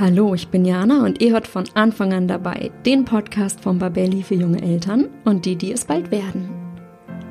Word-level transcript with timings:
Hallo, 0.00 0.32
ich 0.32 0.46
bin 0.46 0.64
Jana 0.64 1.04
und 1.04 1.20
ihr 1.20 1.32
hört 1.32 1.48
von 1.48 1.64
Anfang 1.74 2.12
an 2.12 2.28
dabei 2.28 2.70
den 2.86 3.04
Podcast 3.04 3.58
von 3.58 3.80
Babelli 3.80 4.22
für 4.22 4.36
junge 4.36 4.62
Eltern 4.62 5.08
und 5.24 5.44
die, 5.44 5.56
die 5.56 5.72
es 5.72 5.86
bald 5.86 6.12
werden. 6.12 6.48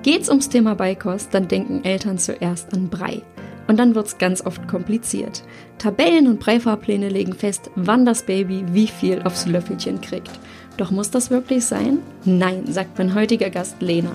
Geht's 0.04 0.28
ums 0.28 0.50
Thema 0.50 0.76
Beikost, 0.76 1.34
dann 1.34 1.48
denken 1.48 1.86
Eltern 1.86 2.18
zuerst 2.18 2.74
an 2.74 2.90
Brei. 2.90 3.22
Und 3.70 3.80
dann 3.80 3.96
wird's 3.96 4.18
ganz 4.18 4.46
oft 4.46 4.68
kompliziert. 4.68 5.44
Tabellen 5.78 6.28
und 6.28 6.42
Breifahrpläne 6.42 7.08
legen 7.08 7.32
fest, 7.32 7.72
wann 7.78 8.04
das 8.04 8.24
Baby 8.24 8.66
wie 8.74 8.88
viel 8.88 9.22
aufs 9.22 9.48
Löffelchen 9.48 10.02
kriegt. 10.02 10.32
Doch 10.76 10.92
muss 10.92 11.10
das 11.10 11.32
wirklich 11.32 11.64
sein? 11.64 12.00
Nein, 12.26 12.66
sagt 12.68 12.98
mein 12.98 13.16
heutiger 13.16 13.50
Gast 13.50 13.82
Lena. 13.82 14.12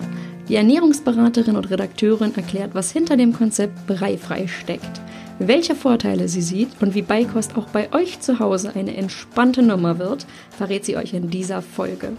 Die 0.51 0.57
Ernährungsberaterin 0.57 1.57
und 1.57 1.71
Redakteurin 1.71 2.37
erklärt, 2.37 2.75
was 2.75 2.91
hinter 2.91 3.17
dem 3.17 3.33
Konzept 3.33 3.87
Breifrei 3.87 4.47
steckt 4.47 5.01
welche 5.39 5.75
Vorteile 5.75 6.29
sie 6.29 6.43
sieht 6.43 6.69
und 6.81 6.95
wie 6.95 7.03
Beikost 7.03 7.57
auch 7.57 7.69
bei 7.69 7.93
euch 7.93 8.21
zu 8.21 8.39
Hause 8.39 8.73
eine 8.75 8.97
entspannte 8.97 9.63
Nummer 9.63 9.99
wird, 9.99 10.27
verrät 10.51 10.85
sie 10.85 10.97
euch 10.97 11.15
in 11.15 11.31
dieser 11.31 11.63
Folge. 11.63 12.13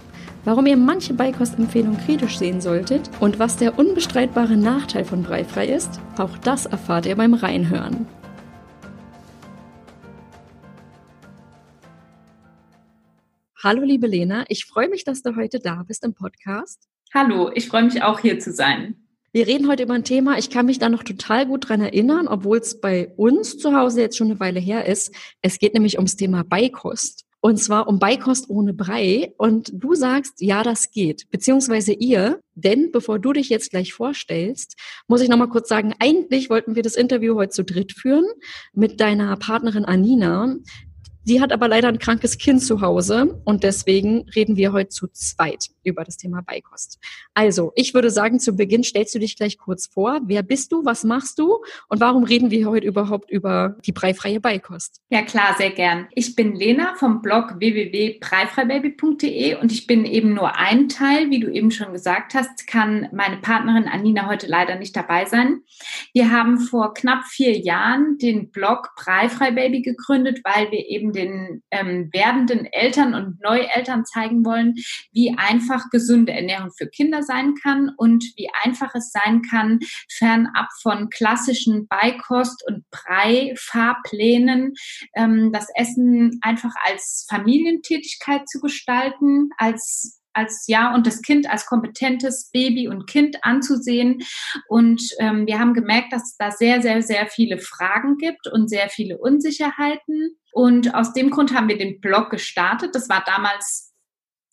Warum 0.46 0.66
ihr 0.66 0.78
manche 0.78 1.14
Beikostempfehlungen 1.14 2.00
kritisch 2.06 2.38
sehen 2.38 2.60
solltet 2.60 3.10
und 3.20 3.40
was 3.40 3.58
der 3.58 3.80
unbestreitbare 3.80 4.58
Nachteil 4.58 5.06
von 5.06 5.24
Breifrei 5.24 5.68
ist, 5.68 6.00
auch 6.18 6.38
das 6.40 6.66
erfahrt 6.66 7.06
ihr 7.06 7.16
beim 7.16 7.34
Reinhören. 7.34 8.08
Hallo 13.64 13.84
liebe 13.84 14.08
Lena, 14.08 14.44
ich 14.50 14.66
freue 14.66 14.90
mich, 14.90 15.06
dass 15.06 15.22
du 15.22 15.38
heute 15.38 15.60
da 15.60 15.84
bist 15.88 16.04
im 16.04 16.14
Podcast. 16.14 16.90
Hallo, 17.14 17.50
ich 17.54 17.70
freue 17.70 17.84
mich 17.84 18.04
auch 18.04 18.20
hier 18.20 18.40
zu 18.40 18.52
sein. 18.52 19.03
Wir 19.36 19.48
reden 19.48 19.68
heute 19.68 19.82
über 19.82 19.96
ein 19.96 20.04
Thema, 20.04 20.38
ich 20.38 20.52
kann 20.52 20.68
mich 20.68 20.78
da 20.78 20.90
noch 20.90 21.02
total 21.02 21.48
gut 21.48 21.68
dran 21.68 21.82
erinnern, 21.82 22.28
obwohl 22.28 22.60
es 22.60 22.80
bei 22.80 23.08
uns 23.18 23.58
zu 23.58 23.76
Hause 23.76 24.02
jetzt 24.02 24.16
schon 24.16 24.30
eine 24.30 24.40
Weile 24.40 24.60
her 24.60 24.86
ist. 24.86 25.12
Es 25.42 25.58
geht 25.58 25.74
nämlich 25.74 25.98
ums 25.98 26.16
Thema 26.16 26.44
Beikost. 26.44 27.26
Und 27.42 27.58
zwar 27.58 27.88
um 27.88 27.98
Beikost 27.98 28.52
ohne 28.52 28.76
Brei. 28.76 29.34
Und 29.40 29.72
du 29.74 29.96
sagst, 29.96 30.40
ja, 30.40 30.62
das 30.62 30.92
geht. 30.92 31.32
Beziehungsweise 31.32 31.94
ihr. 31.94 32.42
Denn 32.54 32.92
bevor 32.92 33.18
du 33.18 33.34
dich 33.34 33.50
jetzt 33.50 33.72
gleich 33.72 33.92
vorstellst, 33.92 34.78
muss 35.08 35.22
ich 35.22 35.30
nochmal 35.30 35.50
kurz 35.50 35.68
sagen, 35.68 35.96
eigentlich 35.98 36.52
wollten 36.52 36.76
wir 36.76 36.84
das 36.84 36.94
Interview 36.94 37.34
heute 37.34 37.54
zu 37.54 37.64
dritt 37.64 37.92
führen 37.94 38.28
mit 38.72 39.02
deiner 39.02 39.36
Partnerin 39.38 39.86
Anina. 39.86 40.58
Sie 41.24 41.42
hat 41.42 41.52
aber 41.52 41.68
leider 41.68 41.88
ein 41.88 41.98
krankes 41.98 42.38
Kind 42.38 42.62
zu 42.62 42.82
Hause 42.82 43.42
und 43.46 43.64
deswegen 43.64 44.30
reden 44.36 44.58
wir 44.58 44.74
heute 44.74 44.90
zu 44.90 45.08
zweit 45.08 45.73
über 45.84 46.04
das 46.04 46.18
Thema 46.18 46.42
Beikost. 46.42 47.00
Also, 47.34 47.72
ich 47.76 47.94
würde 47.94 48.10
sagen, 48.10 48.40
zu 48.40 48.56
Beginn 48.56 48.84
stellst 48.84 49.16
du 49.16 49.20
dich 49.20 49.36
gleich 49.36 49.58
kurz 49.58 49.88
vor. 49.88 50.20
Wer 50.26 50.44
bist 50.44 50.72
du? 50.72 50.86
Was 50.86 51.04
machst 51.04 51.40
du? 51.40 51.60
Und 51.90 52.00
warum 52.00 52.24
reden 52.24 52.52
wir 52.52 52.70
heute 52.70 52.88
überhaupt 52.88 53.32
über 53.32 53.78
die 53.86 53.92
breifreie 53.92 54.40
Beikost? 54.40 55.02
Ja, 55.10 55.22
klar, 55.22 55.56
sehr 55.58 55.72
gern. 55.72 56.08
Ich 56.14 56.36
bin 56.36 56.56
Lena 56.56 56.96
vom 56.96 57.22
Blog 57.22 57.56
www.breifreibaby.de 57.60 59.56
und 59.56 59.72
ich 59.72 59.88
bin 59.88 60.06
eben 60.06 60.34
nur 60.34 60.58
ein 60.58 60.90
Teil, 60.90 61.30
wie 61.30 61.40
du 61.40 61.52
eben 61.52 61.72
schon 61.72 61.94
gesagt 61.94 62.34
hast, 62.34 62.68
kann 62.68 63.10
meine 63.12 63.38
Partnerin 63.38 63.88
Anina 63.88 64.28
heute 64.28 64.48
leider 64.48 64.76
nicht 64.76 64.96
dabei 64.96 65.26
sein. 65.26 65.62
Wir 66.14 66.32
haben 66.32 66.60
vor 66.60 66.94
knapp 66.94 67.26
vier 67.26 67.58
Jahren 67.58 68.18
den 68.18 68.52
Blog 68.52 68.90
Breifreibaby 68.96 69.82
gegründet, 69.82 70.42
weil 70.44 70.72
wir 70.72 70.88
eben 70.88 71.14
den 71.14 71.64
ähm, 71.72 72.10
werdenden 72.12 72.66
Eltern 72.66 73.14
und 73.14 73.42
Neueltern 73.42 74.06
zeigen 74.06 74.46
wollen, 74.46 74.76
wie 75.12 75.36
einfach 75.38 75.73
gesunde 75.92 76.32
Ernährung 76.32 76.72
für 76.78 76.88
Kinder 76.88 77.24
sein 77.24 77.56
kann 77.56 77.92
und 77.98 78.24
wie 78.36 78.50
einfach 78.64 78.94
es 78.96 79.12
sein 79.12 79.42
kann, 79.42 79.80
fernab 80.10 80.68
von 80.82 81.10
klassischen 81.10 81.88
Beikost- 81.88 82.64
und 82.68 82.86
Brei-Fahrplänen, 82.90 84.74
ähm, 85.16 85.52
das 85.52 85.68
Essen 85.76 86.40
einfach 86.42 86.74
als 86.86 87.26
Familientätigkeit 87.30 88.48
zu 88.48 88.60
gestalten, 88.60 89.50
als 89.58 90.20
als 90.34 90.66
ja 90.68 90.94
und 90.94 91.08
das 91.08 91.22
Kind 91.22 91.50
als 91.50 91.66
kompetentes 91.66 92.50
Baby 92.52 92.88
und 92.88 93.08
Kind 93.08 93.38
anzusehen. 93.44 94.24
Und 94.68 95.02
ähm, 95.20 95.48
wir 95.48 95.60
haben 95.60 95.74
gemerkt, 95.74 96.12
dass 96.12 96.32
es 96.32 96.38
da 96.38 96.52
sehr, 96.52 96.82
sehr, 96.82 97.02
sehr 97.02 97.28
viele 97.28 97.60
Fragen 97.60 98.18
gibt 98.18 98.48
und 98.48 98.70
sehr 98.70 98.90
viele 98.90 99.18
Unsicherheiten. 99.18 100.38
Und 100.52 100.94
aus 100.96 101.14
dem 101.14 101.30
Grund 101.30 101.54
haben 101.54 101.70
wir 101.70 101.78
den 101.78 102.00
Blog 102.02 102.30
gestartet. 102.30 102.96
Das 102.96 103.10
war 103.10 103.24
damals 103.26 103.93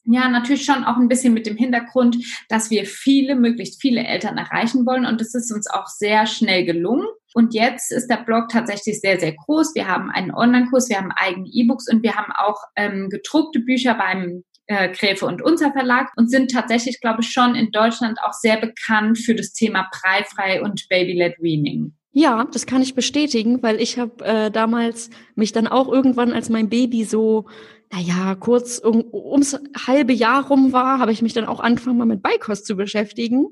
ja, 0.05 0.29
natürlich 0.29 0.65
schon 0.65 0.85
auch 0.85 0.97
ein 0.97 1.09
bisschen 1.09 1.35
mit 1.35 1.47
dem 1.47 1.57
Hintergrund, 1.57 2.17
dass 2.49 2.71
wir 2.71 2.87
viele, 2.87 3.37
möglichst 3.37 3.81
viele 3.81 4.03
Eltern 4.05 4.39
erreichen 4.39 4.87
wollen. 4.87 5.07
Und 5.07 5.21
das 5.21 5.35
ist 5.35 5.53
uns 5.53 5.69
auch 5.69 5.87
sehr 5.87 6.27
schnell 6.27 6.65
gelungen. 6.65 7.07
Und 7.35 7.55
jetzt 7.55 7.93
ist 7.93 8.09
der 8.09 8.25
Blog 8.25 8.49
tatsächlich 8.49 9.01
sehr, 9.01 9.21
sehr 9.21 9.35
groß. 9.35 9.75
Wir 9.75 9.87
haben 9.87 10.11
einen 10.11 10.33
Online-Kurs, 10.33 10.89
wir 10.89 10.97
haben 10.97 11.13
eigene 11.15 11.49
E-Books 11.53 11.87
und 11.93 12.03
wir 12.03 12.17
haben 12.17 12.33
auch 12.33 12.59
ähm, 12.77 13.09
gedruckte 13.09 13.61
Bücher 13.61 13.95
beim 13.95 14.43
äh, 14.67 14.89
Gräfe 14.89 15.27
und 15.27 15.43
Unser 15.43 15.73
Verlag 15.73 16.11
und 16.17 16.31
sind 16.31 16.51
tatsächlich, 16.51 17.01
glaube 17.01 17.23
ich, 17.23 17.31
schon 17.31 17.55
in 17.55 17.71
Deutschland 17.71 18.19
auch 18.23 18.33
sehr 18.33 18.57
bekannt 18.57 19.19
für 19.19 19.35
das 19.35 19.53
Thema 19.53 19.89
Breifrei 19.93 20.63
und 20.63 20.87
Baby-led 20.89 21.37
Weaning. 21.41 21.95
Ja, 22.13 22.45
das 22.53 22.67
kann 22.67 22.83
ich 22.83 22.95
bestätigen, 22.95 23.63
weil 23.63 23.81
ich 23.81 23.99
habe 23.99 24.25
äh, 24.25 24.51
damals 24.51 25.11
mich 25.37 25.53
dann 25.53 25.69
auch 25.69 25.89
irgendwann, 25.89 26.33
als 26.33 26.49
mein 26.49 26.69
Baby 26.69 27.05
so 27.05 27.47
naja, 27.93 28.37
kurz 28.37 28.79
um, 28.79 29.05
ums 29.13 29.59
halbe 29.87 30.13
Jahr 30.13 30.47
rum 30.47 30.73
war, 30.73 31.01
habe 31.01 31.11
ich 31.11 31.23
mich 31.23 31.33
dann 31.33 31.47
auch 31.47 31.59
angefangen, 31.59 31.99
mal 31.99 32.05
mit 32.05 32.23
Beikost 32.23 32.65
zu 32.67 32.77
beschäftigen 32.77 33.49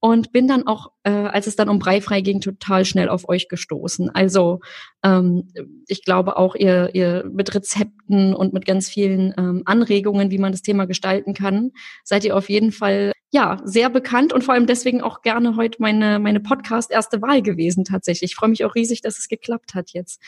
und 0.00 0.32
bin 0.32 0.48
dann 0.48 0.66
auch, 0.66 0.92
äh, 1.02 1.10
als 1.10 1.46
es 1.46 1.56
dann 1.56 1.68
um 1.68 1.78
Breifrei 1.78 2.22
ging, 2.22 2.40
total 2.40 2.84
schnell 2.84 3.08
auf 3.08 3.28
euch 3.28 3.48
gestoßen. 3.48 4.10
Also 4.10 4.60
ähm, 5.02 5.52
ich 5.86 6.04
glaube 6.04 6.36
auch, 6.38 6.54
ihr, 6.54 6.94
ihr 6.94 7.24
mit 7.30 7.54
Rezepten 7.54 8.34
und 8.34 8.52
mit 8.54 8.64
ganz 8.64 8.88
vielen 8.88 9.34
ähm, 9.36 9.62
Anregungen, 9.66 10.30
wie 10.30 10.38
man 10.38 10.52
das 10.52 10.62
Thema 10.62 10.86
gestalten 10.86 11.34
kann, 11.34 11.72
seid 12.02 12.24
ihr 12.24 12.36
auf 12.36 12.48
jeden 12.48 12.72
Fall 12.72 13.12
ja 13.30 13.60
sehr 13.64 13.90
bekannt 13.90 14.32
und 14.32 14.42
vor 14.42 14.54
allem 14.54 14.66
deswegen 14.66 15.02
auch 15.02 15.22
gerne 15.22 15.54
heute 15.54 15.80
meine 15.80 16.18
meine 16.18 16.40
Podcast 16.40 16.90
erste 16.90 17.22
Wahl 17.22 17.42
gewesen 17.42 17.84
tatsächlich. 17.84 18.32
Ich 18.32 18.36
freue 18.36 18.50
mich 18.50 18.64
auch 18.64 18.74
riesig, 18.74 19.02
dass 19.02 19.18
es 19.18 19.28
geklappt 19.28 19.74
hat 19.74 19.90
jetzt. 19.90 20.20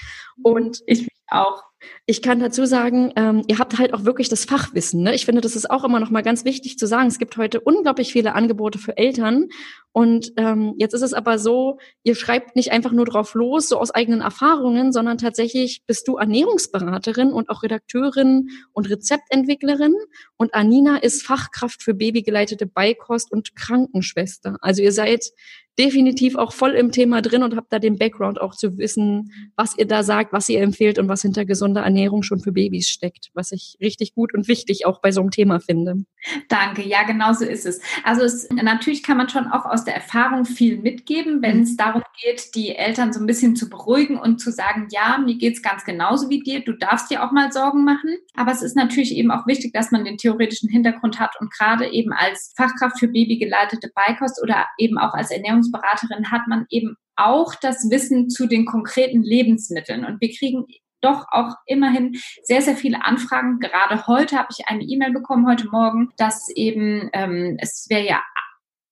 Und 0.42 0.82
ich 0.86 1.00
mich 1.00 1.10
auch. 1.28 1.71
Ich 2.06 2.22
kann 2.22 2.40
dazu 2.40 2.66
sagen, 2.66 3.12
ähm, 3.16 3.42
ihr 3.46 3.58
habt 3.58 3.78
halt 3.78 3.94
auch 3.94 4.04
wirklich 4.04 4.28
das 4.28 4.44
Fachwissen. 4.44 5.02
Ne? 5.02 5.14
Ich 5.14 5.24
finde, 5.24 5.40
das 5.40 5.56
ist 5.56 5.70
auch 5.70 5.84
immer 5.84 6.00
noch 6.00 6.10
mal 6.10 6.22
ganz 6.22 6.44
wichtig 6.44 6.78
zu 6.78 6.86
sagen. 6.86 7.08
Es 7.08 7.18
gibt 7.18 7.36
heute 7.36 7.60
unglaublich 7.60 8.12
viele 8.12 8.34
Angebote 8.34 8.78
für 8.78 8.96
Eltern. 8.96 9.48
Und 9.92 10.32
ähm, 10.38 10.74
jetzt 10.78 10.94
ist 10.94 11.02
es 11.02 11.12
aber 11.12 11.38
so, 11.38 11.78
ihr 12.02 12.14
schreibt 12.14 12.56
nicht 12.56 12.72
einfach 12.72 12.92
nur 12.92 13.04
drauf 13.04 13.34
los, 13.34 13.68
so 13.68 13.78
aus 13.78 13.90
eigenen 13.90 14.22
Erfahrungen, 14.22 14.90
sondern 14.90 15.18
tatsächlich 15.18 15.82
bist 15.86 16.08
du 16.08 16.16
Ernährungsberaterin 16.16 17.30
und 17.32 17.50
auch 17.50 17.62
Redakteurin 17.62 18.48
und 18.72 18.88
Rezeptentwicklerin. 18.88 19.94
Und 20.36 20.54
Anina 20.54 20.96
ist 20.96 21.22
Fachkraft 21.22 21.82
für 21.82 21.92
babygeleitete 21.92 22.66
Beikost 22.66 23.30
und 23.30 23.54
Krankenschwester. 23.54 24.56
Also 24.60 24.82
ihr 24.82 24.92
seid 24.92 25.30
definitiv 25.78 26.36
auch 26.36 26.52
voll 26.52 26.72
im 26.72 26.92
Thema 26.92 27.22
drin 27.22 27.42
und 27.42 27.56
habt 27.56 27.72
da 27.72 27.78
den 27.78 27.98
Background 27.98 28.40
auch 28.40 28.54
zu 28.54 28.76
wissen, 28.76 29.30
was 29.56 29.76
ihr 29.78 29.86
da 29.86 30.02
sagt, 30.02 30.32
was 30.32 30.48
ihr 30.48 30.60
empfehlt 30.60 30.98
und 30.98 31.08
was 31.08 31.22
hinter 31.22 31.44
gesunder 31.44 31.82
Ernährung 31.82 32.22
schon 32.22 32.40
für 32.40 32.52
Babys 32.52 32.88
steckt, 32.88 33.30
was 33.34 33.52
ich 33.52 33.76
richtig 33.80 34.14
gut 34.14 34.34
und 34.34 34.48
wichtig 34.48 34.84
auch 34.86 35.00
bei 35.00 35.12
so 35.12 35.20
einem 35.20 35.30
Thema 35.30 35.60
finde. 35.60 36.04
Danke, 36.48 36.86
ja, 36.86 37.04
genau 37.04 37.32
so 37.32 37.44
ist 37.44 37.66
es. 37.66 37.80
Also 38.04 38.22
es, 38.22 38.48
natürlich 38.50 39.02
kann 39.02 39.16
man 39.16 39.28
schon 39.28 39.46
auch 39.46 39.64
aus 39.64 39.84
der 39.84 39.94
Erfahrung 39.94 40.44
viel 40.44 40.78
mitgeben, 40.78 41.42
wenn 41.42 41.58
mhm. 41.58 41.62
es 41.62 41.76
darum 41.76 42.02
geht, 42.22 42.54
die 42.54 42.76
Eltern 42.76 43.12
so 43.12 43.20
ein 43.20 43.26
bisschen 43.26 43.56
zu 43.56 43.68
beruhigen 43.68 44.18
und 44.18 44.38
zu 44.38 44.52
sagen, 44.52 44.88
ja, 44.90 45.18
mir 45.18 45.36
geht's 45.36 45.62
ganz 45.62 45.84
genauso 45.84 46.28
wie 46.28 46.40
dir, 46.40 46.60
du 46.60 46.72
darfst 46.74 47.10
dir 47.10 47.24
auch 47.24 47.32
mal 47.32 47.50
Sorgen 47.50 47.84
machen. 47.84 48.16
Aber 48.34 48.52
es 48.52 48.62
ist 48.62 48.76
natürlich 48.76 49.16
eben 49.16 49.30
auch 49.30 49.46
wichtig, 49.46 49.72
dass 49.72 49.90
man 49.90 50.04
den 50.04 50.18
theoretischen 50.18 50.68
Hintergrund 50.68 51.18
hat 51.18 51.34
und 51.40 51.52
gerade 51.52 51.90
eben 51.90 52.12
als 52.12 52.52
Fachkraft 52.56 52.98
für 52.98 53.08
babygeleitete 53.08 53.90
Beikost 53.94 54.40
oder 54.42 54.66
eben 54.78 54.98
auch 54.98 55.14
als 55.14 55.30
Ernährungs 55.30 55.61
Ernährungsberaterin 55.62 56.30
hat 56.30 56.46
man 56.48 56.66
eben 56.70 56.96
auch 57.16 57.54
das 57.54 57.90
Wissen 57.90 58.30
zu 58.30 58.46
den 58.46 58.64
konkreten 58.64 59.22
Lebensmitteln. 59.22 60.04
Und 60.04 60.20
wir 60.20 60.32
kriegen 60.32 60.66
doch 61.00 61.26
auch 61.30 61.56
immerhin 61.66 62.16
sehr, 62.44 62.62
sehr 62.62 62.76
viele 62.76 63.04
Anfragen. 63.04 63.58
Gerade 63.58 64.06
heute 64.06 64.38
habe 64.38 64.48
ich 64.56 64.68
eine 64.68 64.84
E-Mail 64.84 65.12
bekommen, 65.12 65.48
heute 65.48 65.68
Morgen, 65.68 66.10
dass 66.16 66.48
eben 66.54 67.10
ähm, 67.12 67.56
es 67.60 67.86
wäre 67.90 68.06
ja 68.06 68.22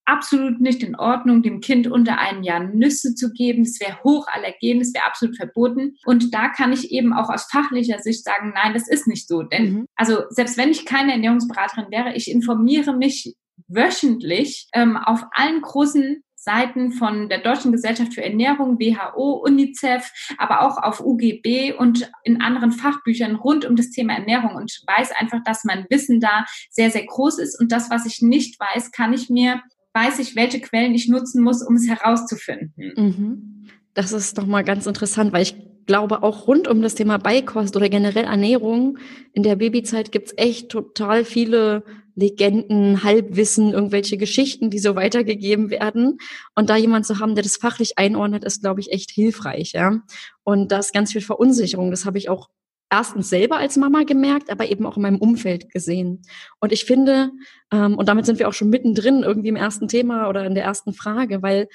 absolut 0.06 0.60
nicht 0.60 0.82
in 0.82 0.96
Ordnung, 0.96 1.42
dem 1.42 1.60
Kind 1.60 1.86
unter 1.86 2.18
einem 2.18 2.42
Jahr 2.42 2.64
Nüsse 2.64 3.14
zu 3.14 3.30
geben. 3.32 3.62
Es 3.62 3.78
wäre 3.80 4.02
hochallergen, 4.02 4.80
es 4.80 4.92
wäre 4.92 5.06
absolut 5.06 5.36
verboten. 5.36 5.96
Und 6.04 6.34
da 6.34 6.48
kann 6.48 6.72
ich 6.72 6.90
eben 6.90 7.12
auch 7.12 7.30
aus 7.30 7.44
fachlicher 7.44 8.00
Sicht 8.00 8.24
sagen, 8.24 8.52
nein, 8.54 8.74
das 8.74 8.88
ist 8.88 9.06
nicht 9.06 9.28
so. 9.28 9.44
Denn 9.44 9.72
mhm. 9.72 9.86
also 9.94 10.22
selbst 10.30 10.58
wenn 10.58 10.70
ich 10.70 10.84
keine 10.84 11.12
Ernährungsberaterin 11.12 11.92
wäre, 11.92 12.14
ich 12.16 12.28
informiere 12.28 12.96
mich 12.96 13.36
wöchentlich 13.68 14.68
ähm, 14.74 14.96
auf 14.96 15.24
allen 15.32 15.60
großen 15.62 16.22
Seiten 16.42 16.92
von 16.92 17.28
der 17.28 17.38
Deutschen 17.38 17.70
Gesellschaft 17.70 18.14
für 18.14 18.24
Ernährung, 18.24 18.78
WHO, 18.78 19.42
UNICEF, 19.44 20.10
aber 20.38 20.62
auch 20.62 20.78
auf 20.78 21.00
UGB 21.00 21.74
und 21.76 22.10
in 22.24 22.40
anderen 22.40 22.72
Fachbüchern 22.72 23.36
rund 23.36 23.66
um 23.66 23.76
das 23.76 23.90
Thema 23.90 24.14
Ernährung 24.14 24.54
und 24.54 24.80
weiß 24.86 25.10
einfach, 25.18 25.40
dass 25.44 25.64
mein 25.64 25.84
Wissen 25.90 26.18
da 26.18 26.46
sehr, 26.70 26.90
sehr 26.90 27.04
groß 27.04 27.38
ist 27.38 27.60
und 27.60 27.70
das, 27.72 27.90
was 27.90 28.06
ich 28.06 28.22
nicht 28.22 28.58
weiß, 28.58 28.90
kann 28.90 29.12
ich 29.12 29.28
mir, 29.28 29.60
weiß 29.92 30.18
ich, 30.18 30.34
welche 30.34 30.60
Quellen 30.60 30.94
ich 30.94 31.08
nutzen 31.08 31.42
muss, 31.42 31.62
um 31.62 31.74
es 31.74 31.86
herauszufinden. 31.86 32.92
Mhm. 32.96 33.66
Das 33.92 34.12
ist 34.12 34.38
doch 34.38 34.46
mal 34.46 34.64
ganz 34.64 34.86
interessant, 34.86 35.34
weil 35.34 35.42
ich 35.42 35.56
glaube 35.84 36.22
auch 36.22 36.46
rund 36.46 36.68
um 36.68 36.80
das 36.80 36.94
Thema 36.94 37.18
Beikost 37.18 37.76
oder 37.76 37.88
generell 37.88 38.24
Ernährung 38.24 38.98
in 39.32 39.42
der 39.42 39.56
Babyzeit 39.56 40.12
gibt's 40.12 40.32
echt 40.36 40.70
total 40.70 41.24
viele 41.24 41.84
Legenden, 42.14 43.02
Halbwissen, 43.04 43.72
irgendwelche 43.72 44.16
Geschichten, 44.16 44.70
die 44.70 44.78
so 44.78 44.96
weitergegeben 44.96 45.70
werden. 45.70 46.18
Und 46.54 46.70
da 46.70 46.76
jemand 46.76 47.06
zu 47.06 47.18
haben, 47.18 47.34
der 47.34 47.44
das 47.44 47.56
fachlich 47.56 47.98
einordnet, 47.98 48.44
ist, 48.44 48.62
glaube 48.62 48.80
ich, 48.80 48.92
echt 48.92 49.10
hilfreich. 49.10 49.72
Ja? 49.72 50.00
Und 50.44 50.72
da 50.72 50.78
ist 50.78 50.92
ganz 50.92 51.12
viel 51.12 51.20
Verunsicherung. 51.20 51.90
Das 51.90 52.04
habe 52.04 52.18
ich 52.18 52.28
auch 52.28 52.48
erstens 52.90 53.30
selber 53.30 53.56
als 53.56 53.76
Mama 53.76 54.02
gemerkt, 54.02 54.50
aber 54.50 54.68
eben 54.68 54.84
auch 54.84 54.96
in 54.96 55.02
meinem 55.02 55.18
Umfeld 55.18 55.70
gesehen. 55.70 56.22
Und 56.58 56.72
ich 56.72 56.84
finde, 56.84 57.30
ähm, 57.72 57.96
und 57.96 58.08
damit 58.08 58.26
sind 58.26 58.38
wir 58.38 58.48
auch 58.48 58.52
schon 58.52 58.68
mittendrin 58.68 59.22
irgendwie 59.22 59.48
im 59.48 59.56
ersten 59.56 59.88
Thema 59.88 60.28
oder 60.28 60.44
in 60.44 60.54
der 60.54 60.64
ersten 60.64 60.92
Frage, 60.92 61.42
weil 61.42 61.68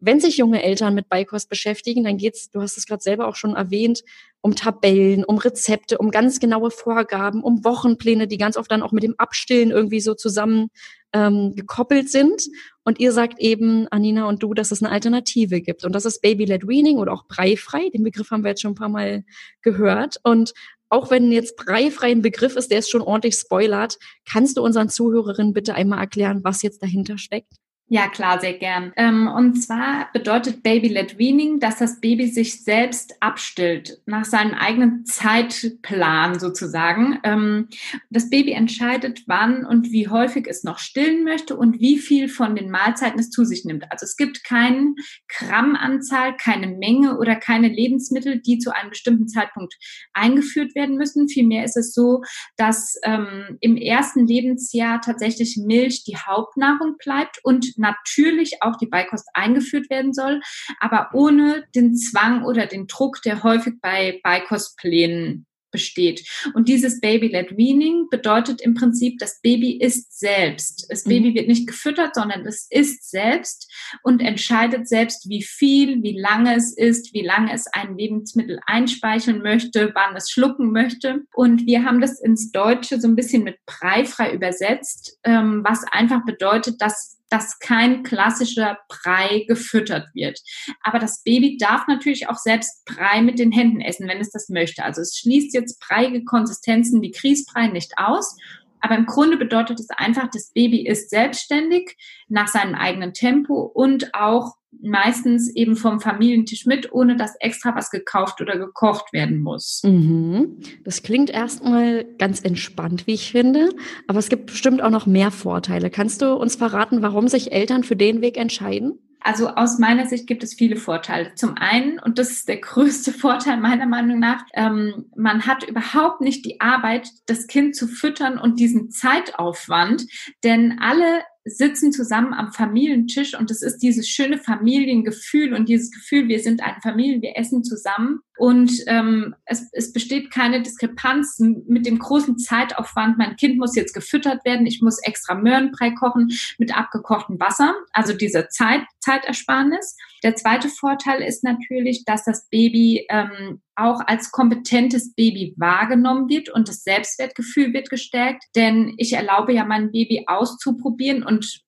wenn 0.00 0.20
sich 0.20 0.38
junge 0.38 0.62
Eltern 0.62 0.94
mit 0.94 1.08
Beikost 1.08 1.48
beschäftigen, 1.48 2.04
dann 2.04 2.16
geht's, 2.16 2.50
du 2.50 2.60
hast 2.60 2.76
es 2.76 2.86
gerade 2.86 3.02
selber 3.02 3.28
auch 3.28 3.36
schon 3.36 3.54
erwähnt, 3.54 4.02
um 4.40 4.56
Tabellen, 4.56 5.24
um 5.24 5.38
Rezepte, 5.38 5.98
um 5.98 6.10
ganz 6.10 6.40
genaue 6.40 6.70
Vorgaben, 6.70 7.42
um 7.42 7.64
Wochenpläne, 7.64 8.26
die 8.26 8.38
ganz 8.38 8.56
oft 8.56 8.70
dann 8.70 8.82
auch 8.82 8.92
mit 8.92 9.02
dem 9.02 9.14
Abstillen 9.18 9.70
irgendwie 9.70 10.00
so 10.00 10.14
zusammen 10.14 10.68
ähm, 11.12 11.54
gekoppelt 11.54 12.10
sind. 12.10 12.42
Und 12.84 12.98
ihr 12.98 13.12
sagt 13.12 13.38
eben, 13.40 13.86
Anina 13.88 14.26
und 14.28 14.42
du, 14.42 14.54
dass 14.54 14.70
es 14.70 14.82
eine 14.82 14.90
Alternative 14.90 15.60
gibt. 15.60 15.84
Und 15.84 15.92
das 15.92 16.06
ist 16.06 16.22
Baby-led 16.22 16.66
Weaning 16.66 16.98
oder 16.98 17.12
auch 17.12 17.26
breifrei. 17.26 17.90
Den 17.90 18.02
Begriff 18.02 18.30
haben 18.30 18.42
wir 18.42 18.50
jetzt 18.50 18.62
schon 18.62 18.72
ein 18.72 18.76
paar 18.76 18.88
Mal 18.88 19.24
gehört. 19.62 20.16
Und 20.22 20.54
auch 20.88 21.10
wenn 21.10 21.30
jetzt 21.30 21.56
breifrei 21.56 22.10
ein 22.10 22.22
Begriff 22.22 22.56
ist, 22.56 22.70
der 22.70 22.78
ist 22.78 22.90
schon 22.90 23.02
ordentlich 23.02 23.36
spoilert, 23.36 23.98
kannst 24.24 24.56
du 24.56 24.62
unseren 24.62 24.88
Zuhörerinnen 24.88 25.52
bitte 25.52 25.74
einmal 25.74 26.00
erklären, 26.00 26.40
was 26.42 26.62
jetzt 26.62 26.82
dahinter 26.82 27.18
steckt? 27.18 27.52
Ja, 27.92 28.06
klar, 28.06 28.38
sehr 28.40 28.52
gern. 28.52 28.92
Ähm, 28.96 29.26
und 29.26 29.60
zwar 29.60 30.10
bedeutet 30.12 30.62
Baby-led 30.62 31.18
Weaning, 31.18 31.58
dass 31.58 31.78
das 31.78 31.98
Baby 32.00 32.28
sich 32.28 32.62
selbst 32.62 33.20
abstillt, 33.20 34.00
nach 34.06 34.24
seinem 34.24 34.54
eigenen 34.54 35.04
Zeitplan 35.06 36.38
sozusagen. 36.38 37.18
Ähm, 37.24 37.66
das 38.08 38.30
Baby 38.30 38.52
entscheidet, 38.52 39.24
wann 39.26 39.66
und 39.66 39.90
wie 39.90 40.06
häufig 40.06 40.46
es 40.48 40.62
noch 40.62 40.78
stillen 40.78 41.24
möchte 41.24 41.56
und 41.56 41.80
wie 41.80 41.98
viel 41.98 42.28
von 42.28 42.54
den 42.54 42.70
Mahlzeiten 42.70 43.18
es 43.18 43.30
zu 43.30 43.44
sich 43.44 43.64
nimmt. 43.64 43.90
Also 43.90 44.04
es 44.04 44.16
gibt 44.16 44.44
keine 44.44 44.94
Grammanzahl, 45.26 46.36
keine 46.36 46.68
Menge 46.68 47.18
oder 47.18 47.34
keine 47.34 47.66
Lebensmittel, 47.66 48.38
die 48.40 48.58
zu 48.58 48.72
einem 48.72 48.90
bestimmten 48.90 49.26
Zeitpunkt 49.26 49.74
eingeführt 50.12 50.76
werden 50.76 50.96
müssen. 50.96 51.28
Vielmehr 51.28 51.64
ist 51.64 51.76
es 51.76 51.92
so, 51.92 52.22
dass 52.56 53.00
ähm, 53.02 53.58
im 53.60 53.76
ersten 53.76 54.28
Lebensjahr 54.28 55.00
tatsächlich 55.00 55.56
Milch 55.56 56.04
die 56.04 56.16
Hauptnahrung 56.16 56.94
bleibt 56.96 57.40
und 57.42 57.79
natürlich 57.80 58.62
auch 58.62 58.76
die 58.76 58.86
Beikost 58.86 59.28
eingeführt 59.34 59.90
werden 59.90 60.12
soll, 60.12 60.40
aber 60.78 61.10
ohne 61.12 61.64
den 61.74 61.96
Zwang 61.96 62.44
oder 62.44 62.66
den 62.66 62.86
Druck, 62.86 63.22
der 63.22 63.42
häufig 63.42 63.74
bei 63.80 64.20
Beikostplänen 64.22 65.46
besteht. 65.70 66.28
Und 66.54 66.68
dieses 66.68 67.00
Baby-led 67.00 67.56
Weaning 67.56 68.08
bedeutet 68.10 68.60
im 68.60 68.74
Prinzip, 68.74 69.18
das 69.18 69.40
Baby 69.40 69.78
isst 69.78 70.18
selbst. 70.18 70.86
Das 70.88 71.04
Baby 71.04 71.30
mhm. 71.30 71.34
wird 71.34 71.48
nicht 71.48 71.66
gefüttert, 71.66 72.14
sondern 72.14 72.46
es 72.46 72.66
isst 72.70 73.10
selbst 73.10 73.70
und 74.02 74.20
entscheidet 74.20 74.88
selbst, 74.88 75.28
wie 75.28 75.42
viel, 75.42 76.02
wie 76.02 76.18
lange 76.18 76.56
es 76.56 76.76
isst, 76.76 77.14
wie 77.14 77.24
lange 77.24 77.52
es 77.52 77.66
ein 77.68 77.96
Lebensmittel 77.96 78.60
einspeicheln 78.66 79.42
möchte, 79.42 79.92
wann 79.94 80.16
es 80.16 80.30
schlucken 80.30 80.72
möchte. 80.72 81.22
Und 81.34 81.66
wir 81.66 81.84
haben 81.84 82.00
das 82.00 82.20
ins 82.20 82.50
Deutsche 82.52 83.00
so 83.00 83.08
ein 83.08 83.16
bisschen 83.16 83.44
mit 83.44 83.56
breifrei 83.66 84.32
übersetzt, 84.32 85.18
ähm, 85.24 85.62
was 85.64 85.84
einfach 85.90 86.24
bedeutet, 86.24 86.80
dass 86.80 87.19
dass 87.30 87.58
kein 87.60 88.02
klassischer 88.02 88.78
Brei 88.88 89.44
gefüttert 89.48 90.08
wird. 90.14 90.40
Aber 90.82 90.98
das 90.98 91.22
Baby 91.22 91.56
darf 91.56 91.86
natürlich 91.86 92.28
auch 92.28 92.36
selbst 92.36 92.84
Brei 92.84 93.22
mit 93.22 93.38
den 93.38 93.52
Händen 93.52 93.80
essen, 93.80 94.08
wenn 94.08 94.20
es 94.20 94.30
das 94.30 94.48
möchte. 94.48 94.84
Also 94.84 95.00
es 95.00 95.16
schließt 95.16 95.54
jetzt 95.54 95.80
breiige 95.80 96.24
Konsistenzen 96.24 97.00
wie 97.00 97.12
Grießbrei 97.12 97.68
nicht 97.68 97.92
aus. 97.96 98.36
Aber 98.80 98.96
im 98.96 99.06
Grunde 99.06 99.36
bedeutet 99.36 99.78
es 99.78 99.90
einfach, 99.90 100.28
das 100.30 100.52
Baby 100.52 100.86
ist 100.86 101.10
selbstständig 101.10 101.96
nach 102.28 102.48
seinem 102.48 102.74
eigenen 102.74 103.12
Tempo 103.12 103.62
und 103.62 104.14
auch 104.14 104.54
meistens 104.82 105.54
eben 105.54 105.76
vom 105.76 106.00
Familientisch 106.00 106.66
mit, 106.66 106.92
ohne 106.92 107.16
dass 107.16 107.34
extra 107.40 107.74
was 107.74 107.90
gekauft 107.90 108.40
oder 108.40 108.58
gekocht 108.58 109.12
werden 109.12 109.40
muss. 109.40 109.82
Mhm. 109.84 110.58
Das 110.84 111.02
klingt 111.02 111.30
erstmal 111.30 112.04
ganz 112.18 112.40
entspannt, 112.40 113.06
wie 113.06 113.14
ich 113.14 113.30
finde, 113.30 113.70
aber 114.06 114.18
es 114.18 114.28
gibt 114.28 114.46
bestimmt 114.46 114.82
auch 114.82 114.90
noch 114.90 115.06
mehr 115.06 115.30
Vorteile. 115.30 115.90
Kannst 115.90 116.22
du 116.22 116.34
uns 116.34 116.56
verraten, 116.56 117.02
warum 117.02 117.28
sich 117.28 117.52
Eltern 117.52 117.84
für 117.84 117.96
den 117.96 118.20
Weg 118.20 118.36
entscheiden? 118.36 118.98
Also 119.22 119.48
aus 119.48 119.78
meiner 119.78 120.06
Sicht 120.06 120.26
gibt 120.26 120.42
es 120.42 120.54
viele 120.54 120.76
Vorteile. 120.76 121.34
Zum 121.34 121.56
einen, 121.56 121.98
und 121.98 122.18
das 122.18 122.30
ist 122.30 122.48
der 122.48 122.56
größte 122.56 123.12
Vorteil 123.12 123.58
meiner 123.58 123.86
Meinung 123.86 124.18
nach, 124.18 124.42
ähm, 124.54 125.10
man 125.14 125.46
hat 125.46 125.68
überhaupt 125.68 126.22
nicht 126.22 126.44
die 126.46 126.60
Arbeit, 126.60 127.08
das 127.26 127.46
Kind 127.46 127.76
zu 127.76 127.86
füttern 127.86 128.38
und 128.38 128.58
diesen 128.58 128.90
Zeitaufwand, 128.90 130.06
denn 130.42 130.78
alle 130.80 131.22
sitzen 131.44 131.92
zusammen 131.92 132.34
am 132.34 132.52
Familientisch 132.52 133.38
und 133.38 133.50
es 133.50 133.62
ist 133.62 133.78
dieses 133.78 134.08
schöne 134.08 134.38
Familiengefühl 134.38 135.54
und 135.54 135.68
dieses 135.68 135.90
Gefühl, 135.90 136.28
wir 136.28 136.40
sind 136.40 136.62
eine 136.62 136.80
Familie, 136.82 137.22
wir 137.22 137.36
essen 137.36 137.64
zusammen 137.64 138.20
und 138.40 138.72
ähm, 138.86 139.34
es, 139.44 139.68
es 139.72 139.92
besteht 139.92 140.30
keine 140.30 140.62
Diskrepanz 140.62 141.40
mit 141.40 141.84
dem 141.84 141.98
großen 141.98 142.38
Zeitaufwand. 142.38 143.18
Mein 143.18 143.36
Kind 143.36 143.58
muss 143.58 143.76
jetzt 143.76 143.92
gefüttert 143.92 144.46
werden, 144.46 144.64
ich 144.64 144.80
muss 144.80 144.98
extra 145.02 145.34
Möhrenbrei 145.34 145.90
kochen 145.90 146.30
mit 146.56 146.74
abgekochtem 146.74 147.38
Wasser, 147.38 147.74
also 147.92 148.14
diese 148.14 148.48
Zeit, 148.48 148.80
Zeitersparnis. 149.00 149.94
Der 150.22 150.36
zweite 150.36 150.70
Vorteil 150.70 151.20
ist 151.20 151.44
natürlich, 151.44 152.06
dass 152.06 152.24
das 152.24 152.48
Baby 152.48 153.06
ähm, 153.10 153.60
auch 153.74 154.00
als 154.06 154.30
kompetentes 154.30 155.12
Baby 155.12 155.54
wahrgenommen 155.58 156.30
wird 156.30 156.48
und 156.48 156.66
das 156.66 156.82
Selbstwertgefühl 156.82 157.74
wird 157.74 157.90
gestärkt. 157.90 158.44
Denn 158.56 158.94
ich 158.96 159.12
erlaube 159.12 159.52
ja 159.52 159.66
mein 159.66 159.92
Baby 159.92 160.24
auszuprobieren 160.26 161.24
und 161.24 161.60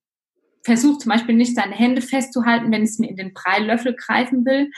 versuche 0.64 0.98
zum 0.98 1.10
Beispiel 1.10 1.34
nicht 1.34 1.54
seine 1.54 1.74
Hände 1.74 2.02
festzuhalten, 2.02 2.70
wenn 2.72 2.82
es 2.82 2.98
mir 2.98 3.10
in 3.10 3.16
den 3.16 3.34
Breilöffel 3.34 3.94
greifen 3.94 4.44
will. 4.44 4.70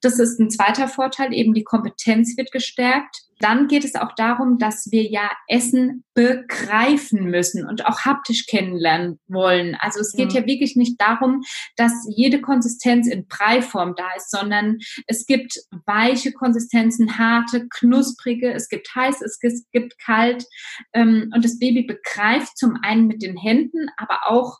Das 0.00 0.18
ist 0.18 0.40
ein 0.40 0.50
zweiter 0.50 0.88
Vorteil, 0.88 1.32
eben 1.32 1.54
die 1.54 1.64
Kompetenz 1.64 2.36
wird 2.36 2.52
gestärkt. 2.52 3.22
Dann 3.38 3.68
geht 3.68 3.84
es 3.84 3.94
auch 3.94 4.14
darum, 4.16 4.58
dass 4.58 4.88
wir 4.90 5.04
ja 5.04 5.30
Essen 5.48 6.04
begreifen 6.12 7.24
müssen 7.30 7.66
und 7.66 7.86
auch 7.86 8.00
haptisch 8.00 8.46
kennenlernen 8.46 9.18
wollen. 9.28 9.76
Also 9.80 10.00
es 10.00 10.12
geht 10.12 10.34
ja, 10.34 10.40
ja 10.40 10.46
wirklich 10.46 10.76
nicht 10.76 11.00
darum, 11.00 11.42
dass 11.76 11.92
jede 12.14 12.42
Konsistenz 12.42 13.08
in 13.08 13.26
Breiform 13.28 13.94
da 13.96 14.08
ist, 14.14 14.30
sondern 14.30 14.78
es 15.06 15.24
gibt 15.24 15.54
weiche 15.86 16.32
Konsistenzen, 16.32 17.16
harte, 17.16 17.66
knusprige, 17.68 18.52
es 18.52 18.68
gibt 18.68 18.94
heiß, 18.94 19.22
es 19.22 19.38
gibt 19.72 19.98
kalt. 19.98 20.44
Ähm, 20.92 21.30
und 21.34 21.42
das 21.42 21.58
Baby 21.58 21.84
begreift 21.84 22.58
zum 22.58 22.76
einen 22.82 23.06
mit 23.06 23.22
den 23.22 23.38
Händen, 23.38 23.88
aber 23.96 24.20
auch 24.26 24.58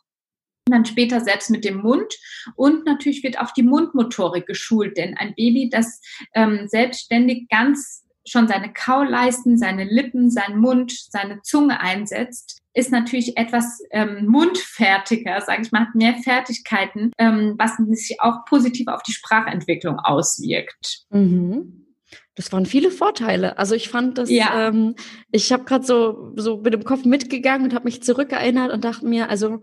dann 0.65 0.85
später 0.85 1.19
selbst 1.21 1.49
mit 1.49 1.65
dem 1.65 1.77
Mund 1.77 2.13
und 2.55 2.85
natürlich 2.85 3.23
wird 3.23 3.39
auch 3.39 3.51
die 3.51 3.63
Mundmotorik 3.63 4.45
geschult, 4.45 4.97
denn 4.97 5.17
ein 5.17 5.33
Baby, 5.35 5.69
das 5.69 6.01
ähm, 6.33 6.67
selbstständig 6.67 7.47
ganz 7.49 8.05
schon 8.27 8.47
seine 8.47 8.71
Kauleisten, 8.71 9.57
seine 9.57 9.83
Lippen, 9.83 10.29
seinen 10.29 10.59
Mund, 10.59 10.91
seine 10.91 11.41
Zunge 11.41 11.79
einsetzt, 11.79 12.61
ist 12.73 12.91
natürlich 12.91 13.35
etwas 13.37 13.81
ähm, 13.91 14.27
mundfertiger, 14.27 15.41
sage 15.41 15.63
ich 15.63 15.71
mal, 15.71 15.87
hat 15.87 15.95
mehr 15.95 16.15
Fertigkeiten, 16.23 17.11
ähm, 17.17 17.55
was 17.57 17.77
sich 17.77 18.21
auch 18.21 18.45
positiv 18.45 18.87
auf 18.87 19.01
die 19.03 19.11
Sprachentwicklung 19.11 19.99
auswirkt. 19.99 21.05
Mhm. 21.09 21.87
Das 22.35 22.51
waren 22.53 22.65
viele 22.65 22.91
Vorteile. 22.91 23.57
Also 23.57 23.75
ich 23.75 23.89
fand 23.89 24.17
das, 24.17 24.29
ja. 24.29 24.67
ähm, 24.67 24.95
ich 25.31 25.51
habe 25.51 25.65
gerade 25.65 25.85
so 25.85 26.33
so 26.35 26.57
mit 26.57 26.73
dem 26.73 26.83
Kopf 26.83 27.03
mitgegangen 27.03 27.65
und 27.65 27.73
habe 27.73 27.85
mich 27.85 28.03
zurückerinnert 28.03 28.71
und 28.71 28.85
dachte 28.85 29.05
mir, 29.05 29.29
also 29.29 29.61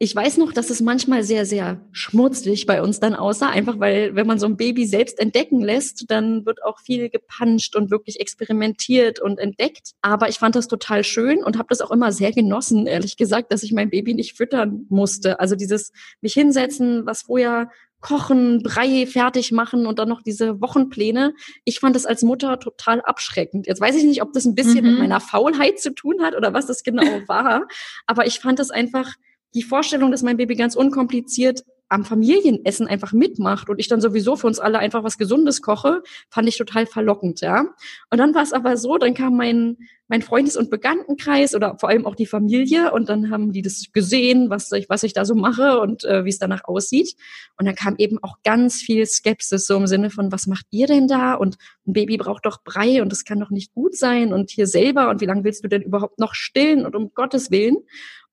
ich 0.00 0.14
weiß 0.14 0.36
noch, 0.36 0.52
dass 0.52 0.70
es 0.70 0.80
manchmal 0.80 1.24
sehr, 1.24 1.44
sehr 1.44 1.80
schmutzig 1.90 2.66
bei 2.66 2.82
uns 2.82 3.00
dann 3.00 3.16
aussah, 3.16 3.48
einfach 3.48 3.80
weil, 3.80 4.14
wenn 4.14 4.28
man 4.28 4.38
so 4.38 4.46
ein 4.46 4.56
Baby 4.56 4.86
selbst 4.86 5.18
entdecken 5.18 5.60
lässt, 5.60 6.08
dann 6.08 6.46
wird 6.46 6.62
auch 6.62 6.78
viel 6.78 7.10
gepanscht 7.10 7.74
und 7.74 7.90
wirklich 7.90 8.20
experimentiert 8.20 9.18
und 9.18 9.40
entdeckt. 9.40 9.94
Aber 10.00 10.28
ich 10.28 10.38
fand 10.38 10.54
das 10.54 10.68
total 10.68 11.02
schön 11.02 11.42
und 11.42 11.58
habe 11.58 11.66
das 11.70 11.80
auch 11.80 11.90
immer 11.90 12.12
sehr 12.12 12.30
genossen, 12.30 12.86
ehrlich 12.86 13.16
gesagt, 13.16 13.52
dass 13.52 13.64
ich 13.64 13.72
mein 13.72 13.90
Baby 13.90 14.14
nicht 14.14 14.36
füttern 14.36 14.86
musste. 14.88 15.40
Also 15.40 15.56
dieses 15.56 15.90
mich 16.20 16.32
hinsetzen, 16.32 17.04
was 17.04 17.22
vorher 17.22 17.68
kochen, 18.00 18.62
Brei 18.62 19.04
fertig 19.06 19.50
machen 19.50 19.84
und 19.84 19.98
dann 19.98 20.08
noch 20.08 20.22
diese 20.22 20.60
Wochenpläne. 20.60 21.34
Ich 21.64 21.80
fand 21.80 21.96
das 21.96 22.06
als 22.06 22.22
Mutter 22.22 22.60
total 22.60 23.00
abschreckend. 23.00 23.66
Jetzt 23.66 23.80
weiß 23.80 23.96
ich 23.96 24.04
nicht, 24.04 24.22
ob 24.22 24.32
das 24.32 24.44
ein 24.44 24.54
bisschen 24.54 24.84
mhm. 24.84 24.90
mit 24.90 24.98
meiner 25.00 25.18
Faulheit 25.20 25.80
zu 25.80 25.92
tun 25.92 26.22
hat 26.22 26.36
oder 26.36 26.54
was 26.54 26.66
das 26.66 26.84
genau 26.84 27.02
war, 27.26 27.66
aber 28.06 28.28
ich 28.28 28.38
fand 28.38 28.60
das 28.60 28.70
einfach 28.70 29.14
die 29.54 29.62
Vorstellung, 29.62 30.10
dass 30.10 30.22
mein 30.22 30.36
Baby 30.36 30.56
ganz 30.56 30.76
unkompliziert 30.76 31.64
am 31.88 32.04
Familienessen 32.04 32.86
einfach 32.86 33.12
mitmacht 33.12 33.70
und 33.70 33.78
ich 33.78 33.88
dann 33.88 34.00
sowieso 34.00 34.36
für 34.36 34.46
uns 34.46 34.60
alle 34.60 34.78
einfach 34.78 35.04
was 35.04 35.16
Gesundes 35.16 35.62
koche, 35.62 36.02
fand 36.28 36.48
ich 36.48 36.58
total 36.58 36.86
verlockend, 36.86 37.40
ja. 37.40 37.64
Und 38.10 38.18
dann 38.18 38.34
war 38.34 38.42
es 38.42 38.52
aber 38.52 38.76
so, 38.76 38.98
dann 38.98 39.14
kam 39.14 39.36
mein, 39.36 39.78
mein 40.06 40.20
Freundes- 40.20 40.56
und 40.56 40.70
Bekanntenkreis 40.70 41.54
oder 41.54 41.78
vor 41.78 41.88
allem 41.88 42.06
auch 42.06 42.14
die 42.14 42.26
Familie 42.26 42.92
und 42.92 43.08
dann 43.08 43.30
haben 43.30 43.52
die 43.52 43.62
das 43.62 43.86
gesehen, 43.92 44.50
was 44.50 44.70
ich, 44.72 44.88
was 44.90 45.02
ich 45.02 45.14
da 45.14 45.24
so 45.24 45.34
mache 45.34 45.80
und 45.80 46.04
äh, 46.04 46.24
wie 46.24 46.30
es 46.30 46.38
danach 46.38 46.64
aussieht. 46.64 47.14
Und 47.58 47.66
dann 47.66 47.74
kam 47.74 47.96
eben 47.96 48.18
auch 48.22 48.36
ganz 48.44 48.76
viel 48.76 49.06
Skepsis, 49.06 49.66
so 49.66 49.76
im 49.76 49.86
Sinne 49.86 50.10
von, 50.10 50.30
was 50.30 50.46
macht 50.46 50.66
ihr 50.70 50.86
denn 50.86 51.08
da? 51.08 51.34
Und 51.34 51.56
ein 51.86 51.94
Baby 51.94 52.18
braucht 52.18 52.44
doch 52.44 52.62
Brei 52.62 53.00
und 53.00 53.10
das 53.10 53.24
kann 53.24 53.40
doch 53.40 53.50
nicht 53.50 53.72
gut 53.72 53.96
sein 53.96 54.34
und 54.34 54.50
hier 54.50 54.66
selber 54.66 55.08
und 55.08 55.22
wie 55.22 55.26
lange 55.26 55.44
willst 55.44 55.64
du 55.64 55.68
denn 55.68 55.82
überhaupt 55.82 56.18
noch 56.18 56.34
stillen 56.34 56.84
und 56.84 56.94
um 56.94 57.12
Gottes 57.14 57.50
Willen? 57.50 57.78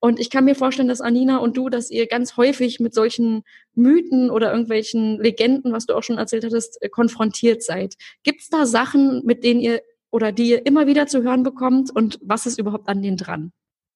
Und 0.05 0.19
ich 0.19 0.29
kann 0.29 0.45
mir 0.45 0.53
vorstellen, 0.53 0.87
dass 0.87 1.01
Anina 1.01 1.37
und 1.37 1.57
du, 1.57 1.67
dass 1.67 1.89
ihr 1.89 2.05
ganz 2.05 2.37
häufig 2.37 2.79
mit 2.79 2.93
solchen 2.93 3.41
Mythen 3.73 4.29
oder 4.29 4.51
irgendwelchen 4.51 5.19
Legenden, 5.19 5.73
was 5.73 5.87
du 5.87 5.95
auch 5.95 6.03
schon 6.03 6.19
erzählt 6.19 6.45
hattest, 6.45 6.79
äh, 6.83 6.89
konfrontiert 6.89 7.63
seid. 7.63 7.95
Gibt 8.21 8.41
es 8.41 8.49
da 8.49 8.67
Sachen, 8.67 9.25
mit 9.25 9.43
denen 9.43 9.61
ihr 9.61 9.81
oder 10.11 10.31
die 10.31 10.49
ihr 10.49 10.65
immer 10.67 10.85
wieder 10.85 11.07
zu 11.07 11.23
hören 11.23 11.41
bekommt 11.41 11.89
und 11.89 12.19
was 12.21 12.45
ist 12.45 12.59
überhaupt 12.59 12.87
an 12.87 13.01
denen 13.01 13.17
dran? 13.17 13.51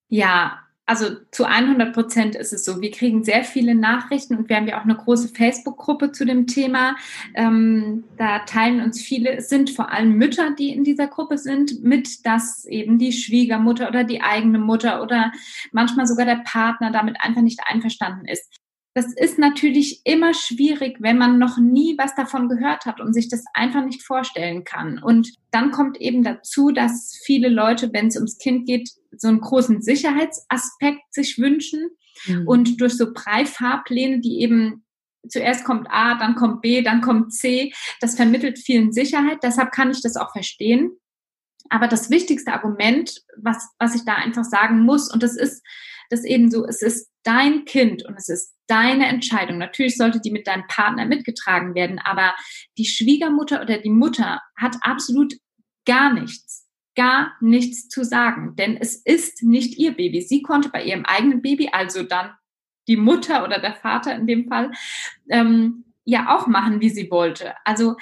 Ja, 0.08 0.58
also 0.90 1.14
zu 1.30 1.44
100 1.44 1.94
Prozent 1.94 2.34
ist 2.34 2.52
es 2.52 2.64
so. 2.64 2.80
Wir 2.80 2.90
kriegen 2.90 3.22
sehr 3.22 3.44
viele 3.44 3.76
Nachrichten 3.76 4.34
und 4.34 4.48
wir 4.48 4.56
haben 4.56 4.66
ja 4.66 4.80
auch 4.80 4.84
eine 4.84 4.96
große 4.96 5.28
Facebook-Gruppe 5.28 6.10
zu 6.10 6.26
dem 6.26 6.48
Thema. 6.48 6.96
Ähm, 7.36 8.02
da 8.16 8.40
teilen 8.40 8.80
uns 8.80 9.00
viele, 9.00 9.36
es 9.36 9.48
sind 9.48 9.70
vor 9.70 9.92
allem 9.92 10.14
Mütter, 10.14 10.50
die 10.58 10.70
in 10.70 10.82
dieser 10.82 11.06
Gruppe 11.06 11.38
sind, 11.38 11.84
mit, 11.84 12.26
dass 12.26 12.64
eben 12.64 12.98
die 12.98 13.12
Schwiegermutter 13.12 13.86
oder 13.86 14.02
die 14.02 14.20
eigene 14.20 14.58
Mutter 14.58 15.00
oder 15.00 15.30
manchmal 15.70 16.08
sogar 16.08 16.26
der 16.26 16.42
Partner 16.44 16.90
damit 16.90 17.18
einfach 17.20 17.42
nicht 17.42 17.60
einverstanden 17.68 18.26
ist 18.26 18.60
das 18.94 19.14
ist 19.14 19.38
natürlich 19.38 20.00
immer 20.04 20.34
schwierig, 20.34 20.96
wenn 20.98 21.16
man 21.16 21.38
noch 21.38 21.58
nie 21.58 21.96
was 21.96 22.16
davon 22.16 22.48
gehört 22.48 22.86
hat 22.86 23.00
und 23.00 23.14
sich 23.14 23.28
das 23.28 23.44
einfach 23.54 23.84
nicht 23.84 24.02
vorstellen 24.02 24.64
kann. 24.64 25.00
Und 25.00 25.32
dann 25.52 25.70
kommt 25.70 26.00
eben 26.00 26.24
dazu, 26.24 26.72
dass 26.72 27.16
viele 27.24 27.48
Leute, 27.48 27.90
wenn 27.92 28.08
es 28.08 28.16
ums 28.16 28.38
Kind 28.38 28.66
geht, 28.66 28.90
so 29.20 29.28
einen 29.28 29.40
großen 29.40 29.82
Sicherheitsaspekt 29.82 31.12
sich 31.12 31.38
wünschen. 31.38 31.90
Mhm. 32.26 32.48
Und 32.48 32.80
durch 32.80 32.96
so 32.96 33.12
Brei-Fahrpläne, 33.12 34.20
die 34.20 34.40
eben 34.40 34.84
zuerst 35.28 35.64
kommt 35.64 35.88
A, 35.90 36.14
dann 36.18 36.34
kommt 36.34 36.62
B, 36.62 36.82
dann 36.82 37.02
kommt 37.02 37.34
C, 37.34 37.72
das 38.00 38.16
vermittelt 38.16 38.58
vielen 38.58 38.92
Sicherheit. 38.92 39.38
Deshalb 39.42 39.72
kann 39.72 39.90
ich 39.90 40.00
das 40.02 40.16
auch 40.16 40.32
verstehen. 40.32 40.92
Aber 41.68 41.86
das 41.86 42.10
wichtigste 42.10 42.52
Argument, 42.52 43.22
was, 43.36 43.68
was 43.78 43.94
ich 43.94 44.04
da 44.04 44.14
einfach 44.14 44.44
sagen 44.44 44.80
muss, 44.80 45.12
und 45.12 45.22
das 45.22 45.36
ist, 45.36 45.62
das 46.08 46.24
eben 46.24 46.50
so, 46.50 46.66
es 46.66 46.82
ist 46.82 47.08
dein 47.22 47.64
Kind 47.66 48.04
und 48.04 48.16
es 48.16 48.28
ist 48.28 48.54
deine 48.66 49.06
Entscheidung. 49.06 49.58
Natürlich 49.58 49.96
sollte 49.96 50.20
die 50.20 50.30
mit 50.30 50.46
deinem 50.46 50.66
Partner 50.66 51.04
mitgetragen 51.04 51.74
werden, 51.74 52.00
aber 52.02 52.34
die 52.78 52.86
Schwiegermutter 52.86 53.60
oder 53.60 53.78
die 53.78 53.90
Mutter 53.90 54.40
hat 54.56 54.76
absolut 54.80 55.34
gar 55.86 56.12
nichts, 56.12 56.66
gar 56.96 57.32
nichts 57.40 57.88
zu 57.88 58.04
sagen, 58.04 58.56
denn 58.56 58.76
es 58.76 58.96
ist 58.96 59.42
nicht 59.42 59.78
ihr 59.78 59.92
Baby. 59.92 60.20
Sie 60.22 60.42
konnte 60.42 60.68
bei 60.68 60.84
ihrem 60.84 61.04
eigenen 61.04 61.42
Baby, 61.42 61.70
also 61.72 62.02
dann 62.02 62.32
die 62.88 62.96
Mutter 62.96 63.44
oder 63.44 63.60
der 63.60 63.74
Vater 63.74 64.14
in 64.14 64.26
dem 64.26 64.48
Fall, 64.48 64.72
ähm, 65.28 65.84
ja 66.04 66.36
auch 66.36 66.46
machen, 66.46 66.80
wie 66.80 66.90
sie 66.90 67.10
wollte. 67.10 67.54
Also 67.64 67.96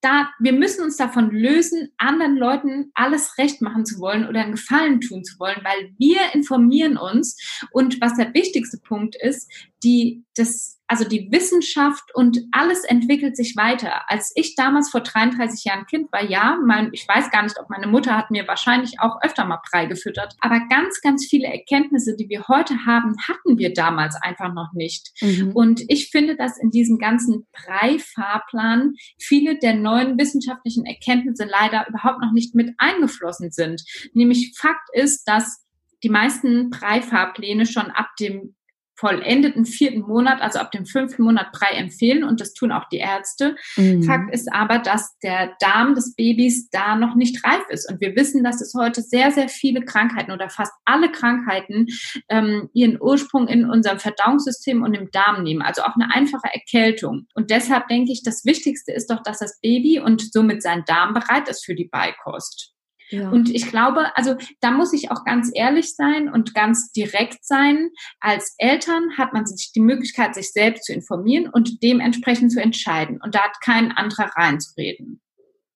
da, 0.00 0.30
wir 0.38 0.52
müssen 0.52 0.82
uns 0.82 0.96
davon 0.96 1.30
lösen, 1.30 1.92
anderen 1.98 2.36
Leuten 2.36 2.90
alles 2.94 3.36
recht 3.38 3.60
machen 3.60 3.84
zu 3.84 4.00
wollen 4.00 4.26
oder 4.26 4.40
einen 4.40 4.52
Gefallen 4.52 5.00
tun 5.00 5.24
zu 5.24 5.38
wollen, 5.38 5.60
weil 5.62 5.92
wir 5.98 6.34
informieren 6.34 6.96
uns 6.96 7.66
und 7.70 8.00
was 8.00 8.16
der 8.16 8.32
wichtigste 8.32 8.78
Punkt 8.78 9.14
ist, 9.14 9.50
die, 9.84 10.24
das, 10.34 10.80
also 10.88 11.04
die 11.04 11.28
Wissenschaft 11.30 12.14
und 12.14 12.40
alles 12.52 12.84
entwickelt 12.84 13.36
sich 13.36 13.54
weiter. 13.56 14.10
Als 14.10 14.32
ich 14.34 14.54
damals 14.56 14.90
vor 14.90 15.02
33 15.02 15.64
Jahren 15.64 15.86
Kind 15.86 16.10
war, 16.10 16.24
ja, 16.24 16.58
mein, 16.64 16.88
ich 16.92 17.06
weiß 17.06 17.30
gar 17.30 17.42
nicht, 17.42 17.58
ob 17.60 17.68
meine 17.68 17.86
Mutter 17.86 18.16
hat 18.16 18.30
mir 18.30 18.48
wahrscheinlich 18.48 18.98
auch 18.98 19.20
öfter 19.22 19.44
mal 19.44 19.60
Brei 19.70 19.86
gefüttert, 19.86 20.34
aber 20.40 20.60
ganz, 20.70 21.00
ganz 21.02 21.26
viele 21.28 21.46
Erkenntnisse, 21.46 22.16
die 22.16 22.28
wir 22.28 22.48
heute 22.48 22.86
haben, 22.86 23.14
hatten 23.28 23.58
wir 23.58 23.72
damals 23.74 24.16
einfach 24.20 24.52
noch 24.54 24.72
nicht. 24.72 25.10
Mhm. 25.20 25.52
Und 25.52 25.82
ich 25.88 26.10
finde, 26.10 26.36
dass 26.36 26.58
in 26.58 26.70
diesem 26.70 26.98
ganzen 26.98 27.46
Brei-Fahrplan 27.52 28.94
viele 29.18 29.58
der 29.58 29.74
neuen 29.74 30.18
wissenschaftlichen 30.18 30.86
Erkenntnisse 30.86 31.44
leider 31.44 31.86
überhaupt 31.88 32.20
noch 32.20 32.32
nicht 32.32 32.54
mit 32.54 32.72
eingeflossen 32.78 33.50
sind. 33.50 33.82
Nämlich 34.14 34.54
Fakt 34.56 34.88
ist, 34.94 35.24
dass 35.26 35.64
die 36.02 36.10
meisten 36.10 36.70
Brei-Fahrpläne 36.70 37.66
schon 37.66 37.90
ab 37.90 38.08
dem 38.18 38.54
vollendeten 38.96 39.64
vierten 39.64 40.00
Monat, 40.00 40.40
also 40.40 40.58
ab 40.58 40.70
dem 40.70 40.86
fünften 40.86 41.22
Monat 41.22 41.52
Brei 41.52 41.76
empfehlen 41.76 42.24
und 42.24 42.40
das 42.40 42.54
tun 42.54 42.72
auch 42.72 42.88
die 42.88 42.98
Ärzte. 42.98 43.56
Mhm. 43.76 44.02
Fakt 44.02 44.32
ist 44.32 44.52
aber, 44.52 44.78
dass 44.78 45.18
der 45.18 45.54
Darm 45.60 45.94
des 45.94 46.14
Babys 46.14 46.68
da 46.70 46.96
noch 46.96 47.14
nicht 47.14 47.44
reif 47.44 47.62
ist 47.70 47.90
und 47.90 48.00
wir 48.00 48.14
wissen, 48.16 48.44
dass 48.44 48.60
es 48.60 48.74
heute 48.74 49.02
sehr, 49.02 49.30
sehr 49.30 49.48
viele 49.48 49.84
Krankheiten 49.84 50.32
oder 50.32 50.48
fast 50.48 50.72
alle 50.84 51.10
Krankheiten 51.10 51.86
ähm, 52.28 52.70
ihren 52.72 53.00
Ursprung 53.00 53.48
in 53.48 53.68
unserem 53.68 53.98
Verdauungssystem 53.98 54.82
und 54.82 54.94
im 54.94 55.10
Darm 55.10 55.42
nehmen, 55.42 55.62
also 55.62 55.82
auch 55.82 55.94
eine 55.94 56.14
einfache 56.14 56.48
Erkältung. 56.52 57.26
Und 57.34 57.50
deshalb 57.50 57.88
denke 57.88 58.12
ich, 58.12 58.22
das 58.22 58.44
Wichtigste 58.44 58.92
ist 58.92 59.10
doch, 59.10 59.22
dass 59.22 59.38
das 59.38 59.60
Baby 59.60 60.00
und 60.00 60.32
somit 60.32 60.62
sein 60.62 60.84
Darm 60.86 61.14
bereit 61.14 61.48
ist 61.48 61.64
für 61.64 61.74
die 61.74 61.88
Beikost. 61.88 62.73
Ja. 63.14 63.30
Und 63.30 63.48
ich 63.48 63.68
glaube, 63.68 64.16
also 64.16 64.34
da 64.60 64.70
muss 64.70 64.92
ich 64.92 65.10
auch 65.10 65.24
ganz 65.24 65.50
ehrlich 65.54 65.94
sein 65.94 66.28
und 66.28 66.54
ganz 66.54 66.90
direkt 66.92 67.44
sein. 67.44 67.90
Als 68.20 68.54
Eltern 68.58 69.16
hat 69.16 69.32
man 69.32 69.46
sich 69.46 69.72
die 69.72 69.80
Möglichkeit, 69.80 70.34
sich 70.34 70.52
selbst 70.52 70.84
zu 70.84 70.92
informieren 70.92 71.48
und 71.48 71.82
dementsprechend 71.82 72.52
zu 72.52 72.60
entscheiden. 72.60 73.20
Und 73.22 73.34
da 73.34 73.40
hat 73.40 73.60
kein 73.62 73.92
anderer 73.92 74.30
reinzureden. 74.36 75.20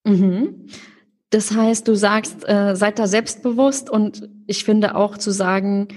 Mhm. 0.05 0.67
Das 1.31 1.55
heißt, 1.55 1.87
du 1.87 1.95
sagst, 1.95 2.49
äh, 2.49 2.75
seid 2.75 2.99
da 2.99 3.07
selbstbewusst 3.07 3.91
und 3.91 4.29
ich 4.47 4.65
finde 4.65 4.97
auch 4.97 5.19
zu 5.19 5.31
sagen, 5.31 5.89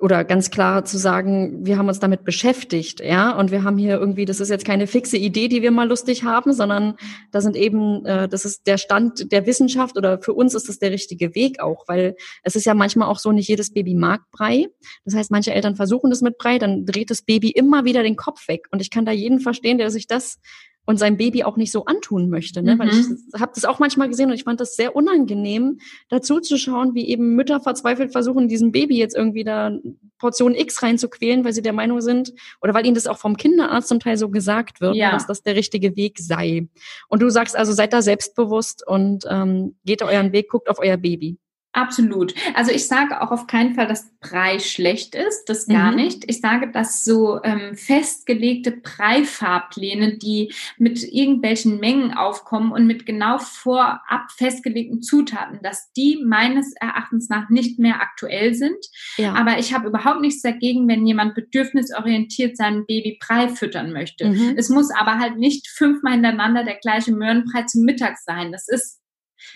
oder 0.00 0.24
ganz 0.24 0.50
klar 0.50 0.84
zu 0.84 0.96
sagen, 0.96 1.66
wir 1.66 1.76
haben 1.76 1.88
uns 1.88 2.00
damit 2.00 2.24
beschäftigt, 2.24 3.00
ja, 3.00 3.36
und 3.36 3.50
wir 3.50 3.64
haben 3.64 3.76
hier 3.76 3.98
irgendwie, 3.98 4.24
das 4.24 4.40
ist 4.40 4.48
jetzt 4.48 4.64
keine 4.64 4.86
fixe 4.86 5.18
Idee, 5.18 5.48
die 5.48 5.60
wir 5.60 5.70
mal 5.70 5.88
lustig 5.88 6.24
haben, 6.24 6.52
sondern 6.54 6.94
da 7.30 7.40
sind 7.40 7.54
eben, 7.54 8.04
äh, 8.06 8.28
das 8.28 8.44
ist 8.44 8.66
der 8.66 8.78
Stand 8.78 9.30
der 9.30 9.46
Wissenschaft 9.46 9.98
oder 9.98 10.20
für 10.20 10.32
uns 10.32 10.54
ist 10.54 10.68
das 10.68 10.78
der 10.78 10.90
richtige 10.90 11.34
Weg 11.34 11.60
auch, 11.60 11.84
weil 11.86 12.16
es 12.42 12.56
ist 12.56 12.64
ja 12.64 12.74
manchmal 12.74 13.08
auch 13.08 13.18
so, 13.18 13.30
nicht 13.30 13.48
jedes 13.48 13.72
Baby 13.72 13.94
mag 13.94 14.22
Brei. 14.32 14.68
Das 15.04 15.14
heißt, 15.14 15.30
manche 15.30 15.52
Eltern 15.52 15.76
versuchen 15.76 16.10
das 16.10 16.22
mit 16.22 16.38
Brei, 16.38 16.58
dann 16.58 16.86
dreht 16.86 17.10
das 17.10 17.22
Baby 17.22 17.50
immer 17.50 17.84
wieder 17.84 18.02
den 18.02 18.16
Kopf 18.16 18.48
weg. 18.48 18.66
Und 18.70 18.80
ich 18.80 18.90
kann 18.90 19.04
da 19.04 19.12
jeden 19.12 19.40
verstehen, 19.40 19.78
der 19.78 19.90
sich 19.90 20.06
das 20.06 20.38
und 20.86 20.98
sein 20.98 21.16
Baby 21.16 21.44
auch 21.44 21.56
nicht 21.56 21.72
so 21.72 21.84
antun 21.84 22.30
möchte. 22.30 22.62
Ne? 22.62 22.74
Mhm. 22.74 22.78
Weil 22.78 22.88
ich 22.88 23.08
mhm. 23.08 23.18
habe 23.38 23.52
das 23.54 23.64
auch 23.64 23.78
manchmal 23.78 24.08
gesehen 24.08 24.28
und 24.28 24.34
ich 24.34 24.44
fand 24.44 24.60
das 24.60 24.76
sehr 24.76 24.96
unangenehm, 24.96 25.78
dazu 26.08 26.40
zu 26.40 26.56
schauen, 26.56 26.94
wie 26.94 27.08
eben 27.08 27.34
Mütter 27.34 27.60
verzweifelt 27.60 28.12
versuchen, 28.12 28.48
diesem 28.48 28.72
Baby 28.72 28.98
jetzt 28.98 29.16
irgendwie 29.16 29.44
da 29.44 29.72
Portion 30.18 30.54
X 30.54 30.82
reinzuquälen, 30.82 31.44
weil 31.44 31.52
sie 31.52 31.62
der 31.62 31.72
Meinung 31.72 32.00
sind 32.00 32.32
oder 32.60 32.74
weil 32.74 32.86
ihnen 32.86 32.94
das 32.94 33.06
auch 33.06 33.18
vom 33.18 33.36
Kinderarzt 33.36 33.88
zum 33.88 34.00
Teil 34.00 34.16
so 34.16 34.28
gesagt 34.28 34.80
wird, 34.80 34.94
ja. 34.94 35.10
dass 35.10 35.26
das 35.26 35.42
der 35.42 35.56
richtige 35.56 35.96
Weg 35.96 36.18
sei. 36.18 36.68
Und 37.08 37.22
du 37.22 37.30
sagst 37.30 37.56
also, 37.56 37.72
seid 37.72 37.92
da 37.92 38.02
selbstbewusst 38.02 38.86
und 38.86 39.24
ähm, 39.28 39.76
geht 39.84 40.02
euren 40.02 40.32
Weg, 40.32 40.48
guckt 40.50 40.68
auf 40.68 40.78
euer 40.78 40.96
Baby. 40.96 41.38
Absolut. 41.72 42.34
Also 42.54 42.72
ich 42.72 42.88
sage 42.88 43.22
auch 43.22 43.30
auf 43.30 43.46
keinen 43.46 43.74
Fall, 43.74 43.86
dass 43.86 44.10
Brei 44.18 44.58
schlecht 44.58 45.14
ist, 45.14 45.44
das 45.46 45.66
gar 45.66 45.92
mhm. 45.92 45.96
nicht. 45.96 46.24
Ich 46.28 46.40
sage, 46.40 46.70
dass 46.72 47.04
so 47.04 47.40
ähm, 47.44 47.76
festgelegte 47.76 48.72
Brei-Fahrpläne, 48.72 50.18
die 50.18 50.52
mit 50.78 51.00
irgendwelchen 51.02 51.78
Mengen 51.78 52.12
aufkommen 52.12 52.72
und 52.72 52.86
mit 52.86 53.06
genau 53.06 53.38
vorab 53.38 54.32
festgelegten 54.36 55.00
Zutaten, 55.00 55.60
dass 55.62 55.92
die 55.92 56.20
meines 56.26 56.74
Erachtens 56.74 57.28
nach 57.28 57.50
nicht 57.50 57.78
mehr 57.78 58.02
aktuell 58.02 58.54
sind. 58.54 58.84
Ja. 59.16 59.34
Aber 59.34 59.58
ich 59.58 59.72
habe 59.72 59.88
überhaupt 59.88 60.20
nichts 60.20 60.42
dagegen, 60.42 60.88
wenn 60.88 61.06
jemand 61.06 61.36
bedürfnisorientiert 61.36 62.56
sein 62.56 62.84
Baby 62.86 63.16
Brei 63.24 63.48
füttern 63.48 63.92
möchte. 63.92 64.28
Mhm. 64.28 64.54
Es 64.56 64.70
muss 64.70 64.90
aber 64.90 65.18
halt 65.20 65.38
nicht 65.38 65.68
fünfmal 65.68 66.14
hintereinander 66.14 66.64
der 66.64 66.76
gleiche 66.76 67.12
Möhrenbrei 67.12 67.62
zum 67.62 67.84
Mittag 67.84 68.18
sein. 68.18 68.50
Das 68.50 68.68
ist 68.68 68.99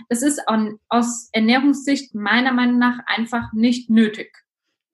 das 0.09 0.23
ist 0.23 0.41
aus 0.89 1.29
Ernährungssicht 1.33 2.15
meiner 2.15 2.53
Meinung 2.53 2.79
nach 2.79 2.99
einfach 3.07 3.53
nicht 3.53 3.91
nötig. 3.91 4.45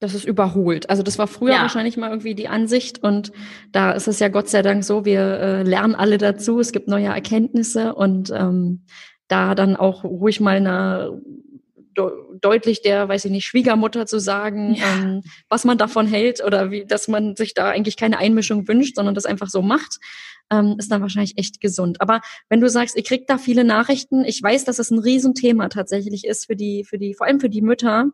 Das 0.00 0.14
ist 0.14 0.24
überholt. 0.24 0.88
Also 0.88 1.02
das 1.02 1.18
war 1.18 1.26
früher 1.26 1.52
ja. 1.52 1.60
wahrscheinlich 1.60 1.98
mal 1.98 2.08
irgendwie 2.08 2.34
die 2.34 2.48
Ansicht 2.48 3.02
und 3.02 3.32
da 3.70 3.92
ist 3.92 4.08
es 4.08 4.18
ja 4.18 4.28
Gott 4.28 4.48
sei 4.48 4.62
Dank 4.62 4.82
so, 4.82 5.04
wir 5.04 5.20
äh, 5.20 5.62
lernen 5.62 5.94
alle 5.94 6.16
dazu, 6.16 6.58
es 6.58 6.72
gibt 6.72 6.88
neue 6.88 7.08
Erkenntnisse 7.08 7.94
und 7.94 8.30
ähm, 8.30 8.86
da 9.28 9.54
dann 9.54 9.76
auch 9.76 10.02
ruhig 10.02 10.40
mal 10.40 10.56
eine 10.56 11.20
deutlich 11.94 12.82
der, 12.82 13.08
weiß 13.08 13.24
ich 13.24 13.30
nicht, 13.30 13.44
Schwiegermutter 13.44 14.06
zu 14.06 14.18
sagen, 14.18 14.74
ja. 14.74 14.84
ähm, 14.94 15.22
was 15.48 15.64
man 15.64 15.78
davon 15.78 16.06
hält 16.06 16.42
oder 16.44 16.70
wie, 16.70 16.84
dass 16.84 17.08
man 17.08 17.36
sich 17.36 17.54
da 17.54 17.68
eigentlich 17.70 17.96
keine 17.96 18.18
Einmischung 18.18 18.66
wünscht, 18.68 18.96
sondern 18.96 19.14
das 19.14 19.26
einfach 19.26 19.48
so 19.48 19.62
macht, 19.62 19.98
ähm, 20.50 20.76
ist 20.78 20.90
dann 20.90 21.02
wahrscheinlich 21.02 21.38
echt 21.38 21.60
gesund. 21.60 22.00
Aber 22.00 22.20
wenn 22.48 22.60
du 22.60 22.68
sagst, 22.68 22.96
ihr 22.96 23.02
kriegt 23.02 23.30
da 23.30 23.38
viele 23.38 23.64
Nachrichten, 23.64 24.24
ich 24.24 24.42
weiß, 24.42 24.64
dass 24.64 24.78
es 24.78 24.90
ein 24.90 24.98
Riesenthema 24.98 25.68
tatsächlich 25.68 26.26
ist 26.26 26.46
für 26.46 26.56
die, 26.56 26.84
für 26.84 26.98
die, 26.98 27.14
vor 27.14 27.26
allem 27.26 27.40
für 27.40 27.50
die 27.50 27.62
Mütter. 27.62 28.06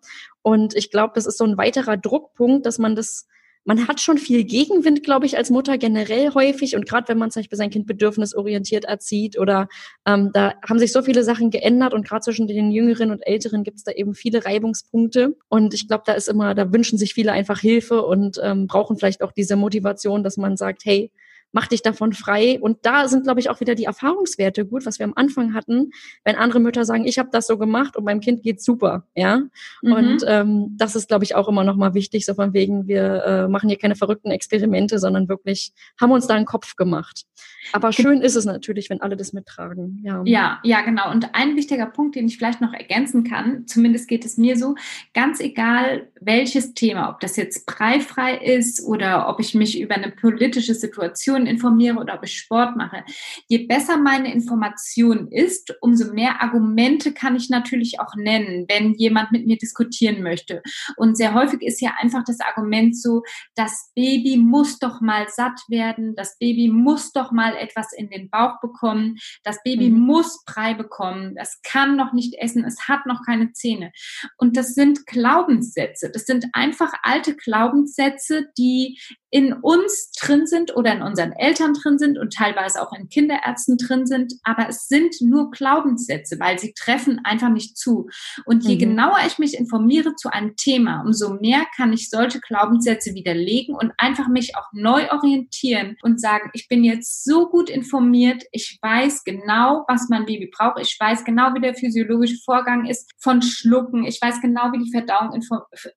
Und 0.42 0.74
ich 0.74 0.90
glaube, 0.90 1.12
das 1.14 1.26
ist 1.26 1.38
so 1.38 1.44
ein 1.44 1.56
weiterer 1.56 1.96
Druckpunkt, 1.96 2.66
dass 2.66 2.78
man 2.78 2.94
das 2.94 3.26
man 3.66 3.88
hat 3.88 4.00
schon 4.00 4.16
viel 4.16 4.44
Gegenwind, 4.44 5.02
glaube 5.02 5.26
ich, 5.26 5.36
als 5.36 5.50
Mutter 5.50 5.76
generell 5.76 6.32
häufig. 6.34 6.76
Und 6.76 6.88
gerade 6.88 7.08
wenn 7.08 7.18
man 7.18 7.32
zum 7.32 7.40
Beispiel 7.40 7.58
sein 7.58 7.70
Kind 7.70 7.86
bedürfnisorientiert 7.86 8.84
erzieht 8.84 9.38
oder 9.38 9.68
ähm, 10.06 10.30
da 10.32 10.54
haben 10.66 10.78
sich 10.78 10.92
so 10.92 11.02
viele 11.02 11.24
Sachen 11.24 11.50
geändert 11.50 11.92
und 11.92 12.06
gerade 12.06 12.22
zwischen 12.22 12.46
den 12.46 12.70
Jüngeren 12.70 13.10
und 13.10 13.26
Älteren 13.26 13.64
gibt 13.64 13.78
es 13.78 13.84
da 13.84 13.90
eben 13.90 14.14
viele 14.14 14.44
Reibungspunkte. 14.44 15.36
Und 15.48 15.74
ich 15.74 15.88
glaube, 15.88 16.04
da 16.06 16.12
ist 16.12 16.28
immer, 16.28 16.54
da 16.54 16.72
wünschen 16.72 16.96
sich 16.96 17.12
viele 17.12 17.32
einfach 17.32 17.58
Hilfe 17.58 18.02
und 18.02 18.38
ähm, 18.40 18.68
brauchen 18.68 18.96
vielleicht 18.98 19.22
auch 19.22 19.32
diese 19.32 19.56
Motivation, 19.56 20.22
dass 20.22 20.36
man 20.36 20.56
sagt, 20.56 20.84
hey, 20.84 21.10
mach 21.52 21.66
dich 21.66 21.82
davon 21.82 22.12
frei. 22.12 22.58
Und 22.60 22.78
da 22.82 23.08
sind, 23.08 23.24
glaube 23.24 23.40
ich, 23.40 23.50
auch 23.50 23.60
wieder 23.60 23.74
die 23.74 23.84
Erfahrungswerte 23.84 24.66
gut, 24.66 24.86
was 24.86 24.98
wir 24.98 25.04
am 25.04 25.14
Anfang 25.16 25.54
hatten, 25.54 25.90
wenn 26.24 26.36
andere 26.36 26.60
Mütter 26.60 26.84
sagen, 26.84 27.06
ich 27.06 27.18
habe 27.18 27.30
das 27.32 27.46
so 27.46 27.58
gemacht 27.58 27.96
und 27.96 28.04
meinem 28.04 28.20
Kind 28.20 28.42
geht's 28.42 28.64
super, 28.64 29.04
ja. 29.14 29.42
Mhm. 29.82 29.92
Und 29.92 30.24
ähm, 30.26 30.76
das 30.76 30.96
ist, 30.96 31.08
glaube 31.08 31.24
ich, 31.24 31.34
auch 31.34 31.48
immer 31.48 31.64
noch 31.64 31.76
mal 31.76 31.94
wichtig, 31.94 32.26
so 32.26 32.34
von 32.34 32.52
wegen, 32.52 32.86
wir 32.86 33.24
äh, 33.24 33.48
machen 33.48 33.68
hier 33.68 33.78
keine 33.78 33.96
verrückten 33.96 34.30
Experimente, 34.30 34.98
sondern 34.98 35.28
wirklich 35.28 35.72
haben 36.00 36.12
uns 36.12 36.26
da 36.26 36.34
einen 36.34 36.46
Kopf 36.46 36.76
gemacht. 36.76 37.24
Aber 37.72 37.92
schön 37.92 38.20
ist 38.20 38.36
es 38.36 38.44
natürlich, 38.44 38.90
wenn 38.90 39.00
alle 39.00 39.16
das 39.16 39.32
mittragen. 39.32 40.00
Ja. 40.04 40.22
ja, 40.24 40.60
ja, 40.62 40.82
genau. 40.82 41.10
Und 41.10 41.34
ein 41.34 41.56
wichtiger 41.56 41.86
Punkt, 41.86 42.14
den 42.16 42.26
ich 42.26 42.36
vielleicht 42.36 42.60
noch 42.60 42.72
ergänzen 42.72 43.24
kann, 43.24 43.66
zumindest 43.66 44.08
geht 44.08 44.24
es 44.24 44.36
mir 44.36 44.56
so, 44.56 44.74
ganz 45.14 45.40
egal 45.40 46.08
welches 46.20 46.74
Thema, 46.74 47.10
ob 47.10 47.20
das 47.20 47.36
jetzt 47.36 47.66
preifrei 47.66 48.36
ist 48.36 48.84
oder 48.84 49.28
ob 49.28 49.40
ich 49.40 49.54
mich 49.54 49.80
über 49.80 49.94
eine 49.94 50.10
politische 50.10 50.74
Situation 50.74 51.35
informiere 51.44 51.96
oder 51.96 52.14
ob 52.14 52.24
ich 52.24 52.38
Sport 52.38 52.76
mache. 52.76 53.04
Je 53.48 53.66
besser 53.66 53.98
meine 53.98 54.32
Information 54.32 55.28
ist, 55.30 55.74
umso 55.80 56.12
mehr 56.12 56.40
Argumente 56.40 57.12
kann 57.12 57.36
ich 57.36 57.50
natürlich 57.50 58.00
auch 58.00 58.14
nennen, 58.16 58.64
wenn 58.68 58.94
jemand 58.94 59.32
mit 59.32 59.46
mir 59.46 59.58
diskutieren 59.58 60.22
möchte. 60.22 60.62
Und 60.96 61.16
sehr 61.16 61.34
häufig 61.34 61.60
ist 61.62 61.80
ja 61.80 61.94
einfach 61.98 62.24
das 62.24 62.40
Argument 62.40 62.96
so, 62.96 63.22
das 63.54 63.90
Baby 63.94 64.36
muss 64.36 64.78
doch 64.78 65.00
mal 65.00 65.26
satt 65.28 65.60
werden, 65.68 66.14
das 66.16 66.38
Baby 66.38 66.68
muss 66.68 67.12
doch 67.12 67.32
mal 67.32 67.56
etwas 67.56 67.92
in 67.92 68.08
den 68.08 68.30
Bauch 68.30 68.60
bekommen, 68.60 69.16
das 69.42 69.62
Baby 69.62 69.90
mhm. 69.90 70.00
muss 70.00 70.44
Brei 70.44 70.74
bekommen, 70.74 71.34
das 71.34 71.60
kann 71.62 71.96
noch 71.96 72.12
nicht 72.12 72.34
essen, 72.38 72.64
es 72.64 72.88
hat 72.88 73.06
noch 73.06 73.22
keine 73.24 73.52
Zähne. 73.52 73.92
Und 74.36 74.56
das 74.56 74.74
sind 74.74 75.06
Glaubenssätze, 75.06 76.10
das 76.12 76.24
sind 76.24 76.46
einfach 76.52 76.92
alte 77.02 77.34
Glaubenssätze, 77.34 78.46
die 78.56 78.98
in 79.30 79.52
uns 79.52 80.12
drin 80.12 80.46
sind 80.46 80.76
oder 80.76 80.92
in 80.92 81.02
unseren 81.02 81.32
Eltern 81.32 81.74
drin 81.74 81.98
sind 81.98 82.18
und 82.18 82.32
teilweise 82.32 82.80
auch 82.80 82.92
in 82.92 83.08
Kinderärzten 83.08 83.76
drin 83.76 84.06
sind, 84.06 84.34
aber 84.44 84.68
es 84.68 84.86
sind 84.86 85.16
nur 85.20 85.50
Glaubenssätze, 85.50 86.38
weil 86.38 86.58
sie 86.58 86.72
treffen 86.74 87.20
einfach 87.24 87.48
nicht 87.48 87.76
zu. 87.76 88.08
Und 88.44 88.64
je 88.64 88.76
mhm. 88.76 88.80
genauer 88.80 89.18
ich 89.26 89.38
mich 89.38 89.58
informiere 89.58 90.14
zu 90.14 90.32
einem 90.32 90.54
Thema, 90.56 91.02
umso 91.04 91.34
mehr 91.34 91.66
kann 91.76 91.92
ich 91.92 92.08
solche 92.08 92.40
Glaubenssätze 92.40 93.14
widerlegen 93.14 93.74
und 93.74 93.92
einfach 93.98 94.28
mich 94.28 94.56
auch 94.56 94.68
neu 94.72 95.10
orientieren 95.10 95.96
und 96.02 96.20
sagen, 96.20 96.50
ich 96.52 96.68
bin 96.68 96.84
jetzt 96.84 97.24
so 97.24 97.48
gut 97.48 97.68
informiert, 97.68 98.44
ich 98.52 98.78
weiß 98.80 99.24
genau, 99.24 99.84
was 99.88 100.08
mein 100.08 100.26
Baby 100.26 100.50
braucht, 100.56 100.80
ich 100.80 100.96
weiß 100.98 101.24
genau, 101.24 101.52
wie 101.54 101.60
der 101.60 101.74
physiologische 101.74 102.38
Vorgang 102.44 102.86
ist 102.86 103.10
von 103.18 103.42
Schlucken, 103.42 104.04
ich 104.04 104.20
weiß 104.22 104.40
genau, 104.40 104.72
wie 104.72 104.84
die 104.84 104.92
Verdauung 104.92 105.40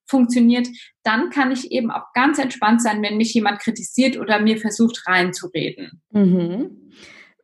funktioniert, 0.07 0.67
dann 1.03 1.29
kann 1.29 1.51
ich 1.51 1.71
eben 1.71 1.91
auch 1.91 2.13
ganz 2.13 2.39
entspannt 2.39 2.81
sein, 2.81 3.01
wenn 3.01 3.17
mich 3.17 3.33
jemand 3.33 3.59
kritisiert 3.59 4.17
oder 4.17 4.39
mir 4.39 4.57
versucht 4.57 5.03
reinzureden. 5.07 6.01
Mhm. 6.11 6.91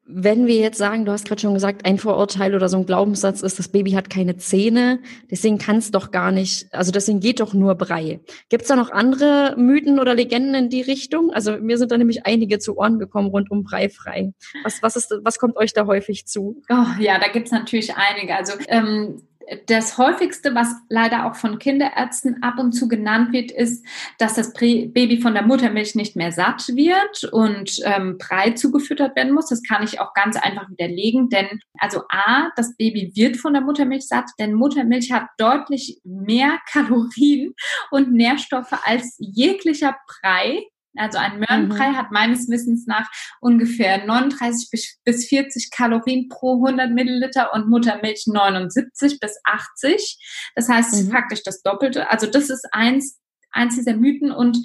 Wenn 0.08 0.46
wir 0.46 0.58
jetzt 0.58 0.78
sagen, 0.78 1.04
du 1.04 1.12
hast 1.12 1.28
gerade 1.28 1.42
schon 1.42 1.56
gesagt, 1.56 1.84
ein 1.84 1.98
Vorurteil 1.98 2.54
oder 2.54 2.70
so 2.70 2.78
ein 2.78 2.86
Glaubenssatz 2.86 3.42
ist, 3.42 3.58
das 3.58 3.70
Baby 3.70 3.94
hat 3.94 4.08
keine 4.08 4.38
Zähne, 4.38 5.00
deswegen 5.32 5.58
kann 5.58 5.78
es 5.78 5.90
doch 5.90 6.12
gar 6.12 6.32
nicht, 6.32 6.72
also 6.72 6.92
deswegen 6.92 7.22
geht 7.22 7.40
doch 7.40 7.56
nur 7.56 7.74
Brei. 7.74 8.20
Gibt 8.50 8.62
es 8.62 8.68
da 8.68 8.76
noch 8.76 8.92
andere 8.92 9.56
Mythen 9.58 10.00
oder 10.00 10.14
Legenden 10.14 10.54
in 10.54 10.70
die 10.70 10.84
Richtung? 10.84 11.32
Also 11.32 11.58
mir 11.58 11.80
sind 11.80 11.92
da 11.92 11.98
nämlich 11.98 12.24
einige 12.24 12.60
zu 12.60 12.78
Ohren 12.78 13.00
gekommen 13.00 13.30
rund 13.30 13.50
um 13.50 13.64
Brei 13.64 13.90
frei. 13.90 14.32
Was, 14.64 14.84
was, 14.84 14.96
ist, 14.96 15.12
was 15.24 15.40
kommt 15.40 15.58
euch 15.58 15.74
da 15.74 15.88
häufig 15.88 16.28
zu? 16.28 16.62
Oh, 16.70 16.86
ja, 17.00 17.18
da 17.18 17.28
gibt 17.28 17.48
es 17.48 17.52
natürlich 17.52 17.96
einige. 17.96 18.36
Also 18.36 18.54
ähm, 18.68 19.24
das 19.68 19.98
häufigste, 19.98 20.56
was 20.56 20.76
leider 20.90 21.26
auch 21.26 21.36
von 21.36 21.60
Kinderärzten 21.60 22.42
ab 22.44 22.60
und 22.60 22.72
zu 22.72 22.88
genannt 22.88 23.32
wird, 23.32 23.52
ist, 23.52 23.86
dass 24.18 24.36
das 24.36 24.54
Baby 24.54 25.20
von 25.22 25.34
der 25.34 25.44
Muttermilch 25.44 25.96
nicht 25.96 26.16
mehr 26.16 26.32
satt 26.32 26.68
wird 26.70 27.26
und 27.32 27.80
ähm, 27.84 28.18
Brei 28.18 28.52
zugefüttert 28.52 29.16
werden 29.16 29.34
muss. 29.34 29.50
Das 29.50 29.64
kann 29.64 29.84
ich 29.84 30.00
auch 30.00 30.14
ganz 30.14 30.38
einfach 30.38 30.70
widerlegen, 30.70 31.30
denn 31.30 31.60
also 31.80 32.02
A, 32.10 32.50
das 32.56 32.76
Baby 32.76 33.12
wird 33.16 33.38
von 33.38 33.54
der 33.54 33.62
Muttermilch 33.62 34.08
satt, 34.08 34.26
denn 34.40 34.54
Muttermilch 34.54 35.12
hat 35.12 35.28
deutlich 35.38 36.00
mehr 36.04 36.60
Kalorien 36.72 37.54
und 37.92 38.14
Nährstoffe 38.14 38.74
als 38.86 39.16
jeglicher 39.20 39.96
Brei. 40.08 40.64
Also 40.98 41.18
ein 41.18 41.40
Möhrenbrei 41.40 41.92
mhm. 41.92 41.98
hat 41.98 42.12
meines 42.12 42.50
Wissens 42.50 42.86
nach 42.88 43.10
ungefähr 43.42 44.06
39 44.06 45.00
bis 45.04 45.28
40 45.28 45.72
Kalorien 45.72 46.30
pro 46.30 46.66
100 46.66 46.92
Milliliter 46.92 47.54
und 47.54 47.70
Muttermilch 47.70 48.26
79 48.28 49.20
bis 49.20 49.40
80. 49.44 50.52
Das 50.56 50.70
heißt 50.70 51.06
mhm. 51.06 51.12
faktisch 51.12 51.44
das 51.44 51.62
Doppelte. 51.62 52.10
Also 52.10 52.28
das 52.28 52.50
ist 52.50 52.68
eins, 52.72 53.20
eins 53.52 53.76
dieser 53.76 53.96
Mythen 53.96 54.32
und 54.32 54.58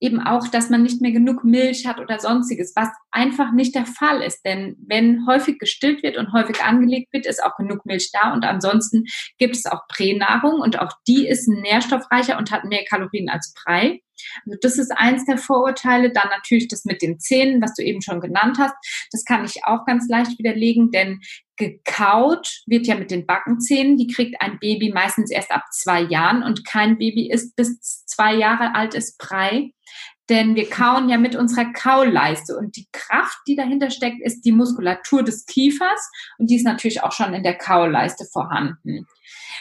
eben 0.00 0.20
auch, 0.20 0.48
dass 0.48 0.70
man 0.70 0.82
nicht 0.82 1.00
mehr 1.00 1.12
genug 1.12 1.44
Milch 1.44 1.86
hat 1.86 2.00
oder 2.00 2.18
sonstiges, 2.18 2.72
was 2.74 2.88
einfach 3.10 3.52
nicht 3.52 3.74
der 3.74 3.86
Fall 3.86 4.22
ist. 4.22 4.42
Denn 4.44 4.76
wenn 4.86 5.26
häufig 5.26 5.58
gestillt 5.58 6.02
wird 6.02 6.16
und 6.16 6.32
häufig 6.32 6.62
angelegt 6.62 7.12
wird, 7.12 7.26
ist 7.26 7.42
auch 7.44 7.56
genug 7.56 7.84
Milch 7.84 8.10
da 8.12 8.32
und 8.32 8.44
ansonsten 8.44 9.04
gibt 9.38 9.56
es 9.56 9.66
auch 9.66 9.86
Pränahrung 9.88 10.60
und 10.60 10.78
auch 10.78 10.92
die 11.06 11.28
ist 11.28 11.48
nährstoffreicher 11.48 12.38
und 12.38 12.50
hat 12.50 12.64
mehr 12.64 12.84
Kalorien 12.88 13.28
als 13.28 13.52
Brei. 13.54 14.00
Also 14.46 14.58
das 14.60 14.78
ist 14.78 14.92
eins 14.96 15.24
der 15.24 15.38
Vorurteile. 15.38 16.12
Dann 16.12 16.28
natürlich 16.28 16.68
das 16.68 16.84
mit 16.84 17.02
den 17.02 17.18
Zähnen, 17.18 17.62
was 17.62 17.74
du 17.74 17.82
eben 17.82 18.02
schon 18.02 18.20
genannt 18.20 18.58
hast. 18.58 18.74
Das 19.12 19.24
kann 19.24 19.44
ich 19.44 19.64
auch 19.64 19.84
ganz 19.86 20.08
leicht 20.08 20.38
widerlegen, 20.38 20.90
denn 20.90 21.20
gekaut 21.56 22.62
wird 22.66 22.86
ja 22.86 22.94
mit 22.94 23.10
den 23.10 23.26
Backenzähnen. 23.26 23.96
Die 23.96 24.06
kriegt 24.06 24.40
ein 24.40 24.58
Baby 24.58 24.90
meistens 24.92 25.30
erst 25.30 25.50
ab 25.50 25.64
zwei 25.72 26.00
Jahren 26.00 26.42
und 26.42 26.64
kein 26.64 26.98
Baby 26.98 27.30
ist 27.30 27.54
bis 27.56 27.78
zwei 28.06 28.34
Jahre 28.34 28.74
alt 28.74 28.94
ist 28.94 29.18
Brei. 29.18 29.72
Denn 30.30 30.54
wir 30.54 30.70
kauen 30.70 31.08
ja 31.08 31.18
mit 31.18 31.34
unserer 31.34 31.72
Kauleiste 31.72 32.56
und 32.56 32.76
die 32.76 32.86
Kraft, 32.92 33.38
die 33.48 33.56
dahinter 33.56 33.90
steckt, 33.90 34.22
ist 34.22 34.42
die 34.42 34.52
Muskulatur 34.52 35.24
des 35.24 35.44
Kiefers 35.44 36.08
und 36.38 36.48
die 36.48 36.54
ist 36.54 36.64
natürlich 36.64 37.02
auch 37.02 37.10
schon 37.10 37.34
in 37.34 37.42
der 37.42 37.58
Kauleiste 37.58 38.24
vorhanden. 38.32 39.06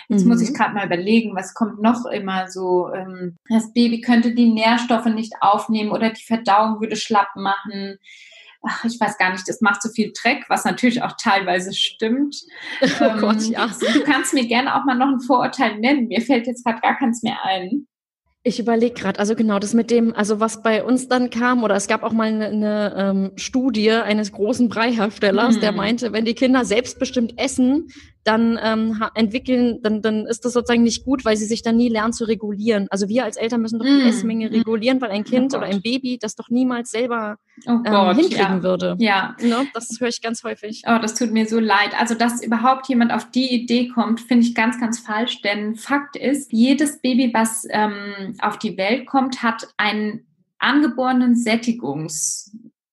Jetzt 0.10 0.24
mhm. 0.24 0.30
muss 0.30 0.42
ich 0.42 0.52
mhm. 0.52 0.54
gerade 0.54 0.76
mal 0.76 0.86
überlegen, 0.86 1.36
was 1.36 1.56
kommt 1.56 1.82
noch 1.82 2.06
immer 2.06 2.48
so. 2.50 2.94
Ähm, 2.94 3.38
das 3.50 3.74
Baby 3.74 4.02
könnte 4.02 4.36
die 4.36 4.52
Nährstoffe 4.52 5.06
nicht 5.06 5.34
aufnehmen 5.42 5.92
oder 5.92 6.12
die 6.12 6.24
Verdauung 6.24 6.80
würde 6.80 6.96
schlapp 6.96 7.30
machen. 7.36 7.98
Ach, 8.62 8.86
ich 8.86 9.00
weiß 9.00 9.18
gar 9.18 9.32
nicht, 9.32 9.48
das 9.48 9.62
macht 9.62 9.82
so 9.82 9.90
viel 9.90 10.12
Dreck, 10.22 10.46
was 10.50 10.66
natürlich 10.66 11.02
auch 11.02 11.14
teilweise 11.20 11.74
stimmt. 11.74 12.36
Oh 13.02 13.06
ähm, 13.06 13.22
Gott, 13.22 13.42
ja. 13.44 13.68
Du 13.68 14.04
kannst 14.04 14.36
mir 14.36 14.46
gerne 14.46 14.76
auch 14.76 14.86
mal 14.86 14.96
noch 14.96 15.08
ein 15.08 15.22
Vorurteil 15.22 15.80
nennen. 15.80 16.10
Mir 16.10 16.22
fällt 16.22 16.46
jetzt 16.46 16.64
gerade 16.64 16.82
gar 16.82 16.98
keins 16.98 17.24
mehr 17.24 17.44
ein. 17.44 17.88
Ich 18.42 18.58
überlege 18.58 18.94
gerade, 18.94 19.20
also 19.20 19.36
genau, 19.36 19.60
das 19.60 19.74
mit 19.74 19.92
dem, 19.92 20.16
also 20.16 20.40
was 20.40 20.64
bei 20.64 20.82
uns 20.84 21.10
dann 21.10 21.30
kam, 21.30 21.64
oder 21.64 21.76
es 21.76 21.88
gab 21.88 22.04
auch 22.04 22.14
mal 22.14 22.30
eine, 22.30 22.48
eine 22.48 22.94
ähm, 22.98 23.32
Studie 23.36 23.92
eines 23.92 24.32
großen 24.32 24.70
Breiherstellers, 24.70 25.58
mhm. 25.58 25.60
der 25.60 25.72
meinte, 25.74 26.14
wenn 26.14 26.24
die 26.24 26.36
Kinder 26.36 26.64
selbstbestimmt 26.64 27.38
essen, 27.38 27.90
dann 28.30 28.60
ähm, 28.62 29.02
entwickeln, 29.16 29.80
dann, 29.82 30.04
dann 30.04 30.28
ist 30.28 30.46
das 30.46 30.54
sozusagen 30.54 30.84
nicht 30.84 31.04
gut, 31.04 31.26
weil 31.26 31.36
sie 31.36 31.46
sich 31.46 31.64
dann 31.64 31.78
nie 31.78 31.90
lernen 31.90 32.14
zu 32.14 32.26
regulieren. 32.26 32.88
Also 32.92 33.10
wir 33.10 33.24
als 33.24 33.38
Eltern 33.38 33.62
müssen 33.62 33.80
doch 33.80 33.86
die 33.86 34.04
mm. 34.04 34.08
Essmenge 34.08 34.52
regulieren, 34.52 35.02
weil 35.02 35.10
ein 35.10 35.24
Kind 35.24 35.54
oh 35.54 35.58
oder 35.58 35.66
ein 35.66 35.82
Baby 35.82 36.20
das 36.20 36.36
doch 36.36 36.50
niemals 36.50 36.92
selber 36.92 37.38
oh 37.66 37.72
ähm, 37.72 37.84
Gott, 37.84 38.18
hinkriegen 38.18 38.58
ja. 38.58 38.64
würde. 38.64 38.96
Ja. 39.00 39.36
Ne? 39.42 39.68
Das 39.74 39.98
höre 40.00 40.10
ich 40.10 40.22
ganz 40.22 40.44
häufig. 40.44 40.84
Oh, 40.86 41.00
das 41.02 41.16
tut 41.16 41.32
mir 41.32 41.48
so 41.48 41.60
leid. 41.60 42.00
Also, 42.00 42.14
dass 42.14 42.44
überhaupt 42.44 42.88
jemand 42.88 43.12
auf 43.12 43.32
die 43.32 43.52
Idee 43.52 43.88
kommt, 43.88 44.22
finde 44.22 44.46
ich 44.46 44.54
ganz, 44.54 44.80
ganz 44.80 45.00
falsch. 45.00 45.42
Denn 45.42 45.76
Fakt 45.76 46.16
ist, 46.16 46.54
jedes 46.54 47.02
Baby, 47.02 47.32
was 47.34 47.66
ähm, 47.72 48.36
auf 48.42 48.60
die 48.60 48.78
Welt 48.78 49.08
kommt, 49.08 49.42
hat 49.42 49.68
einen 49.78 50.28
angeborenen 50.60 51.36
Sättigungs 51.36 52.49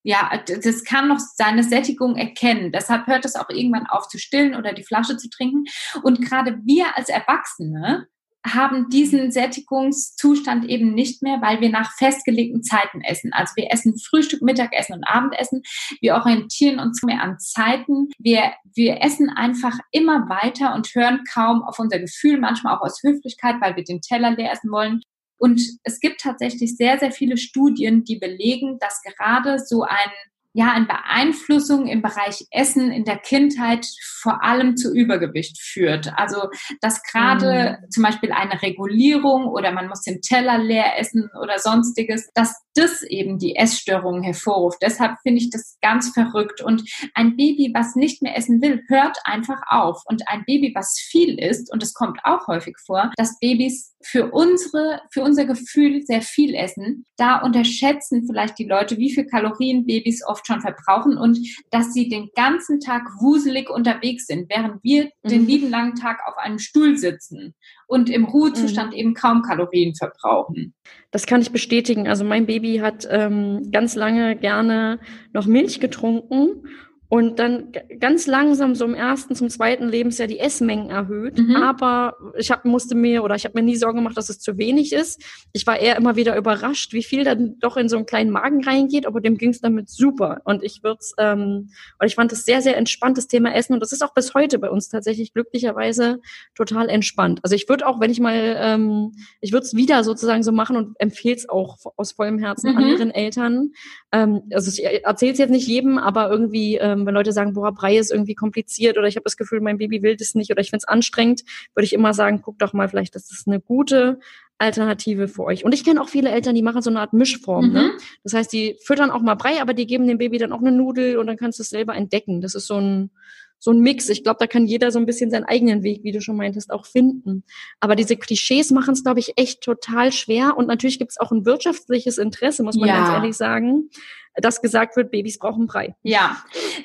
ja, 0.07 0.31
das 0.47 0.85
kann 0.85 1.09
noch 1.09 1.19
seine 1.19 1.64
Sättigung 1.64 2.14
erkennen. 2.16 2.71
Deshalb 2.71 3.09
hört 3.09 3.25
es 3.25 3.35
auch 3.35 3.51
irgendwann 3.51 3.88
auf 3.88 4.07
zu 4.07 4.19
stillen 4.19 4.55
oder 4.55 4.73
die 4.73 4.85
Flasche 4.85 5.16
zu 5.16 5.29
trinken. 5.29 5.64
Und 6.05 6.23
gerade 6.23 6.61
wir 6.62 6.97
als 6.97 7.09
Erwachsene 7.09 8.07
haben 8.47 8.88
diesen 8.88 9.33
Sättigungszustand 9.33 10.66
eben 10.66 10.95
nicht 10.95 11.25
mehr, 11.25 11.42
weil 11.42 11.61
wir 11.61 11.71
nach 11.71 11.90
festgelegten 11.99 12.62
Zeiten 12.62 13.01
essen. 13.01 13.33
Also 13.33 13.55
wir 13.57 13.73
essen 13.73 13.99
Frühstück, 13.99 14.42
Mittagessen 14.42 14.95
und 14.95 15.03
Abendessen. 15.03 15.62
Wir 16.01 16.14
orientieren 16.14 16.79
uns 16.79 17.03
mehr 17.03 17.21
an 17.21 17.40
Zeiten. 17.40 18.07
Wir, 18.21 18.53
wir 18.77 19.03
essen 19.03 19.29
einfach 19.29 19.77
immer 19.90 20.29
weiter 20.29 20.77
und 20.77 20.87
hören 20.95 21.25
kaum 21.35 21.64
auf 21.64 21.81
unser 21.81 21.99
Gefühl, 21.99 22.38
manchmal 22.38 22.77
auch 22.77 22.83
aus 22.83 23.03
Höflichkeit, 23.03 23.57
weil 23.61 23.75
wir 23.75 23.83
den 23.83 24.03
Teller 24.03 24.31
leer 24.31 24.53
essen 24.53 24.71
wollen. 24.71 25.01
Und 25.38 25.61
es 25.83 26.01
gibt 26.01 26.20
tatsächlich 26.20 26.77
sehr, 26.77 26.99
sehr 26.99 27.12
viele 27.12 27.37
Studien, 27.37 28.05
die 28.05 28.18
belegen, 28.18 28.79
dass 28.79 29.03
gerade 29.03 29.59
so 29.59 29.83
ein 29.83 30.11
ja 30.57 30.73
eine 30.73 30.87
Beeinflussung 30.87 31.87
im 31.87 32.01
Bereich 32.01 32.47
Essen 32.51 32.90
in 32.90 33.05
der 33.05 33.19
Kindheit 33.19 33.87
vor 34.23 34.42
allem 34.42 34.77
zu 34.77 34.92
Übergewicht 34.92 35.61
führt. 35.61 36.11
Also 36.16 36.49
dass 36.81 37.03
gerade 37.03 37.79
mhm. 37.83 37.90
zum 37.90 38.03
Beispiel 38.03 38.33
eine 38.33 38.62
Regulierung 38.62 39.47
oder 39.49 39.71
man 39.73 39.88
muss 39.88 40.01
den 40.01 40.23
Teller 40.23 40.57
leer 40.57 40.99
essen 40.99 41.29
oder 41.42 41.59
sonstiges, 41.59 42.31
dass 42.35 42.55
das 42.75 43.03
eben 43.03 43.38
die 43.38 43.57
Essstörungen 43.57 44.23
hervorruft. 44.23 44.79
Deshalb 44.81 45.16
finde 45.23 45.42
ich 45.42 45.51
das 45.51 45.77
ganz 45.83 46.11
verrückt. 46.11 46.62
Und 46.62 46.83
ein 47.14 47.37
Baby, 47.37 47.73
was 47.75 47.95
nicht 47.95 48.23
mehr 48.23 48.37
essen 48.37 48.62
will, 48.62 48.83
hört 48.88 49.19
einfach 49.25 49.61
auf. 49.69 50.03
Und 50.07 50.23
ein 50.29 50.45
Baby, 50.47 50.73
was 50.75 50.99
viel 50.99 51.38
isst, 51.38 51.73
und 51.73 51.83
es 51.83 51.95
kommt 51.95 52.19
auch 52.25 52.47
häufig 52.47 52.77
vor, 52.85 53.11
dass 53.16 53.38
Babys 53.40 53.95
für 54.03 54.31
unsere, 54.31 55.01
für 55.11 55.23
unser 55.23 55.47
Gefühl 55.47 56.03
sehr 56.03 56.23
viel 56.23 56.55
essen. 56.55 57.07
Da 57.16 57.40
unterschätzen 57.40 58.27
vielleicht 58.27 58.59
die 58.59 58.66
Leute, 58.66 58.99
wie 58.99 59.12
viel 59.12 59.27
Kalorien 59.27 59.85
Babys 59.85 60.23
oft 60.27 60.46
schon 60.47 60.61
verbrauchen 60.61 61.19
und 61.19 61.39
dass 61.71 61.93
sie 61.93 62.09
den 62.09 62.31
ganzen 62.35 62.81
Tag 62.81 63.03
wuselig 63.21 63.69
unterwegs 63.69 64.27
sind, 64.27 64.49
während 64.49 64.83
wir 64.83 65.11
mhm. 65.23 65.29
den 65.29 65.47
lieben 65.47 65.71
langen 65.71 65.95
Tag 65.95 66.21
auf 66.27 66.37
einem 66.39 66.59
Stuhl 66.59 66.97
sitzen 66.97 67.55
und 67.87 68.11
im 68.11 68.25
Ruhezustand 68.25 68.93
mhm. 68.93 68.97
eben 68.99 69.15
kaum 69.15 69.43
Kalorien 69.43 69.95
verbrauchen. 69.95 70.75
Das 71.11 71.27
kann 71.27 71.41
ich 71.41 71.53
bestätigen. 71.53 72.09
Also 72.09 72.25
mein 72.25 72.47
Baby 72.47 72.79
hat 72.79 73.07
ähm, 73.11 73.71
ganz 73.73 73.95
lange 73.95 74.37
gerne 74.37 75.01
noch 75.33 75.47
Milch 75.47 75.81
getrunken 75.81 76.63
und 77.09 77.38
dann 77.38 77.73
ganz 78.01 78.27
langsam 78.27 78.75
so 78.75 78.85
im 78.85 78.95
ersten 78.95 79.37
zum 79.37 79.49
zweiten 79.49 79.88
Lebensjahr 79.88 80.27
die 80.27 80.40
Essmengen 80.40 80.90
erhöht. 80.90 81.38
Mhm. 81.38 81.55
Aber 81.57 82.16
ich 82.37 82.51
hab, 82.51 82.64
musste 82.64 82.97
mir 82.97 83.23
oder 83.23 83.37
ich 83.37 83.45
habe 83.45 83.55
mir 83.55 83.62
nie 83.62 83.77
Sorgen 83.77 83.99
gemacht, 83.99 84.16
dass 84.16 84.29
es 84.29 84.40
zu 84.40 84.59
wenig 84.59 84.92
ist. 84.92 85.23
Ich 85.53 85.66
war 85.66 85.79
eher 85.79 85.97
immer 85.97 86.16
wieder 86.16 86.37
überrascht, 86.37 86.92
wie 86.92 87.05
viel 87.05 87.23
dann 87.23 87.59
doch 87.61 87.77
in 87.77 87.88
so 87.88 87.97
einen 87.97 88.07
kleinen 88.07 88.31
Magen 88.31 88.64
reingeht. 88.64 89.07
Aber 89.07 89.21
dem 89.21 89.38
ging 89.38 89.51
es 89.51 89.61
damit 89.61 89.88
super. 89.88 90.40
Und 90.45 90.64
ich 90.64 90.83
würde 90.83 90.99
ähm, 91.19 91.71
und 92.01 92.07
ich 92.07 92.16
fand 92.16 92.33
das 92.33 92.45
sehr, 92.45 92.61
sehr 92.61 92.77
entspannt, 92.77 93.19
das 93.19 93.29
Thema 93.29 93.55
Essen. 93.55 93.75
Und 93.75 93.81
das 93.81 93.92
ist 93.92 94.03
auch 94.03 94.12
bis 94.12 94.35
heute 94.35 94.59
bei 94.59 94.71
uns 94.71 94.88
tatsächlich 94.88 95.33
glücklicherweise 95.33 96.21
total 96.57 96.88
entspannt. 96.88 97.38
Also 97.45 97.55
ich 97.55 97.69
würde 97.69 97.87
auch, 97.87 98.01
wenn 98.01 98.11
ich 98.11 98.19
mal, 98.19 98.57
ähm, 98.59 99.12
ich 99.40 99.53
würde 99.53 99.64
es 99.64 99.77
wieder 99.77 100.03
sozusagen 100.03 100.42
so 100.42 100.51
machen 100.51 100.77
und 100.77 100.97
empfehle 100.99 101.37
es 101.37 101.49
auch 101.49 101.79
aus 101.97 102.12
vollem 102.12 102.38
Herzen 102.40 102.73
mhm. 102.73 102.79
anderen 102.79 103.11
Eltern. 103.12 103.71
Ähm, 104.11 104.42
also 104.53 104.71
ich 104.71 104.85
erzähle 105.05 105.33
es 105.33 105.38
jetzt 105.38 105.51
nicht 105.51 105.69
jedem, 105.69 105.99
aber 105.99 106.31
irgendwie 106.31 106.77
ähm, 106.77 106.96
ähm, 106.97 107.07
wenn 107.07 107.15
Leute 107.15 107.33
sagen, 107.33 107.53
boah, 107.53 107.73
Brei 107.73 107.99
ist 107.99 108.11
irgendwie 108.11 108.35
kompliziert 108.35 108.99
oder 108.99 109.07
ich 109.07 109.17
habe 109.17 109.25
das 109.25 109.37
Gefühl, 109.37 109.61
mein 109.61 109.79
Baby 109.79 110.03
will 110.03 110.17
das 110.17 110.35
nicht 110.35 110.51
oder 110.51 110.61
ich 110.61 110.71
finde 110.71 110.85
es 110.85 110.89
anstrengend, 110.89 111.43
würde 111.75 111.85
ich 111.85 111.93
immer 111.93 112.15
sagen, 112.15 112.41
guck 112.43 112.59
doch 112.59 112.73
mal, 112.73 112.89
vielleicht 112.89 113.17
ist 113.17 113.31
das 113.31 113.45
eine 113.47 113.61
gute 113.61 114.19
Alternative 114.59 115.29
für 115.29 115.45
euch. 115.45 115.65
Und 115.65 115.75
ich 115.75 115.85
kenne 115.85 116.01
auch 116.01 116.09
viele 116.09 116.31
Eltern, 116.31 116.55
die 116.55 116.63
machen 116.63 116.83
so 116.83 116.91
eine 116.91 117.01
Art 117.01 117.13
Mischform. 117.13 117.73
Ne? 117.73 117.81
Mhm. 117.81 117.87
Ne? 117.89 117.93
Das 118.25 118.33
heißt, 118.33 118.53
die 118.53 118.77
füttern 118.83 119.11
auch 119.11 119.21
mal 119.21 119.35
Brei, 119.35 119.61
aber 119.61 119.75
die 119.75 119.87
geben 119.87 120.07
dem 120.07 120.19
Baby 120.19 120.39
dann 120.39 120.53
auch 120.53 120.61
eine 120.61 120.73
Nudel 120.73 121.19
und 121.19 121.27
dann 121.27 121.37
kannst 121.37 121.59
du 121.59 121.63
es 121.63 121.71
selber 121.71 121.95
entdecken. 121.95 122.41
Das 122.41 122.55
ist 122.55 122.67
so 122.67 122.77
ein 122.77 123.11
so 123.59 123.71
ein 123.71 123.81
Mix. 123.81 124.11
Ich 124.11 124.23
glaube, 124.23 124.37
da 124.39 124.47
kann 124.47 124.67
jeder 124.67 124.91
so 124.91 124.99
ein 124.99 125.07
bisschen 125.07 125.31
seinen 125.31 125.45
eigenen 125.45 125.83
Weg, 125.83 126.05
wie 126.05 126.13
du 126.13 126.21
schon 126.21 126.37
meintest, 126.37 126.71
auch 126.71 126.85
finden. 126.85 127.43
Aber 127.81 127.97
diese 127.97 128.17
Klischees 128.17 128.71
machen 128.71 128.93
es, 128.93 129.03
glaube 129.03 129.19
ich, 129.19 129.33
echt 129.37 129.63
total 129.63 130.13
schwer. 130.13 130.59
Und 130.59 130.69
natürlich 130.69 130.99
gibt 130.99 131.13
es 131.13 131.19
auch 131.19 131.33
ein 131.33 131.47
wirtschaftliches 131.47 132.19
Interesse, 132.19 132.63
muss 132.63 132.77
man 132.77 132.89
ja. 132.91 132.97
ganz 132.99 133.09
ehrlich 133.15 133.37
sagen 133.37 133.89
dass 134.37 134.61
gesagt 134.61 134.96
wird, 134.96 135.11
Babys 135.11 135.38
brauchen 135.38 135.66
Brei. 135.66 135.94
Ja, 136.03 136.42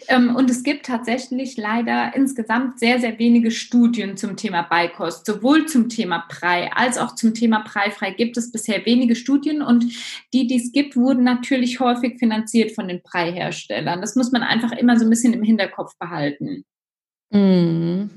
ähm, 0.07 0.35
und 0.35 0.49
es 0.49 0.63
gibt 0.63 0.85
tatsächlich 0.85 1.57
leider 1.57 2.15
insgesamt 2.15 2.79
sehr, 2.79 2.99
sehr 2.99 3.19
wenige 3.19 3.51
Studien 3.51 4.17
zum 4.17 4.37
Thema 4.37 4.63
Beikost. 4.63 5.25
Sowohl 5.25 5.65
zum 5.65 5.89
Thema 5.89 6.25
Brei 6.29 6.71
als 6.73 6.97
auch 6.97 7.15
zum 7.15 7.33
Thema 7.33 7.63
Breifrei 7.63 8.11
gibt 8.11 8.37
es 8.37 8.51
bisher 8.51 8.85
wenige 8.85 9.15
Studien 9.15 9.61
und 9.61 9.85
die, 10.33 10.47
die 10.47 10.57
es 10.57 10.71
gibt, 10.71 10.95
wurden 10.95 11.23
natürlich 11.23 11.79
häufig 11.79 12.19
finanziert 12.19 12.71
von 12.71 12.87
den 12.87 13.01
Breiherstellern. 13.01 14.01
Das 14.01 14.15
muss 14.15 14.31
man 14.31 14.43
einfach 14.43 14.71
immer 14.71 14.97
so 14.97 15.05
ein 15.05 15.09
bisschen 15.09 15.33
im 15.33 15.43
Hinterkopf 15.43 15.97
behalten. 15.97 16.65
Mhm. 17.31 18.09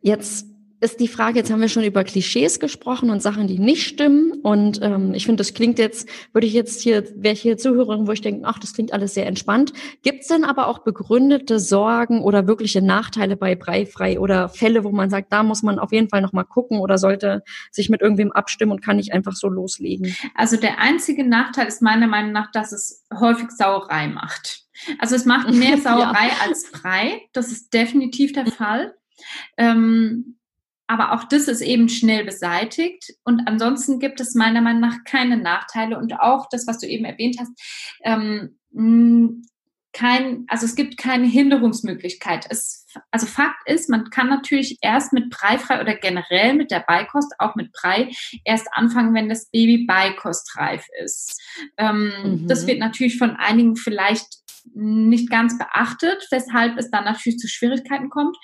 Jetzt 0.00 0.47
ist 0.80 1.00
die 1.00 1.08
Frage, 1.08 1.38
jetzt 1.38 1.50
haben 1.50 1.60
wir 1.60 1.68
schon 1.68 1.82
über 1.82 2.04
Klischees 2.04 2.60
gesprochen 2.60 3.10
und 3.10 3.20
Sachen, 3.20 3.48
die 3.48 3.58
nicht 3.58 3.86
stimmen. 3.86 4.32
Und 4.42 4.80
ähm, 4.82 5.12
ich 5.12 5.26
finde, 5.26 5.40
das 5.40 5.54
klingt 5.54 5.78
jetzt, 5.78 6.08
würde 6.32 6.46
ich 6.46 6.52
jetzt 6.52 6.80
hier, 6.82 7.04
wäre 7.16 7.34
ich 7.34 7.40
hier 7.40 7.56
Zuhörerin, 7.56 8.06
wo 8.06 8.12
ich 8.12 8.20
denke, 8.20 8.46
ach, 8.46 8.58
das 8.58 8.74
klingt 8.74 8.92
alles 8.92 9.14
sehr 9.14 9.26
entspannt. 9.26 9.72
Gibt 10.02 10.22
es 10.22 10.28
denn 10.28 10.44
aber 10.44 10.68
auch 10.68 10.80
begründete 10.80 11.58
Sorgen 11.58 12.22
oder 12.22 12.46
wirkliche 12.46 12.80
Nachteile 12.80 13.36
bei 13.36 13.56
Breifrei 13.56 14.20
oder 14.20 14.48
Fälle, 14.48 14.84
wo 14.84 14.90
man 14.90 15.10
sagt, 15.10 15.32
da 15.32 15.42
muss 15.42 15.62
man 15.62 15.78
auf 15.78 15.92
jeden 15.92 16.08
Fall 16.08 16.22
nochmal 16.22 16.44
gucken 16.44 16.78
oder 16.78 16.96
sollte 16.96 17.42
sich 17.72 17.88
mit 17.88 18.00
irgendwem 18.00 18.30
abstimmen 18.30 18.72
und 18.72 18.82
kann 18.82 18.96
nicht 18.96 19.12
einfach 19.12 19.34
so 19.34 19.48
loslegen? 19.48 20.14
Also 20.34 20.56
der 20.56 20.78
einzige 20.78 21.26
Nachteil 21.26 21.66
ist 21.66 21.82
meiner 21.82 22.06
Meinung 22.06 22.32
nach, 22.32 22.52
dass 22.52 22.72
es 22.72 23.04
häufig 23.12 23.50
Sauerei 23.50 24.06
macht. 24.06 24.64
Also 24.98 25.16
es 25.16 25.24
macht 25.24 25.52
mehr 25.52 25.78
Sauerei 25.82 26.28
ja. 26.28 26.46
als 26.46 26.70
Brei. 26.70 27.22
Das 27.32 27.50
ist 27.50 27.74
definitiv 27.74 28.32
der 28.32 28.46
Fall. 28.46 28.94
Ähm, 29.56 30.37
aber 30.88 31.12
auch 31.12 31.24
das 31.24 31.48
ist 31.48 31.60
eben 31.60 31.88
schnell 31.88 32.24
beseitigt. 32.24 33.14
Und 33.22 33.46
ansonsten 33.46 34.00
gibt 34.00 34.20
es 34.20 34.34
meiner 34.34 34.62
Meinung 34.62 34.80
nach 34.80 35.04
keine 35.04 35.36
Nachteile. 35.36 35.98
Und 35.98 36.18
auch 36.18 36.48
das, 36.50 36.66
was 36.66 36.78
du 36.78 36.86
eben 36.86 37.04
erwähnt 37.04 37.36
hast, 37.38 37.52
ähm, 38.02 38.56
kein, 39.92 40.44
also 40.48 40.64
es 40.64 40.76
gibt 40.76 40.96
keine 40.96 41.26
Hinderungsmöglichkeit. 41.26 42.46
Es, 42.50 42.86
also 43.10 43.26
Fakt 43.26 43.68
ist, 43.68 43.88
man 43.90 44.10
kann 44.10 44.28
natürlich 44.28 44.78
erst 44.80 45.12
mit 45.12 45.28
Breifrei 45.28 45.80
oder 45.80 45.94
generell 45.94 46.54
mit 46.54 46.70
der 46.70 46.84
Beikost, 46.86 47.34
auch 47.38 47.54
mit 47.54 47.72
Brei, 47.72 48.10
erst 48.44 48.68
anfangen, 48.72 49.14
wenn 49.14 49.28
das 49.28 49.50
Baby 49.50 49.86
beikostreif 49.86 50.86
ist. 51.02 51.40
Ähm, 51.76 52.12
mhm. 52.22 52.48
Das 52.48 52.66
wird 52.66 52.78
natürlich 52.78 53.18
von 53.18 53.36
einigen 53.36 53.76
vielleicht 53.76 54.37
nicht 54.74 55.30
ganz 55.30 55.58
beachtet, 55.58 56.26
weshalb 56.30 56.78
es 56.78 56.90
dann 56.90 57.04
natürlich 57.04 57.38
zu 57.38 57.48
Schwierigkeiten 57.48 58.10
kommt. 58.10 58.36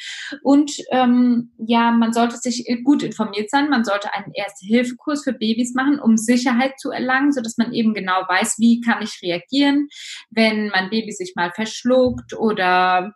Und 0.43 0.73
ähm, 0.91 1.53
ja, 1.59 1.91
man 1.91 2.13
sollte 2.13 2.37
sich 2.37 2.67
gut 2.85 3.03
informiert 3.03 3.51
sein. 3.51 3.71
Man 3.71 3.85
sollte 3.85 4.13
einen 4.15 4.33
Erste-Hilfe-Kurs 4.33 5.25
für 5.25 5.33
Babys 5.33 5.75
machen, 5.75 5.99
um 6.01 6.17
Sicherheit 6.17 6.79
zu 6.79 6.91
erlangen, 6.91 7.33
so 7.33 7.41
dass 7.41 7.57
man 7.57 7.73
eben 7.73 7.95
genau 7.95 8.23
weiß, 8.29 8.57
wie 8.59 8.81
kann 8.81 9.03
ich 9.03 9.21
reagieren, 9.23 9.89
wenn 10.31 10.69
mein 10.69 10.91
Baby 10.91 11.13
sich 11.13 11.35
mal 11.37 11.53
verschluckt 11.53 12.35
oder 12.35 13.15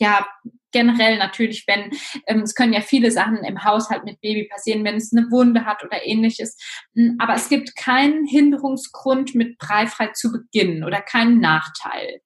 ja, 0.00 0.26
generell 0.72 1.18
natürlich, 1.18 1.64
wenn 1.66 1.90
ähm, 2.26 2.42
es 2.42 2.54
können 2.54 2.72
ja 2.72 2.80
viele 2.80 3.10
Sachen 3.10 3.38
im 3.38 3.64
Haushalt 3.64 4.04
mit 4.04 4.20
Baby 4.20 4.48
passieren, 4.48 4.84
wenn 4.84 4.96
es 4.96 5.12
eine 5.12 5.30
Wunde 5.30 5.64
hat 5.64 5.82
oder 5.84 6.04
ähnliches. 6.04 6.56
Hm, 6.94 7.16
aber 7.18 7.34
es 7.34 7.48
gibt 7.48 7.76
keinen 7.76 8.26
Hinderungsgrund, 8.26 9.34
mit 9.34 9.58
Breifrei 9.58 10.08
zu 10.08 10.30
beginnen 10.32 10.84
oder 10.84 11.00
keinen 11.00 11.40
Nachteil. 11.40 12.20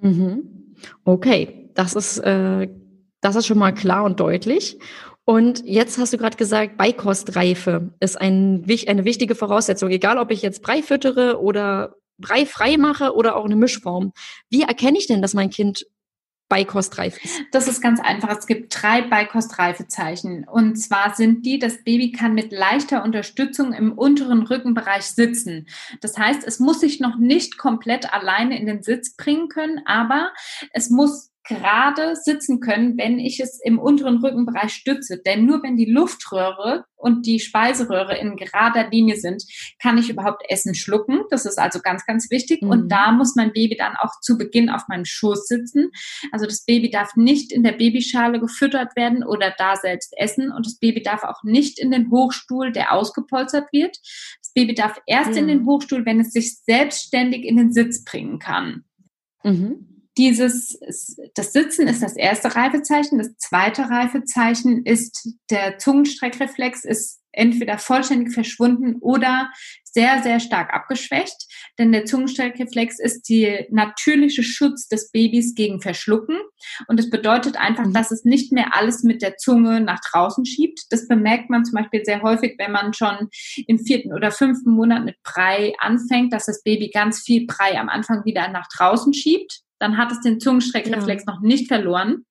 Mhm. 0.00 0.74
Okay, 1.04 1.70
das 1.74 1.94
ist, 1.94 2.18
äh, 2.18 2.68
das 3.20 3.36
ist 3.36 3.46
schon 3.46 3.58
mal 3.58 3.72
klar 3.72 4.04
und 4.04 4.20
deutlich. 4.20 4.78
Und 5.24 5.62
jetzt 5.66 5.98
hast 5.98 6.12
du 6.12 6.18
gerade 6.18 6.36
gesagt, 6.36 6.78
Beikostreife 6.78 7.90
ist 8.00 8.18
ein, 8.18 8.64
eine 8.86 9.04
wichtige 9.04 9.34
Voraussetzung, 9.34 9.90
egal 9.90 10.16
ob 10.18 10.30
ich 10.30 10.40
jetzt 10.42 10.62
Brei 10.62 10.82
füttere 10.82 11.40
oder 11.40 11.96
Brei 12.16 12.46
frei 12.46 12.78
mache 12.78 13.14
oder 13.14 13.36
auch 13.36 13.44
eine 13.44 13.56
Mischform. 13.56 14.12
Wie 14.48 14.62
erkenne 14.62 14.98
ich 14.98 15.06
denn, 15.06 15.22
dass 15.22 15.34
mein 15.34 15.50
Kind 15.50 15.86
beikostreif 16.48 17.22
ist? 17.22 17.40
Das 17.52 17.68
ist 17.68 17.80
ganz 17.80 18.00
einfach. 18.00 18.36
Es 18.36 18.46
gibt 18.46 18.74
drei 18.80 19.02
Beikostreifezeichen. 19.02 20.46
Und 20.48 20.76
zwar 20.76 21.14
sind 21.14 21.44
die, 21.44 21.58
das 21.58 21.84
Baby 21.84 22.12
kann 22.12 22.34
mit 22.34 22.52
leichter 22.52 23.02
Unterstützung 23.02 23.72
im 23.72 23.92
unteren 23.92 24.42
Rückenbereich 24.42 25.04
sitzen. 25.04 25.66
Das 26.00 26.16
heißt, 26.16 26.44
es 26.44 26.58
muss 26.58 26.80
sich 26.80 27.00
noch 27.00 27.16
nicht 27.16 27.58
komplett 27.58 28.12
alleine 28.12 28.58
in 28.58 28.66
den 28.66 28.82
Sitz 28.82 29.14
bringen 29.14 29.48
können, 29.48 29.82
aber 29.84 30.32
es 30.72 30.90
muss 30.90 31.27
gerade 31.48 32.14
sitzen 32.14 32.60
können, 32.60 32.98
wenn 32.98 33.18
ich 33.18 33.40
es 33.40 33.58
im 33.62 33.78
unteren 33.78 34.18
Rückenbereich 34.18 34.72
stütze. 34.72 35.20
Denn 35.24 35.46
nur 35.46 35.62
wenn 35.62 35.76
die 35.76 35.90
Luftröhre 35.90 36.84
und 36.94 37.26
die 37.26 37.40
Speiseröhre 37.40 38.18
in 38.18 38.36
gerader 38.36 38.88
Linie 38.90 39.16
sind, 39.16 39.44
kann 39.80 39.98
ich 39.98 40.10
überhaupt 40.10 40.42
Essen 40.48 40.74
schlucken. 40.74 41.22
Das 41.30 41.46
ist 41.46 41.58
also 41.58 41.80
ganz, 41.80 42.04
ganz 42.04 42.30
wichtig. 42.30 42.62
Mhm. 42.62 42.70
Und 42.70 42.88
da 42.92 43.12
muss 43.12 43.34
mein 43.36 43.52
Baby 43.52 43.76
dann 43.76 43.96
auch 43.96 44.20
zu 44.20 44.36
Beginn 44.36 44.68
auf 44.68 44.82
meinem 44.88 45.04
Schoß 45.04 45.46
sitzen. 45.46 45.90
Also 46.32 46.46
das 46.46 46.64
Baby 46.64 46.90
darf 46.90 47.16
nicht 47.16 47.52
in 47.52 47.62
der 47.62 47.72
Babyschale 47.72 48.40
gefüttert 48.40 48.94
werden 48.94 49.24
oder 49.24 49.54
da 49.56 49.76
selbst 49.76 50.12
essen. 50.16 50.52
Und 50.52 50.66
das 50.66 50.78
Baby 50.78 51.02
darf 51.02 51.24
auch 51.24 51.42
nicht 51.42 51.78
in 51.78 51.90
den 51.90 52.10
Hochstuhl, 52.10 52.72
der 52.72 52.92
ausgepolstert 52.92 53.72
wird. 53.72 53.96
Das 54.40 54.52
Baby 54.54 54.74
darf 54.74 55.00
erst 55.06 55.32
mhm. 55.32 55.38
in 55.38 55.48
den 55.48 55.66
Hochstuhl, 55.66 56.04
wenn 56.04 56.20
es 56.20 56.32
sich 56.32 56.58
selbstständig 56.60 57.44
in 57.44 57.56
den 57.56 57.72
Sitz 57.72 58.04
bringen 58.04 58.38
kann. 58.38 58.84
Mhm. 59.44 59.97
Dieses, 60.18 60.78
das 61.34 61.52
Sitzen 61.52 61.86
ist 61.86 62.02
das 62.02 62.16
erste 62.16 62.56
Reifezeichen. 62.56 63.18
Das 63.18 63.36
zweite 63.38 63.88
Reifezeichen 63.88 64.84
ist 64.84 65.28
der 65.48 65.78
Zungenstreckreflex 65.78 66.84
ist 66.84 67.20
entweder 67.30 67.78
vollständig 67.78 68.34
verschwunden 68.34 68.96
oder 69.00 69.50
sehr, 69.84 70.22
sehr 70.24 70.40
stark 70.40 70.74
abgeschwächt. 70.74 71.36
Denn 71.78 71.92
der 71.92 72.04
Zungenstreckreflex 72.04 72.98
ist 72.98 73.28
die 73.28 73.66
natürliche 73.70 74.42
Schutz 74.42 74.88
des 74.88 75.12
Babys 75.12 75.54
gegen 75.54 75.80
Verschlucken. 75.80 76.36
Und 76.88 76.98
das 76.98 77.10
bedeutet 77.10 77.56
einfach, 77.56 77.86
mhm. 77.86 77.92
dass 77.92 78.10
es 78.10 78.24
nicht 78.24 78.52
mehr 78.52 78.74
alles 78.74 79.04
mit 79.04 79.22
der 79.22 79.36
Zunge 79.36 79.80
nach 79.80 80.00
draußen 80.00 80.44
schiebt. 80.46 80.80
Das 80.90 81.06
bemerkt 81.06 81.48
man 81.48 81.64
zum 81.64 81.76
Beispiel 81.76 82.04
sehr 82.04 82.22
häufig, 82.22 82.56
wenn 82.58 82.72
man 82.72 82.92
schon 82.92 83.28
im 83.68 83.78
vierten 83.78 84.12
oder 84.12 84.32
fünften 84.32 84.72
Monat 84.72 85.04
mit 85.04 85.22
Brei 85.22 85.74
anfängt, 85.78 86.32
dass 86.32 86.46
das 86.46 86.62
Baby 86.64 86.90
ganz 86.90 87.22
viel 87.22 87.46
Brei 87.46 87.78
am 87.78 87.88
Anfang 87.88 88.24
wieder 88.24 88.48
nach 88.48 88.66
draußen 88.76 89.14
schiebt 89.14 89.62
Dann 89.78 89.96
hat 89.96 90.12
es 90.12 90.20
den 90.20 90.40
Zungenstreckreflex 90.40 91.24
ja. 91.26 91.32
noch 91.32 91.40
nicht 91.40 91.68
verloren. 91.68 92.24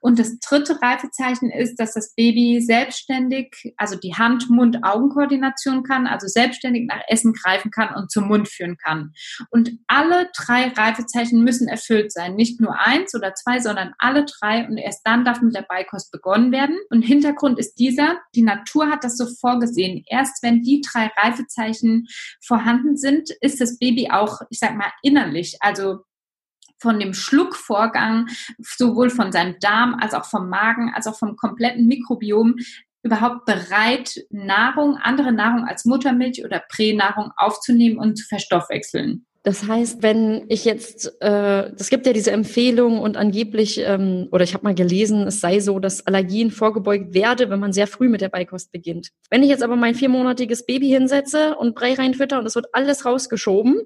Und 0.00 0.18
das 0.18 0.38
dritte 0.38 0.80
Reifezeichen 0.80 1.50
ist, 1.50 1.76
dass 1.76 1.94
das 1.94 2.14
Baby 2.14 2.60
selbstständig, 2.60 3.74
also 3.76 3.96
die 3.96 4.14
Hand-Mund-Augen-Koordination 4.14 5.82
kann, 5.82 6.06
also 6.06 6.26
selbstständig 6.26 6.86
nach 6.86 7.00
Essen 7.08 7.32
greifen 7.32 7.70
kann 7.70 7.94
und 7.94 8.10
zum 8.10 8.28
Mund 8.28 8.48
führen 8.48 8.76
kann. 8.76 9.12
Und 9.50 9.72
alle 9.86 10.28
drei 10.36 10.68
Reifezeichen 10.68 11.42
müssen 11.44 11.68
erfüllt 11.68 12.12
sein. 12.12 12.34
Nicht 12.34 12.60
nur 12.60 12.78
eins 12.78 13.14
oder 13.14 13.34
zwei, 13.34 13.60
sondern 13.60 13.92
alle 13.98 14.24
drei. 14.24 14.66
Und 14.66 14.78
erst 14.78 15.02
dann 15.04 15.24
darf 15.24 15.40
mit 15.40 15.54
der 15.54 15.66
Beikost 15.68 16.10
begonnen 16.10 16.52
werden. 16.52 16.76
Und 16.90 17.02
Hintergrund 17.02 17.58
ist 17.58 17.74
dieser, 17.74 18.18
die 18.34 18.42
Natur 18.42 18.90
hat 18.90 19.04
das 19.04 19.16
so 19.16 19.26
vorgesehen. 19.26 20.02
Erst 20.06 20.42
wenn 20.42 20.62
die 20.62 20.80
drei 20.80 21.10
Reifezeichen 21.16 22.06
vorhanden 22.44 22.96
sind, 22.96 23.30
ist 23.40 23.60
das 23.60 23.78
Baby 23.78 24.10
auch, 24.10 24.40
ich 24.50 24.58
sag 24.58 24.76
mal, 24.76 24.92
innerlich, 25.02 25.56
also 25.60 26.00
von 26.82 27.00
dem 27.00 27.14
Schluckvorgang, 27.14 28.28
sowohl 28.58 29.08
von 29.08 29.32
seinem 29.32 29.58
Darm 29.60 29.96
als 29.98 30.12
auch 30.12 30.26
vom 30.26 30.48
Magen, 30.48 30.92
als 30.94 31.06
auch 31.06 31.18
vom 31.18 31.36
kompletten 31.36 31.86
Mikrobiom 31.86 32.56
überhaupt 33.02 33.46
bereit, 33.46 34.24
Nahrung, 34.30 34.96
andere 34.96 35.32
Nahrung 35.32 35.64
als 35.64 35.84
Muttermilch 35.84 36.44
oder 36.44 36.62
Pränahrung 36.68 37.32
aufzunehmen 37.36 37.98
und 37.98 38.16
zu 38.16 38.26
verstoffwechseln. 38.26 39.26
Das 39.44 39.66
heißt, 39.66 40.04
wenn 40.04 40.44
ich 40.48 40.64
jetzt, 40.64 41.20
äh, 41.20 41.72
es 41.74 41.90
gibt 41.90 42.06
ja 42.06 42.12
diese 42.12 42.30
Empfehlung 42.30 43.00
und 43.00 43.16
angeblich, 43.16 43.80
ähm, 43.84 44.28
oder 44.30 44.44
ich 44.44 44.54
habe 44.54 44.62
mal 44.62 44.74
gelesen, 44.74 45.26
es 45.26 45.40
sei 45.40 45.58
so, 45.58 45.80
dass 45.80 46.06
Allergien 46.06 46.52
vorgebeugt 46.52 47.12
werde, 47.12 47.50
wenn 47.50 47.58
man 47.58 47.72
sehr 47.72 47.88
früh 47.88 48.08
mit 48.08 48.20
der 48.20 48.28
Beikost 48.28 48.70
beginnt. 48.70 49.08
Wenn 49.30 49.42
ich 49.42 49.48
jetzt 49.48 49.64
aber 49.64 49.74
mein 49.74 49.96
viermonatiges 49.96 50.64
Baby 50.64 50.90
hinsetze 50.90 51.56
und 51.56 51.74
Brei 51.74 51.94
reinfütter 51.94 52.38
und 52.38 52.46
es 52.46 52.54
wird 52.54 52.66
alles 52.72 53.04
rausgeschoben, 53.04 53.80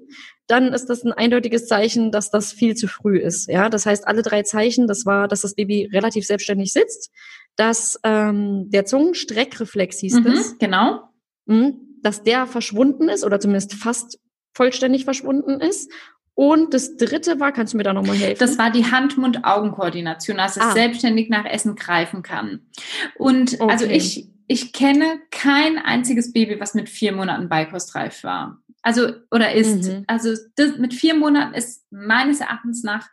dann 0.45 0.73
ist 0.73 0.91
das 0.91 1.03
ein 1.03 1.11
eindeutiges 1.11 1.65
Zeichen, 1.65 2.11
dass 2.11 2.29
das 2.29 2.53
viel 2.53 2.75
zu 2.75 2.87
früh 2.87 3.17
ist. 3.17 3.49
Ja, 3.49 3.69
das 3.69 3.87
heißt, 3.87 4.07
alle 4.07 4.21
drei 4.21 4.43
Zeichen, 4.43 4.85
das 4.85 5.07
war, 5.07 5.27
dass 5.27 5.41
das 5.41 5.55
Baby 5.55 5.89
relativ 5.91 6.27
selbstständig 6.27 6.71
sitzt, 6.71 7.09
dass 7.55 7.99
ähm, 8.03 8.69
der 8.69 8.85
Zungenstreckreflex 8.85 10.01
hieß 10.01 10.19
mhm, 10.19 10.23
das. 10.23 10.57
Genau. 10.59 11.01
Mh, 11.47 11.71
dass 12.03 12.21
der 12.21 12.45
verschwunden 12.45 13.09
ist 13.09 13.25
oder 13.25 13.39
zumindest 13.39 13.73
fast 13.73 14.19
vollständig 14.57 15.05
verschwunden 15.05 15.61
ist. 15.61 15.91
Und 16.33 16.73
das 16.73 16.97
dritte 16.97 17.39
war, 17.39 17.51
kannst 17.51 17.73
du 17.73 17.77
mir 17.77 17.83
da 17.83 17.93
nochmal 17.93 18.15
helfen? 18.15 18.39
Das 18.39 18.59
war 18.59 18.69
die 18.69 18.85
Hand-Mund-Augen-Koordination, 18.85 20.37
dass 20.37 20.55
es 20.55 20.63
ah. 20.63 20.71
selbstständig 20.71 21.29
nach 21.29 21.45
Essen 21.45 21.75
greifen 21.75 22.21
kann. 22.21 22.67
Und 23.15 23.59
okay. 23.59 23.71
also 23.71 23.85
ich, 23.85 24.29
ich 24.47 24.71
kenne 24.71 25.19
kein 25.31 25.79
einziges 25.79 26.33
Baby, 26.33 26.59
was 26.59 26.75
mit 26.75 26.89
vier 26.89 27.11
Monaten 27.11 27.49
beikostreif 27.49 28.23
war. 28.23 28.61
Also, 28.83 29.13
oder 29.31 29.53
ist. 29.53 29.85
Mhm. 29.85 30.03
Also 30.05 30.35
das, 30.55 30.77
mit 30.77 30.93
vier 30.93 31.15
Monaten 31.15 31.55
ist 31.55 31.85
meines 31.89 32.39
Erachtens 32.39 32.83
nach 32.83 33.07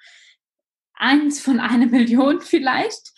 eins 0.95 1.41
von 1.41 1.61
einer 1.61 1.87
Million 1.91 2.41
vielleicht. 2.41 3.13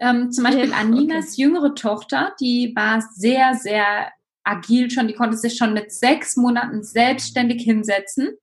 Ähm, 0.00 0.32
zum 0.32 0.44
Beispiel 0.44 0.70
ja, 0.70 0.76
Aninas 0.76 1.32
okay. 1.32 1.42
jüngere 1.42 1.74
Tochter, 1.74 2.34
die 2.40 2.72
war 2.74 3.00
sehr, 3.14 3.54
sehr 3.54 4.08
agil 4.44 4.90
schon, 4.90 5.08
die 5.08 5.14
konnte 5.14 5.36
sich 5.36 5.56
schon 5.56 5.72
mit 5.74 5.92
sechs 5.92 6.36
Monaten 6.36 6.82
selbstständig 6.82 7.62
hinsetzen. 7.62 8.36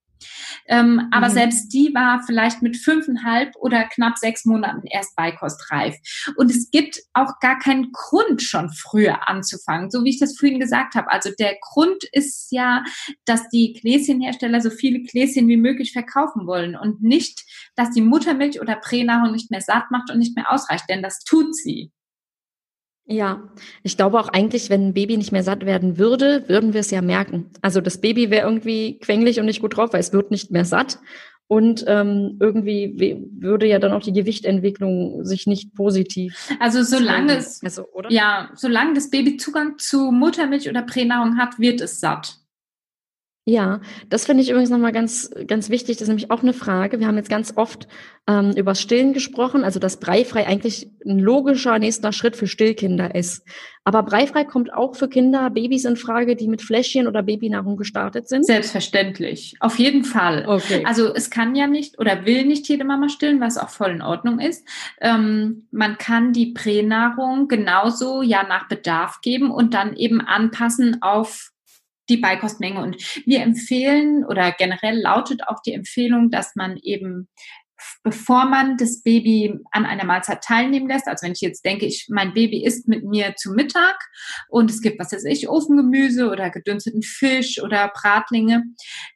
Ähm, 0.67 1.07
aber 1.11 1.29
mhm. 1.29 1.33
selbst 1.33 1.73
die 1.73 1.93
war 1.93 2.21
vielleicht 2.25 2.61
mit 2.61 2.77
fünfeinhalb 2.77 3.55
oder 3.55 3.83
knapp 3.85 4.17
sechs 4.17 4.45
Monaten 4.45 4.85
erst 4.87 5.15
beikostreif. 5.15 5.95
Und 6.35 6.51
es 6.51 6.69
gibt 6.71 7.01
auch 7.13 7.39
gar 7.39 7.57
keinen 7.59 7.91
Grund, 7.91 8.41
schon 8.41 8.69
früher 8.69 9.27
anzufangen, 9.27 9.89
so 9.89 10.03
wie 10.03 10.09
ich 10.09 10.19
das 10.19 10.37
vorhin 10.37 10.59
gesagt 10.59 10.95
habe. 10.95 11.11
Also 11.11 11.31
der 11.39 11.57
Grund 11.61 12.03
ist 12.11 12.51
ja, 12.51 12.83
dass 13.25 13.49
die 13.49 13.73
Gläschenhersteller 13.73 14.61
so 14.61 14.69
viele 14.69 15.01
Gläschen 15.01 15.47
wie 15.47 15.57
möglich 15.57 15.91
verkaufen 15.91 16.47
wollen 16.47 16.75
und 16.75 17.01
nicht, 17.01 17.43
dass 17.75 17.91
die 17.91 18.01
Muttermilch 18.01 18.61
oder 18.61 18.75
Pränahrung 18.75 19.31
nicht 19.31 19.51
mehr 19.51 19.61
satt 19.61 19.91
macht 19.91 20.11
und 20.11 20.19
nicht 20.19 20.35
mehr 20.35 20.51
ausreicht, 20.51 20.85
denn 20.89 21.01
das 21.01 21.23
tut 21.23 21.55
sie. 21.55 21.91
Ja, 23.11 23.43
ich 23.83 23.97
glaube 23.97 24.17
auch 24.19 24.29
eigentlich, 24.29 24.69
wenn 24.69 24.87
ein 24.87 24.93
Baby 24.93 25.17
nicht 25.17 25.33
mehr 25.33 25.43
satt 25.43 25.65
werden 25.65 25.97
würde, 25.97 26.47
würden 26.47 26.73
wir 26.73 26.79
es 26.79 26.91
ja 26.91 27.01
merken. 27.01 27.49
Also 27.61 27.81
das 27.81 27.99
Baby 27.99 28.29
wäre 28.29 28.47
irgendwie 28.47 28.99
quengelig 28.99 29.39
und 29.39 29.47
nicht 29.47 29.61
gut 29.61 29.75
drauf, 29.75 29.91
weil 29.91 29.99
es 29.99 30.13
wird 30.13 30.31
nicht 30.31 30.49
mehr 30.49 30.63
satt. 30.63 30.99
Und 31.47 31.83
ähm, 31.87 32.37
irgendwie 32.39 33.27
würde 33.37 33.67
ja 33.67 33.77
dann 33.77 33.91
auch 33.91 34.01
die 34.01 34.13
Gewichtentwicklung 34.13 35.25
sich 35.25 35.45
nicht 35.47 35.75
positiv. 35.75 36.55
Also 36.61 36.81
solange 36.83 37.35
es, 37.35 37.61
also, 37.61 37.85
oder? 37.91 38.09
ja, 38.09 38.49
solange 38.55 38.93
das 38.93 39.09
Baby 39.09 39.35
Zugang 39.35 39.77
zu 39.77 40.13
Muttermilch 40.13 40.69
oder 40.69 40.81
Pränahrung 40.81 41.37
hat, 41.37 41.59
wird 41.59 41.81
es 41.81 41.99
satt. 41.99 42.37
Ja, 43.51 43.81
das 44.07 44.27
finde 44.27 44.43
ich 44.43 44.49
übrigens 44.49 44.69
nochmal 44.69 44.93
ganz, 44.93 45.29
ganz 45.45 45.69
wichtig. 45.69 45.97
Das 45.97 46.03
ist 46.03 46.07
nämlich 46.07 46.31
auch 46.31 46.41
eine 46.41 46.53
Frage. 46.53 47.01
Wir 47.01 47.07
haben 47.07 47.17
jetzt 47.17 47.29
ganz 47.29 47.51
oft 47.57 47.85
ähm, 48.25 48.53
über 48.55 48.75
Stillen 48.75 49.11
gesprochen, 49.11 49.65
also 49.65 49.77
dass 49.77 49.99
Breifrei 49.99 50.47
eigentlich 50.47 50.89
ein 51.05 51.19
logischer 51.19 51.77
nächster 51.77 52.13
Schritt 52.13 52.37
für 52.37 52.47
Stillkinder 52.47 53.13
ist. 53.13 53.45
Aber 53.83 54.03
Breifrei 54.03 54.45
kommt 54.45 54.71
auch 54.71 54.95
für 54.95 55.09
Kinder, 55.09 55.49
Babys 55.49 55.83
in 55.83 55.97
Frage, 55.97 56.37
die 56.37 56.47
mit 56.47 56.61
Fläschchen 56.61 57.07
oder 57.07 57.23
Babynahrung 57.23 57.75
gestartet 57.75 58.29
sind? 58.29 58.45
Selbstverständlich, 58.45 59.55
auf 59.59 59.77
jeden 59.79 60.05
Fall. 60.05 60.45
Okay. 60.47 60.83
Also 60.85 61.13
es 61.13 61.29
kann 61.29 61.53
ja 61.53 61.67
nicht 61.67 61.99
oder 61.99 62.25
will 62.25 62.45
nicht 62.45 62.69
jede 62.69 62.85
Mama 62.85 63.09
stillen, 63.09 63.41
was 63.41 63.57
auch 63.57 63.69
voll 63.69 63.89
in 63.89 64.01
Ordnung 64.01 64.39
ist. 64.39 64.65
Ähm, 65.01 65.67
man 65.71 65.97
kann 65.97 66.31
die 66.31 66.53
Pränahrung 66.53 67.49
genauso 67.49 68.21
ja 68.21 68.43
nach 68.47 68.69
Bedarf 68.69 69.19
geben 69.21 69.51
und 69.51 69.73
dann 69.73 69.97
eben 69.97 70.21
anpassen 70.21 71.01
auf 71.01 71.50
die 72.11 72.17
Beikostmenge. 72.17 72.81
Und 72.81 72.97
wir 73.25 73.41
empfehlen 73.41 74.25
oder 74.25 74.51
generell 74.51 74.99
lautet 74.99 75.47
auch 75.47 75.61
die 75.65 75.73
Empfehlung, 75.73 76.29
dass 76.29 76.55
man 76.55 76.77
eben 76.77 77.27
bevor 78.03 78.45
man 78.45 78.77
das 78.77 79.01
Baby 79.01 79.59
an 79.71 79.85
einer 79.85 80.05
Mahlzeit 80.05 80.43
teilnehmen 80.43 80.87
lässt, 80.87 81.07
also 81.07 81.25
wenn 81.25 81.33
ich 81.33 81.41
jetzt 81.41 81.65
denke, 81.65 81.85
ich, 81.85 82.07
mein 82.09 82.33
Baby 82.33 82.63
isst 82.63 82.87
mit 82.87 83.03
mir 83.03 83.35
zu 83.35 83.51
Mittag 83.53 83.97
und 84.49 84.69
es 84.69 84.81
gibt, 84.81 84.99
was 84.99 85.11
weiß 85.11 85.25
ich, 85.25 85.49
Ofengemüse 85.49 86.29
oder 86.29 86.49
gedünsteten 86.49 87.01
Fisch 87.01 87.61
oder 87.61 87.91
Bratlinge, 87.93 88.63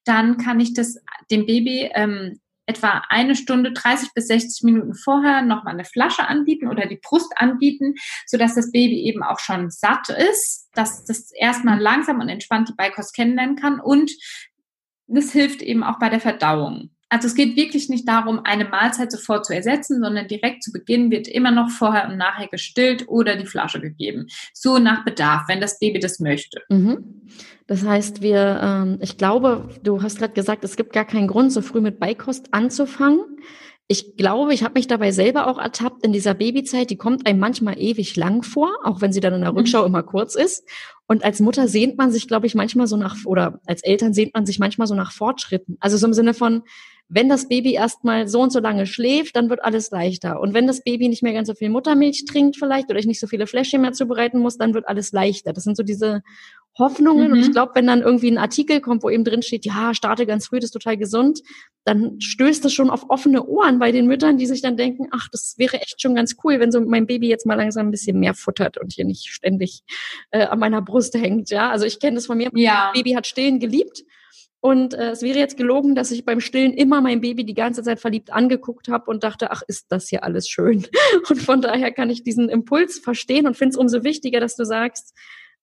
dann 0.03 0.37
kann 0.37 0.59
ich 0.59 0.73
das 0.73 0.97
dem 1.31 1.45
Baby 1.45 1.91
ähm, 1.93 2.39
etwa 2.65 3.03
eine 3.09 3.35
Stunde, 3.35 3.71
30 3.71 4.13
bis 4.13 4.27
60 4.27 4.63
Minuten 4.63 4.95
vorher 4.95 5.41
nochmal 5.41 5.73
eine 5.73 5.85
Flasche 5.85 6.27
anbieten 6.27 6.67
oder 6.67 6.85
die 6.87 6.99
Brust 7.01 7.33
anbieten, 7.37 7.95
sodass 8.25 8.55
das 8.55 8.71
Baby 8.71 9.03
eben 9.03 9.23
auch 9.23 9.39
schon 9.39 9.69
satt 9.69 10.09
ist, 10.09 10.69
dass 10.73 11.05
das 11.05 11.31
erstmal 11.31 11.79
langsam 11.79 12.19
und 12.19 12.29
entspannt 12.29 12.69
die 12.69 12.75
Beikost 12.75 13.15
kennenlernen 13.15 13.55
kann 13.55 13.79
und 13.79 14.11
das 15.07 15.31
hilft 15.31 15.61
eben 15.61 15.83
auch 15.83 15.99
bei 15.99 16.09
der 16.09 16.19
Verdauung. 16.19 16.94
Also 17.09 17.27
es 17.27 17.35
geht 17.35 17.55
wirklich 17.55 17.87
nicht 17.87 18.07
darum, 18.07 18.41
eine 18.43 18.65
Mahlzeit 18.65 19.11
sofort 19.11 19.45
zu 19.45 19.53
ersetzen, 19.53 20.01
sondern 20.01 20.27
direkt 20.27 20.63
zu 20.63 20.71
Beginn 20.71 21.11
wird 21.11 21.27
immer 21.27 21.51
noch 21.51 21.69
vorher 21.69 22.09
und 22.09 22.17
nachher 22.17 22.47
gestillt 22.47 23.07
oder 23.07 23.35
die 23.35 23.45
Flasche 23.45 23.79
gegeben. 23.79 24.27
So 24.53 24.79
nach 24.79 25.05
Bedarf, 25.05 25.43
wenn 25.47 25.61
das 25.61 25.77
Baby 25.79 25.99
das 25.99 26.19
möchte. 26.19 26.61
Mhm. 26.69 27.21
Das 27.67 27.85
heißt, 27.85 28.21
wir, 28.21 28.59
ähm, 28.61 28.97
ich 29.01 29.17
glaube, 29.17 29.69
du 29.83 30.01
hast 30.01 30.17
gerade 30.17 30.33
gesagt, 30.33 30.63
es 30.63 30.75
gibt 30.75 30.93
gar 30.93 31.05
keinen 31.05 31.27
Grund, 31.27 31.51
so 31.51 31.61
früh 31.61 31.81
mit 31.81 31.99
Beikost 31.99 32.53
anzufangen. 32.53 33.19
Ich 33.87 34.17
glaube, 34.17 34.55
ich 34.55 34.63
habe 34.63 34.73
mich 34.73 34.87
dabei 34.87 35.11
selber 35.11 35.45
auch 35.45 35.59
ertappt 35.59 36.03
in 36.03 36.11
dieser 36.11 36.33
Babyzeit, 36.33 36.89
die 36.89 36.97
kommt 36.97 37.27
einem 37.27 37.39
manchmal 37.39 37.79
ewig 37.79 38.15
lang 38.15 38.41
vor, 38.41 38.71
auch 38.83 39.01
wenn 39.01 39.13
sie 39.13 39.19
dann 39.19 39.35
in 39.35 39.41
der 39.41 39.55
Rückschau 39.55 39.81
mhm. 39.81 39.87
immer 39.87 40.03
kurz 40.03 40.33
ist. 40.33 40.67
Und 41.05 41.23
als 41.23 41.39
Mutter 41.39 41.67
sehnt 41.67 41.97
man 41.97 42.11
sich, 42.11 42.27
glaube 42.27 42.47
ich, 42.47 42.55
manchmal 42.55 42.87
so 42.87 42.97
nach, 42.97 43.15
oder 43.25 43.59
als 43.67 43.83
Eltern 43.83 44.13
sehnt 44.13 44.33
man 44.33 44.47
sich 44.47 44.57
manchmal 44.57 44.87
so 44.87 44.95
nach 44.95 45.11
Fortschritten. 45.11 45.77
Also 45.79 45.97
so 45.97 46.07
im 46.07 46.13
Sinne 46.13 46.33
von, 46.33 46.63
wenn 47.07 47.29
das 47.29 47.47
Baby 47.47 47.73
erstmal 47.73 48.27
so 48.27 48.41
und 48.41 48.51
so 48.51 48.59
lange 48.59 48.87
schläft, 48.87 49.35
dann 49.35 49.49
wird 49.49 49.63
alles 49.63 49.91
leichter. 49.91 50.39
Und 50.39 50.53
wenn 50.53 50.65
das 50.65 50.83
Baby 50.83 51.07
nicht 51.07 51.21
mehr 51.21 51.33
ganz 51.33 51.47
so 51.47 51.53
viel 51.53 51.69
Muttermilch 51.69 52.25
trinkt 52.25 52.57
vielleicht 52.57 52.89
oder 52.89 52.99
ich 52.99 53.05
nicht 53.05 53.19
so 53.19 53.27
viele 53.27 53.45
Fläschchen 53.45 53.81
mehr 53.81 53.93
zubereiten 53.93 54.39
muss, 54.39 54.57
dann 54.57 54.73
wird 54.73 54.87
alles 54.87 55.11
leichter. 55.11 55.53
Das 55.53 55.63
sind 55.63 55.77
so 55.77 55.83
diese 55.83 56.23
Hoffnungen. 56.77 57.27
Mhm. 57.27 57.33
Und 57.33 57.39
ich 57.39 57.47
mhm. 57.49 57.53
glaube, 57.53 57.73
wenn 57.75 57.87
dann 57.87 58.01
irgendwie 58.01 58.31
ein 58.31 58.39
Artikel 58.39 58.81
kommt, 58.81 59.03
wo 59.03 59.09
eben 59.09 59.23
drin 59.23 59.43
steht, 59.43 59.65
ja, 59.65 59.93
starte 59.93 60.25
ganz 60.25 60.47
früh, 60.47 60.57
das 60.57 60.65
ist 60.65 60.71
total 60.71 60.97
gesund, 60.97 61.41
dann 61.83 62.19
stößt 62.19 62.65
das 62.65 62.73
schon 62.73 62.89
auf 62.89 63.09
offene 63.09 63.45
Ohren 63.45 63.77
bei 63.77 63.91
den 63.91 64.07
Müttern, 64.07 64.37
die 64.37 64.47
sich 64.47 64.61
dann 64.61 64.75
denken, 64.75 65.07
ach, 65.11 65.27
das 65.31 65.55
wäre 65.57 65.79
echt 65.81 66.01
schon 66.01 66.15
ganz 66.15 66.35
cool, 66.43 66.59
wenn 66.59 66.71
so 66.71 66.81
mein 66.81 67.05
Baby 67.05 67.29
jetzt 67.29 67.45
mal 67.45 67.55
langsam 67.55 67.87
ein 67.87 67.91
bisschen 67.91 68.19
mehr 68.19 68.33
futtert 68.33 68.77
und 68.79 68.93
hier 68.93 69.05
nicht 69.05 69.27
ständig 69.27 69.83
äh, 70.31 70.45
an 70.45 70.59
meiner 70.59 70.81
Brust 70.81 71.13
hängt. 71.13 71.51
Ja, 71.51 71.69
also 71.69 71.85
ich 71.85 71.99
kenne 71.99 72.15
das 72.15 72.25
von 72.25 72.37
mir. 72.37 72.49
Ja. 72.55 72.85
Mein 72.85 72.93
Baby 72.93 73.11
hat 73.13 73.27
Stillen 73.27 73.59
geliebt. 73.59 74.03
Und 74.65 74.95
äh, 74.95 75.11
es 75.11 75.21
wäre 75.21 75.37
jetzt 75.37 75.57
gelogen, 75.57 75.93
dass 75.93 76.09
ich 76.09 76.25
beim 76.25 76.39
Stillen 76.39 76.73
immer 76.73 76.99
mein 76.99 77.21
Baby 77.21 77.45
die 77.45 77.53
ganze 77.53 77.83
Zeit 77.83 77.99
verliebt 77.99 78.33
angeguckt 78.33 78.87
habe 78.87 79.11
und 79.11 79.23
dachte, 79.23 79.51
ach, 79.51 79.61
ist 79.67 79.91
das 79.91 80.09
hier 80.09 80.23
alles 80.23 80.49
schön. 80.49 80.87
Und 81.29 81.39
von 81.39 81.61
daher 81.61 81.91
kann 81.91 82.09
ich 82.09 82.23
diesen 82.23 82.49
Impuls 82.49 82.97
verstehen 82.97 83.45
und 83.45 83.55
finde 83.55 83.73
es 83.73 83.77
umso 83.77 84.03
wichtiger, 84.03 84.39
dass 84.39 84.55
du 84.55 84.65
sagst, 84.65 85.15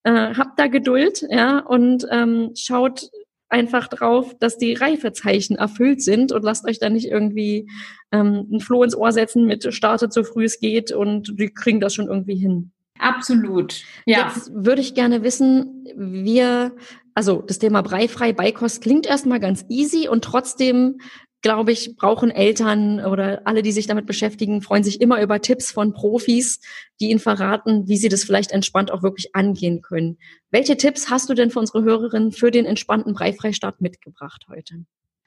äh, 0.05 0.35
habt 0.37 0.57
da 0.57 0.69
Geduld, 0.69 1.27
ja, 1.29 1.59
und 1.59 2.07
ähm, 2.13 2.53
schaut 2.55 3.11
einfach 3.49 3.89
drauf, 3.89 4.37
dass 4.39 4.57
die 4.57 4.75
Reifezeichen 4.75 5.57
erfüllt 5.57 6.01
sind 6.01 6.31
und 6.31 6.45
lasst 6.45 6.65
euch 6.65 6.79
da 6.79 6.89
nicht 6.89 7.07
irgendwie 7.07 7.69
ähm, 8.13 8.47
ein 8.53 8.61
Floh 8.61 8.85
ins 8.85 8.95
Ohr 8.95 9.11
setzen 9.11 9.47
mit 9.47 9.75
startet 9.75 10.13
so 10.13 10.23
früh 10.23 10.45
es 10.45 10.61
geht 10.61 10.93
und 10.93 11.41
die 11.41 11.53
kriegen 11.53 11.81
das 11.81 11.93
schon 11.93 12.07
irgendwie 12.07 12.37
hin. 12.37 12.71
Absolut. 13.01 13.83
Ja. 14.07 14.29
Jetzt 14.29 14.53
würde 14.55 14.81
ich 14.81 14.95
gerne 14.95 15.25
wissen, 15.25 15.89
wir 15.97 16.77
also 17.15 17.43
das 17.43 17.59
Thema 17.59 17.83
breifrei 17.83 18.33
Beikost 18.33 18.83
klingt 18.83 19.07
erstmal 19.07 19.41
ganz 19.41 19.65
easy 19.69 20.09
und 20.09 20.25
trotzdem 20.25 20.99
glaube 21.43 21.73
ich, 21.73 21.97
brauchen 21.97 22.31
Eltern 22.31 23.05
oder 23.05 23.43
alle, 23.45 23.63
die 23.63 23.73
sich 23.73 23.89
damit 23.89 24.07
beschäftigen, 24.07 24.63
freuen 24.63 24.85
sich 24.85 25.01
immer 25.01 25.21
über 25.21 25.41
Tipps 25.41 25.73
von 25.73 25.93
Profis, 25.93 26.61
die 27.01 27.11
ihnen 27.11 27.19
verraten, 27.19 27.89
wie 27.89 27.97
sie 27.97 28.09
das 28.09 28.25
vielleicht 28.25 28.53
entspannt 28.53 28.93
auch 28.93 29.03
wirklich 29.03 29.35
angehen 29.35 29.83
können. 29.83 30.19
Welche 30.51 30.77
Tipps 30.77 31.11
hast 31.11 31.29
du 31.29 31.35
denn 31.35 31.51
für 31.51 31.59
unsere 31.59 31.83
Hörerinnen 31.83 32.31
für 32.31 32.53
den 32.53 32.65
entspannten 32.65 33.13
Breifreistart 33.13 33.81
mitgebracht 33.81 34.47
heute? 34.49 34.85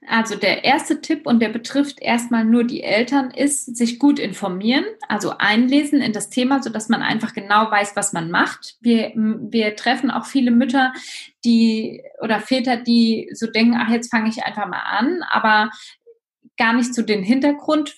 Also 0.07 0.35
der 0.35 0.63
erste 0.63 1.01
Tipp 1.01 1.25
und 1.25 1.39
der 1.39 1.49
betrifft 1.49 2.01
erstmal 2.01 2.45
nur 2.45 2.63
die 2.63 2.83
Eltern 2.83 3.31
ist, 3.31 3.75
sich 3.75 3.99
gut 3.99 4.19
informieren, 4.19 4.85
also 5.07 5.33
einlesen 5.37 6.01
in 6.01 6.13
das 6.13 6.29
Thema, 6.29 6.61
so 6.61 6.69
dass 6.69 6.89
man 6.89 7.01
einfach 7.01 7.33
genau 7.33 7.69
weiß, 7.71 7.95
was 7.95 8.13
man 8.13 8.29
macht. 8.31 8.77
Wir, 8.81 9.11
wir 9.15 9.75
treffen 9.75 10.11
auch 10.11 10.25
viele 10.25 10.51
Mütter, 10.51 10.93
die 11.43 12.03
oder 12.21 12.39
Väter, 12.39 12.77
die 12.77 13.29
so 13.33 13.47
denken, 13.47 13.77
ach, 13.79 13.89
jetzt 13.89 14.11
fange 14.11 14.29
ich 14.29 14.43
einfach 14.43 14.67
mal 14.67 14.83
an, 14.85 15.21
aber 15.29 15.69
gar 16.57 16.73
nicht 16.73 16.93
so 16.93 17.01
den 17.01 17.23
Hintergrund 17.23 17.95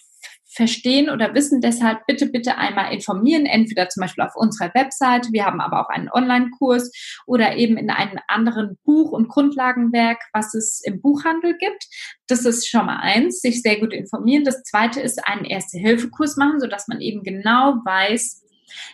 verstehen 0.58 1.10
oder 1.10 1.34
wissen. 1.34 1.62
Deshalb 1.62 2.06
bitte, 2.08 2.26
bitte 2.26 2.58
einmal 2.58 2.92
informieren, 2.94 3.46
entweder 3.46 3.88
zum 3.88 4.02
Beispiel 4.02 4.24
auf 4.24 4.36
unserer 4.36 4.74
Website, 4.74 5.32
wir 5.32 5.46
haben 5.46 5.62
aber 5.62 5.82
auch 5.82 5.90
einen 5.90 6.10
Online-Kurs 6.12 6.92
oder 7.26 7.56
eben 7.56 7.78
in 7.78 7.90
einem 7.90 8.20
anderen 8.28 8.78
Buch- 8.84 9.12
und 9.12 9.30
Grundlagenwerk, 9.30 10.18
was 10.34 10.54
es 10.54 10.82
im 10.84 11.00
Buchhandel 11.00 11.56
gibt. 11.58 11.86
Das 12.28 12.44
ist 12.44 12.68
schon 12.68 12.88
mal 12.88 13.00
eins, 13.00 13.40
sich 13.40 13.62
sehr 13.62 13.80
gut 13.80 13.94
informieren. 13.94 14.44
Das 14.44 14.64
zweite 14.64 15.00
ist 15.00 15.26
einen 15.26 15.46
Erste-Hilfe-Kurs 15.46 16.36
machen, 16.36 16.60
sodass 16.60 16.88
man 16.88 17.00
eben 17.00 17.24
genau 17.24 17.76
weiß, 17.86 18.44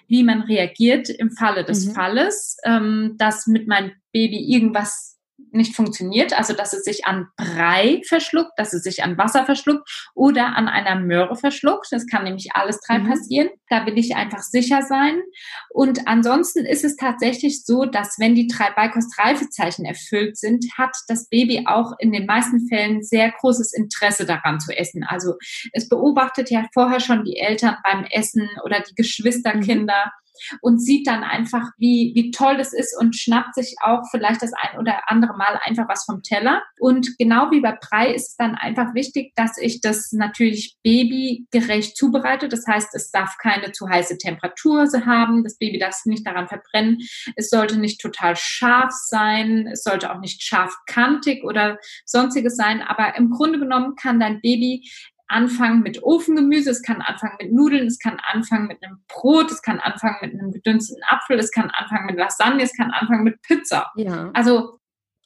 wie 0.07 0.23
man 0.23 0.41
reagiert 0.41 1.09
im 1.09 1.31
Falle 1.31 1.63
des 1.63 1.87
mhm. 1.87 1.91
Falles, 1.93 2.57
ähm, 2.65 3.15
dass 3.17 3.47
mit 3.47 3.67
meinem 3.67 3.93
Baby 4.11 4.37
irgendwas 4.53 5.12
nicht 5.51 5.75
funktioniert, 5.75 6.37
also 6.37 6.53
dass 6.53 6.73
es 6.73 6.83
sich 6.83 7.05
an 7.05 7.27
Brei 7.37 8.01
verschluckt, 8.07 8.51
dass 8.57 8.73
es 8.73 8.83
sich 8.83 9.03
an 9.03 9.17
Wasser 9.17 9.45
verschluckt 9.45 9.87
oder 10.13 10.55
an 10.55 10.67
einer 10.67 10.99
Möhre 10.99 11.35
verschluckt. 11.35 11.87
Das 11.91 12.07
kann 12.07 12.23
nämlich 12.23 12.49
alles 12.53 12.79
drei 12.79 12.99
mhm. 12.99 13.09
passieren. 13.09 13.49
Da 13.69 13.85
will 13.85 13.97
ich 13.97 14.15
einfach 14.15 14.41
sicher 14.41 14.81
sein. 14.81 15.21
Und 15.69 16.07
ansonsten 16.07 16.65
ist 16.65 16.83
es 16.83 16.95
tatsächlich 16.95 17.63
so, 17.65 17.85
dass 17.85 18.15
wenn 18.19 18.35
die 18.35 18.47
drei 18.47 18.71
Beikostreifezeichen 18.71 19.85
erfüllt 19.85 20.37
sind, 20.37 20.65
hat 20.77 20.95
das 21.07 21.29
Baby 21.29 21.65
auch 21.67 21.93
in 21.99 22.11
den 22.11 22.25
meisten 22.25 22.67
Fällen 22.67 23.03
sehr 23.03 23.31
großes 23.31 23.73
Interesse 23.73 24.25
daran 24.25 24.59
zu 24.59 24.75
essen. 24.75 25.03
Also 25.03 25.35
es 25.71 25.89
beobachtet 25.89 26.49
ja 26.49 26.65
vorher 26.73 26.99
schon 26.99 27.23
die 27.23 27.37
Eltern 27.37 27.77
beim 27.83 28.05
Essen 28.05 28.49
oder 28.63 28.81
die 28.81 28.95
Geschwisterkinder. 28.95 30.05
Mhm 30.05 30.22
und 30.61 30.79
sieht 30.79 31.07
dann 31.07 31.23
einfach, 31.23 31.69
wie, 31.77 32.11
wie 32.15 32.31
toll 32.31 32.57
das 32.57 32.73
ist 32.73 32.95
und 32.99 33.15
schnappt 33.15 33.55
sich 33.55 33.75
auch 33.81 34.01
vielleicht 34.11 34.41
das 34.41 34.51
ein 34.53 34.79
oder 34.79 35.01
andere 35.07 35.35
Mal 35.37 35.59
einfach 35.63 35.87
was 35.87 36.05
vom 36.05 36.21
Teller. 36.23 36.63
Und 36.79 37.17
genau 37.17 37.51
wie 37.51 37.61
bei 37.61 37.77
Brei 37.79 38.13
ist 38.13 38.29
es 38.29 38.35
dann 38.35 38.55
einfach 38.55 38.93
wichtig, 38.93 39.33
dass 39.35 39.57
ich 39.57 39.81
das 39.81 40.11
natürlich 40.11 40.77
babygerecht 40.83 41.97
zubereite. 41.97 42.49
Das 42.49 42.65
heißt, 42.67 42.93
es 42.95 43.11
darf 43.11 43.37
keine 43.41 43.71
zu 43.71 43.87
heiße 43.87 44.17
Temperatur 44.17 44.87
haben. 45.05 45.43
Das 45.43 45.57
Baby 45.57 45.79
darf 45.79 46.05
nicht 46.05 46.25
daran 46.25 46.47
verbrennen. 46.47 46.99
Es 47.35 47.49
sollte 47.49 47.79
nicht 47.79 48.01
total 48.01 48.35
scharf 48.35 48.91
sein. 48.91 49.67
Es 49.71 49.83
sollte 49.83 50.13
auch 50.13 50.19
nicht 50.19 50.43
scharfkantig 50.43 51.43
oder 51.43 51.77
sonstiges 52.05 52.55
sein. 52.55 52.81
Aber 52.81 53.15
im 53.17 53.29
Grunde 53.29 53.59
genommen 53.59 53.95
kann 53.95 54.19
dein 54.19 54.41
Baby 54.41 54.89
anfangen 55.33 55.81
mit 55.81 56.03
Ofengemüse, 56.03 56.69
es 56.69 56.81
kann 56.81 57.01
anfangen 57.01 57.35
mit 57.41 57.51
Nudeln, 57.51 57.87
es 57.87 57.99
kann 57.99 58.17
anfangen 58.31 58.67
mit 58.67 58.83
einem 58.83 58.99
Brot, 59.07 59.51
es 59.51 59.61
kann 59.61 59.79
anfangen 59.79 60.17
mit 60.21 60.33
einem 60.33 60.51
gedünsteten 60.51 61.03
Apfel, 61.09 61.39
es 61.39 61.51
kann 61.51 61.69
anfangen 61.71 62.05
mit 62.05 62.17
Lasagne, 62.17 62.63
es 62.63 62.75
kann 62.75 62.91
anfangen 62.91 63.23
mit 63.23 63.41
Pizza. 63.41 63.91
Ja. 63.95 64.31
Also 64.33 64.79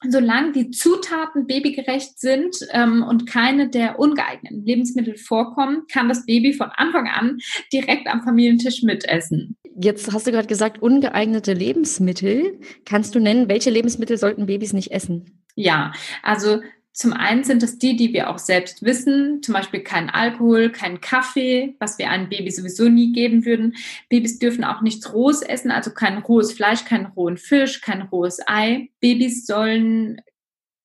solange 0.08 0.52
die 0.52 0.70
Zutaten 0.70 1.46
babygerecht 1.46 2.18
sind 2.20 2.56
ähm, 2.70 3.02
und 3.02 3.26
keine 3.26 3.68
der 3.68 3.98
ungeeigneten 3.98 4.64
Lebensmittel 4.64 5.16
vorkommen, 5.16 5.82
kann 5.92 6.08
das 6.08 6.24
Baby 6.24 6.52
von 6.52 6.70
Anfang 6.70 7.08
an 7.08 7.38
direkt 7.72 8.06
am 8.06 8.22
Familientisch 8.22 8.82
mitessen. 8.82 9.56
Jetzt 9.80 10.12
hast 10.12 10.26
du 10.26 10.32
gerade 10.32 10.48
gesagt, 10.48 10.80
ungeeignete 10.80 11.52
Lebensmittel. 11.52 12.60
Kannst 12.84 13.14
du 13.14 13.20
nennen, 13.20 13.48
welche 13.48 13.70
Lebensmittel 13.70 14.18
sollten 14.18 14.46
Babys 14.46 14.72
nicht 14.72 14.90
essen? 14.90 15.44
Ja, 15.54 15.92
also 16.22 16.60
zum 16.92 17.12
einen 17.12 17.44
sind 17.44 17.62
es 17.62 17.78
die, 17.78 17.94
die 17.94 18.12
wir 18.12 18.28
auch 18.28 18.38
selbst 18.38 18.82
wissen, 18.82 19.42
zum 19.42 19.54
Beispiel 19.54 19.80
kein 19.80 20.10
Alkohol, 20.10 20.70
kein 20.70 21.00
Kaffee, 21.00 21.76
was 21.78 21.98
wir 21.98 22.10
einem 22.10 22.28
Baby 22.28 22.50
sowieso 22.50 22.88
nie 22.88 23.12
geben 23.12 23.44
würden. 23.44 23.76
Babys 24.08 24.38
dürfen 24.38 24.64
auch 24.64 24.80
nichts 24.80 25.12
Rohes 25.12 25.42
essen, 25.42 25.70
also 25.70 25.92
kein 25.92 26.18
rohes 26.18 26.52
Fleisch, 26.52 26.84
keinen 26.84 27.06
rohen 27.06 27.36
Fisch, 27.36 27.80
kein 27.80 28.02
rohes 28.02 28.40
Ei. 28.46 28.90
Babys 29.00 29.46
sollen 29.46 30.20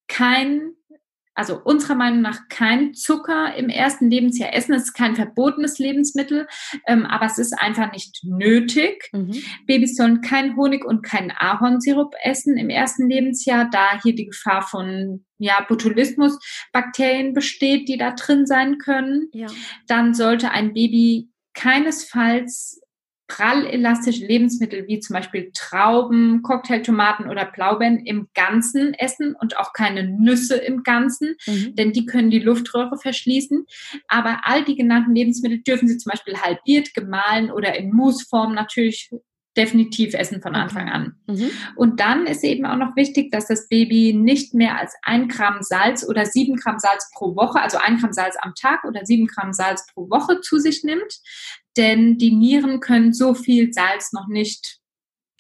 kein 0.07 0.73
also 1.35 1.59
unserer 1.63 1.95
Meinung 1.95 2.21
nach 2.21 2.47
kein 2.49 2.93
Zucker 2.93 3.55
im 3.55 3.69
ersten 3.69 4.09
Lebensjahr 4.09 4.53
essen. 4.53 4.73
Es 4.73 4.83
ist 4.83 4.93
kein 4.93 5.15
verbotenes 5.15 5.79
Lebensmittel, 5.79 6.47
ähm, 6.87 7.05
aber 7.05 7.25
es 7.25 7.37
ist 7.37 7.53
einfach 7.53 7.91
nicht 7.91 8.23
nötig. 8.23 9.09
Mhm. 9.11 9.41
Babys 9.65 9.95
sollen 9.95 10.21
kein 10.21 10.55
Honig 10.55 10.85
und 10.85 11.01
keinen 11.01 11.31
Ahornsirup 11.31 12.13
essen 12.23 12.57
im 12.57 12.69
ersten 12.69 13.09
Lebensjahr, 13.09 13.69
da 13.71 14.01
hier 14.01 14.15
die 14.15 14.27
Gefahr 14.27 14.61
von 14.61 15.25
ja, 15.37 15.65
Botulismus-Bakterien 15.67 17.33
besteht, 17.33 17.89
die 17.89 17.97
da 17.97 18.11
drin 18.11 18.45
sein 18.45 18.77
können. 18.77 19.29
Ja. 19.33 19.47
Dann 19.87 20.13
sollte 20.13 20.51
ein 20.51 20.73
Baby 20.73 21.29
keinesfalls 21.53 22.82
prallelastische 23.33 24.25
Lebensmittel 24.25 24.87
wie 24.87 24.99
zum 24.99 25.15
Beispiel 25.15 25.51
Trauben, 25.53 26.43
Cocktailtomaten 26.43 27.27
oder 27.29 27.45
Blaubeeren 27.45 27.99
im 28.05 28.27
Ganzen 28.35 28.93
essen 28.93 29.35
und 29.39 29.57
auch 29.57 29.73
keine 29.73 30.03
Nüsse 30.03 30.57
im 30.57 30.83
Ganzen, 30.83 31.35
mhm. 31.47 31.75
denn 31.75 31.93
die 31.93 32.05
können 32.05 32.29
die 32.29 32.39
Luftröhre 32.39 32.97
verschließen. 32.97 33.65
Aber 34.07 34.41
all 34.43 34.63
die 34.63 34.75
genannten 34.75 35.15
Lebensmittel 35.15 35.63
dürfen 35.63 35.87
Sie 35.87 35.97
zum 35.97 36.11
Beispiel 36.11 36.37
halbiert, 36.37 36.93
gemahlen 36.93 37.49
oder 37.49 37.75
in 37.75 37.91
Mousseform 37.91 38.53
natürlich 38.53 39.09
definitiv 39.55 40.13
essen 40.15 40.41
von 40.41 40.55
Anfang 40.55 40.89
an. 40.89 41.15
Mhm. 41.27 41.51
Und 41.75 41.99
dann 41.99 42.25
ist 42.25 42.43
eben 42.43 42.65
auch 42.65 42.77
noch 42.77 42.95
wichtig, 42.95 43.31
dass 43.31 43.47
das 43.47 43.67
Baby 43.67 44.13
nicht 44.13 44.53
mehr 44.53 44.79
als 44.79 44.95
ein 45.03 45.27
Gramm 45.27 45.57
Salz 45.61 46.07
oder 46.07 46.25
sieben 46.25 46.55
Gramm 46.55 46.79
Salz 46.79 47.09
pro 47.13 47.35
Woche, 47.35 47.61
also 47.61 47.77
ein 47.77 47.97
Gramm 47.97 48.13
Salz 48.13 48.35
am 48.41 48.53
Tag 48.55 48.83
oder 48.83 49.05
sieben 49.05 49.27
Gramm 49.27 49.53
Salz 49.53 49.85
pro 49.93 50.09
Woche 50.09 50.41
zu 50.41 50.57
sich 50.57 50.83
nimmt. 50.83 51.19
Denn 51.77 52.17
die 52.17 52.31
Nieren 52.31 52.79
können 52.79 53.13
so 53.13 53.33
viel 53.33 53.73
Salz 53.73 54.13
noch 54.13 54.27
nicht 54.27 54.79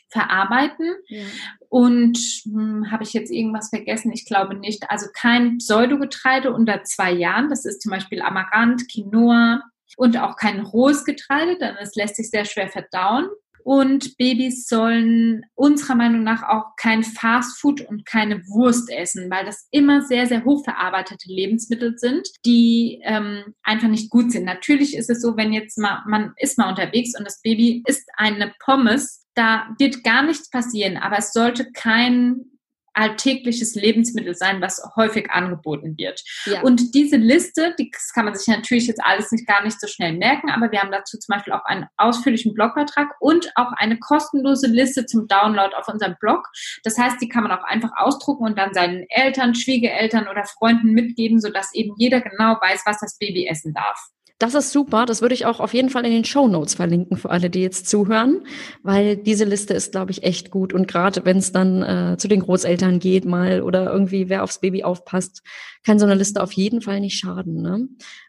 verarbeiten. 0.09 0.93
Ja. 1.07 1.25
Und 1.69 2.17
hm, 2.43 2.91
habe 2.91 3.03
ich 3.03 3.13
jetzt 3.13 3.31
irgendwas 3.31 3.69
vergessen? 3.69 4.11
Ich 4.13 4.25
glaube 4.25 4.55
nicht. 4.55 4.89
Also 4.89 5.07
kein 5.13 5.57
Pseudogetreide 5.57 6.53
unter 6.53 6.83
zwei 6.83 7.11
Jahren. 7.11 7.49
Das 7.49 7.65
ist 7.65 7.81
zum 7.81 7.91
Beispiel 7.91 8.21
Amaranth, 8.21 8.87
Quinoa 8.91 9.63
und 9.97 10.17
auch 10.17 10.37
kein 10.37 10.61
rohes 10.61 11.03
Getreide, 11.03 11.57
denn 11.57 11.75
es 11.79 11.95
lässt 11.95 12.15
sich 12.15 12.29
sehr 12.29 12.45
schwer 12.45 12.69
verdauen. 12.69 13.27
Und 13.63 14.17
Babys 14.17 14.67
sollen 14.67 15.45
unserer 15.55 15.95
Meinung 15.95 16.23
nach 16.23 16.43
auch 16.43 16.75
kein 16.77 17.03
Fastfood 17.03 17.81
und 17.81 18.05
keine 18.05 18.45
Wurst 18.47 18.91
essen, 18.91 19.29
weil 19.31 19.45
das 19.45 19.67
immer 19.71 20.01
sehr, 20.01 20.27
sehr 20.27 20.43
hochverarbeitete 20.43 21.29
Lebensmittel 21.31 21.97
sind, 21.97 22.27
die 22.45 22.99
ähm, 23.03 23.53
einfach 23.63 23.87
nicht 23.87 24.09
gut 24.09 24.31
sind. 24.31 24.45
Natürlich 24.45 24.95
ist 24.95 25.09
es 25.09 25.21
so, 25.21 25.37
wenn 25.37 25.53
jetzt 25.53 25.77
mal, 25.77 26.03
man 26.07 26.33
ist 26.37 26.57
mal 26.57 26.69
unterwegs 26.69 27.17
und 27.17 27.25
das 27.25 27.41
Baby 27.41 27.83
isst 27.87 28.09
eine 28.17 28.53
Pommes, 28.59 29.25
da 29.35 29.67
wird 29.79 30.03
gar 30.03 30.23
nichts 30.23 30.49
passieren, 30.49 30.97
aber 30.97 31.17
es 31.17 31.33
sollte 31.33 31.71
kein 31.71 32.52
alltägliches 32.93 33.75
Lebensmittel 33.75 34.35
sein, 34.35 34.61
was 34.61 34.81
häufig 34.95 35.31
angeboten 35.31 35.97
wird. 35.97 36.21
Ja. 36.45 36.61
Und 36.61 36.93
diese 36.93 37.17
Liste, 37.17 37.73
die 37.79 37.89
das 37.91 38.11
kann 38.13 38.25
man 38.25 38.35
sich 38.35 38.47
natürlich 38.47 38.87
jetzt 38.87 39.03
alles 39.03 39.31
nicht 39.31 39.47
gar 39.47 39.63
nicht 39.63 39.79
so 39.79 39.87
schnell 39.87 40.13
merken, 40.13 40.49
aber 40.49 40.71
wir 40.71 40.81
haben 40.81 40.91
dazu 40.91 41.17
zum 41.17 41.33
Beispiel 41.33 41.53
auch 41.53 41.65
einen 41.65 41.85
ausführlichen 41.97 42.53
Blogbeitrag 42.53 43.09
und 43.19 43.51
auch 43.55 43.71
eine 43.77 43.97
kostenlose 43.97 44.67
Liste 44.67 45.05
zum 45.05 45.27
Download 45.27 45.73
auf 45.75 45.87
unserem 45.87 46.15
Blog. 46.19 46.47
Das 46.83 46.97
heißt, 46.97 47.21
die 47.21 47.29
kann 47.29 47.43
man 47.43 47.51
auch 47.51 47.63
einfach 47.63 47.91
ausdrucken 47.95 48.45
und 48.45 48.57
dann 48.57 48.73
seinen 48.73 49.05
Eltern, 49.09 49.55
Schwiegereltern 49.55 50.27
oder 50.27 50.45
Freunden 50.45 50.91
mitgeben, 50.91 51.39
sodass 51.39 51.73
eben 51.73 51.93
jeder 51.97 52.21
genau 52.21 52.57
weiß, 52.59 52.81
was 52.85 52.99
das 52.99 53.17
Baby 53.17 53.47
essen 53.47 53.73
darf. 53.73 54.09
Das 54.43 54.55
ist 54.55 54.73
super. 54.73 55.05
Das 55.05 55.21
würde 55.21 55.35
ich 55.35 55.45
auch 55.45 55.61
auf 55.61 55.73
jeden 55.73 55.89
Fall 55.89 56.05
in 56.05 56.11
den 56.11 56.25
Show 56.25 56.49
Notes 56.49 56.73
verlinken 56.73 57.15
für 57.15 57.29
alle, 57.29 57.49
die 57.49 57.61
jetzt 57.61 57.87
zuhören, 57.87 58.45
weil 58.81 59.15
diese 59.15 59.45
Liste 59.45 59.73
ist, 59.73 59.93
glaube 59.93 60.11
ich, 60.11 60.23
echt 60.23 60.51
gut. 60.51 60.73
Und 60.73 60.85
gerade 60.85 61.23
wenn 61.23 61.37
es 61.37 61.53
dann 61.53 61.81
äh, 61.81 62.17
zu 62.17 62.27
den 62.27 62.41
Großeltern 62.41 62.99
geht 62.99 63.23
mal 63.23 63.61
oder 63.61 63.89
irgendwie 63.89 64.27
wer 64.27 64.43
aufs 64.43 64.59
Baby 64.59 64.83
aufpasst, 64.83 65.43
kann 65.85 65.97
so 65.97 66.05
eine 66.05 66.15
Liste 66.15 66.43
auf 66.43 66.51
jeden 66.51 66.81
Fall 66.81 66.99
nicht 66.99 67.17
schaden. 67.17 67.61
Ne? 67.61 67.87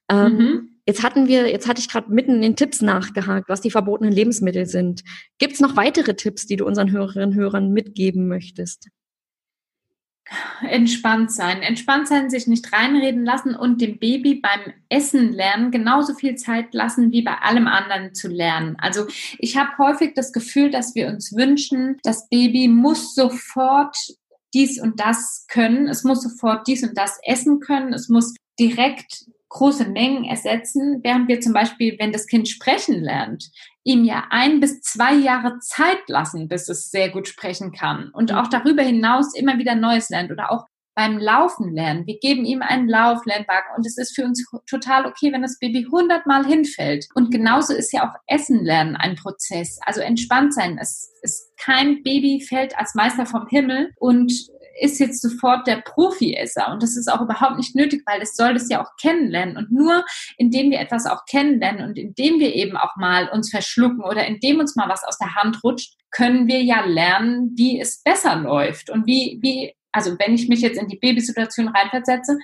Ähm, 0.09 0.37
mhm. 0.37 0.68
Jetzt 0.87 1.03
hatten 1.03 1.27
wir, 1.27 1.50
jetzt 1.50 1.66
hatte 1.66 1.81
ich 1.81 1.88
gerade 1.88 2.12
mitten 2.12 2.37
in 2.37 2.42
den 2.42 2.55
Tipps 2.55 2.81
nachgehakt, 2.81 3.48
was 3.48 3.61
die 3.61 3.72
verbotenen 3.72 4.12
Lebensmittel 4.12 4.66
sind. 4.66 5.03
Gibt 5.38 5.55
es 5.55 5.61
noch 5.61 5.74
weitere 5.74 6.14
Tipps, 6.14 6.46
die 6.46 6.55
du 6.55 6.64
unseren 6.64 6.92
Hörerinnen 6.92 7.31
und 7.31 7.35
Hörern 7.35 7.72
mitgeben 7.72 8.29
möchtest? 8.29 8.88
Entspannt 10.63 11.31
sein. 11.31 11.63
Entspannt 11.63 12.09
sein, 12.09 12.31
sich 12.31 12.47
nicht 12.47 12.73
reinreden 12.73 13.25
lassen 13.25 13.55
und 13.55 13.81
dem 13.81 13.98
Baby 13.98 14.37
beim 14.37 14.73
Essen 14.88 15.33
lernen 15.33 15.71
genauso 15.71 16.15
viel 16.15 16.37
Zeit 16.37 16.73
lassen, 16.73 17.13
wie 17.13 17.23
bei 17.23 17.37
allem 17.38 17.67
anderen 17.67 18.15
zu 18.15 18.29
lernen. 18.29 18.77
Also 18.79 19.07
ich 19.38 19.57
habe 19.57 19.77
häufig 19.79 20.15
das 20.15 20.33
Gefühl, 20.33 20.71
dass 20.71 20.94
wir 20.94 21.09
uns 21.09 21.37
wünschen, 21.37 21.98
das 22.03 22.29
Baby 22.29 22.69
muss 22.69 23.15
sofort 23.15 23.96
dies 24.55 24.81
und 24.81 24.98
das 25.01 25.46
können. 25.48 25.88
Es 25.88 26.05
muss 26.05 26.23
sofort 26.23 26.67
dies 26.67 26.83
und 26.83 26.96
das 26.96 27.19
essen 27.25 27.61
können. 27.61 27.92
Es 27.92 28.09
muss 28.09 28.35
direkt 28.59 29.27
große 29.51 29.88
Mengen 29.88 30.25
ersetzen, 30.25 31.01
während 31.03 31.29
wir 31.29 31.40
zum 31.40 31.53
Beispiel, 31.53 31.96
wenn 31.98 32.13
das 32.13 32.27
Kind 32.27 32.48
sprechen 32.48 33.01
lernt, 33.01 33.51
ihm 33.85 34.05
ja 34.05 34.25
ein 34.31 34.61
bis 34.61 34.81
zwei 34.81 35.15
Jahre 35.15 35.59
Zeit 35.61 36.09
lassen, 36.09 36.49
bis 36.49 36.69
es 36.69 36.91
sehr 36.91 37.11
gut 37.11 37.29
sprechen 37.29 37.73
kann 37.73 38.11
und 38.13 38.33
auch 38.33 38.49
darüber 38.49 38.83
hinaus 38.83 39.35
immer 39.35 39.59
wieder 39.59 39.75
Neues 39.75 40.09
lernt 40.09 40.33
oder 40.33 40.51
auch 40.51 40.67
beim 40.95 41.19
Laufen 41.19 41.75
lernen. 41.75 42.07
Wir 42.07 42.19
geben 42.19 42.45
ihm 42.45 42.63
einen 42.63 42.89
Lauflernwagen 42.89 43.77
und 43.77 43.87
es 43.87 43.99
ist 43.99 44.15
für 44.15 44.25
uns 44.25 44.45
total 44.69 45.07
okay, 45.07 45.33
wenn 45.33 45.43
das 45.43 45.59
Baby 45.59 45.87
hundertmal 45.91 46.47
hinfällt. 46.47 47.07
Und 47.15 47.31
genauso 47.33 47.75
ist 47.75 47.93
ja 47.93 48.09
auch 48.09 48.15
Essen 48.27 48.65
lernen 48.65 48.97
ein 48.97 49.17
Prozess. 49.17 49.79
Also 49.85 50.01
entspannt 50.01 50.55
sein. 50.55 50.79
Es 50.81 51.11
ist 51.23 51.57
kein 51.59 52.03
Baby 52.03 52.45
fällt 52.49 52.79
als 52.79 52.95
Meister 52.95 53.27
vom 53.27 53.49
Himmel 53.49 53.93
und 53.97 54.33
ist 54.81 54.98
jetzt 55.00 55.22
sofort 55.22 55.66
der 55.66 55.77
Profiesser. 55.77 56.70
Und 56.72 56.83
das 56.83 56.96
ist 56.96 57.12
auch 57.12 57.20
überhaupt 57.20 57.56
nicht 57.56 57.75
nötig, 57.75 58.02
weil 58.06 58.22
es 58.22 58.37
soll 58.37 58.54
das 58.54 58.68
ja 58.68 58.83
auch 58.83 58.96
kennenlernen. 59.00 59.56
Und 59.56 59.70
nur 59.70 60.04
indem 60.37 60.70
wir 60.70 60.81
etwas 60.81 61.06
auch 61.06 61.25
kennenlernen 61.27 61.88
und 61.88 61.98
indem 61.98 62.40
wir 62.40 62.54
eben 62.54 62.77
auch 62.77 62.96
mal 62.96 63.29
uns 63.29 63.50
verschlucken 63.50 64.02
oder 64.02 64.27
indem 64.27 64.60
uns 64.60 64.77
mal 64.77 64.88
was 64.88 65.04
aus 65.04 65.18
der 65.18 65.35
Hand 65.35 65.62
rutscht, 65.62 65.94
können 66.10 66.46
wir 66.46 66.62
ja 66.62 66.85
lernen, 66.85 67.52
wie 67.56 67.81
es 67.81 68.02
besser 68.02 68.37
läuft 68.37 68.90
und 68.90 69.06
wie, 69.06 69.38
wie 69.42 69.75
also 69.92 70.16
wenn 70.18 70.35
ich 70.35 70.48
mich 70.48 70.60
jetzt 70.60 70.79
in 70.79 70.88
die 70.88 70.98
Babysituation 70.98 71.68
reinversetze, 71.68 72.37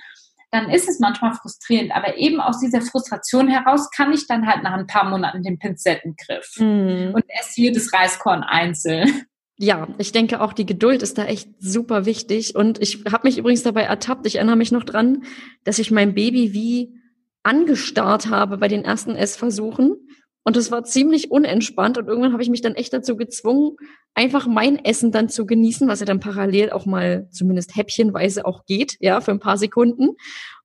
dann 0.51 0.69
ist 0.69 0.89
es 0.89 0.99
manchmal 0.99 1.33
frustrierend. 1.33 1.91
Aber 1.93 2.17
eben 2.17 2.39
aus 2.39 2.59
dieser 2.59 2.81
Frustration 2.81 3.47
heraus 3.47 3.89
kann 3.89 4.11
ich 4.13 4.27
dann 4.27 4.47
halt 4.47 4.63
nach 4.63 4.73
ein 4.73 4.87
paar 4.87 5.09
Monaten 5.09 5.43
den 5.43 5.59
Pinzettengriff 5.59 6.57
mhm. 6.57 7.11
und 7.13 7.23
esse 7.27 7.61
jedes 7.61 7.93
Reiskorn 7.93 8.43
einzeln. 8.43 9.25
Ja, 9.61 9.87
ich 9.99 10.11
denke 10.11 10.41
auch, 10.41 10.53
die 10.53 10.65
Geduld 10.65 11.03
ist 11.03 11.19
da 11.19 11.25
echt 11.25 11.47
super 11.59 12.07
wichtig. 12.07 12.55
Und 12.55 12.81
ich 12.81 13.03
habe 13.11 13.27
mich 13.27 13.37
übrigens 13.37 13.61
dabei 13.61 13.83
ertappt, 13.83 14.25
ich 14.25 14.37
erinnere 14.37 14.55
mich 14.55 14.71
noch 14.71 14.83
dran, 14.83 15.21
dass 15.65 15.77
ich 15.77 15.91
mein 15.91 16.15
Baby 16.15 16.51
wie 16.51 16.95
angestarrt 17.43 18.27
habe 18.27 18.57
bei 18.57 18.67
den 18.67 18.83
ersten 18.83 19.15
Essversuchen. 19.15 19.97
Und 20.43 20.57
es 20.57 20.71
war 20.71 20.83
ziemlich 20.83 21.29
unentspannt 21.29 21.99
und 21.99 22.07
irgendwann 22.07 22.33
habe 22.33 22.41
ich 22.41 22.49
mich 22.49 22.61
dann 22.61 22.73
echt 22.73 22.91
dazu 22.91 23.15
gezwungen, 23.15 23.75
einfach 24.15 24.47
mein 24.47 24.83
Essen 24.83 25.11
dann 25.11 25.29
zu 25.29 25.45
genießen, 25.45 25.87
was 25.87 25.99
ja 25.99 26.07
dann 26.07 26.19
parallel 26.19 26.71
auch 26.71 26.87
mal 26.87 27.27
zumindest 27.29 27.75
häppchenweise 27.75 28.45
auch 28.45 28.65
geht, 28.65 28.97
ja, 28.99 29.21
für 29.21 29.29
ein 29.29 29.39
paar 29.39 29.59
Sekunden. 29.59 30.15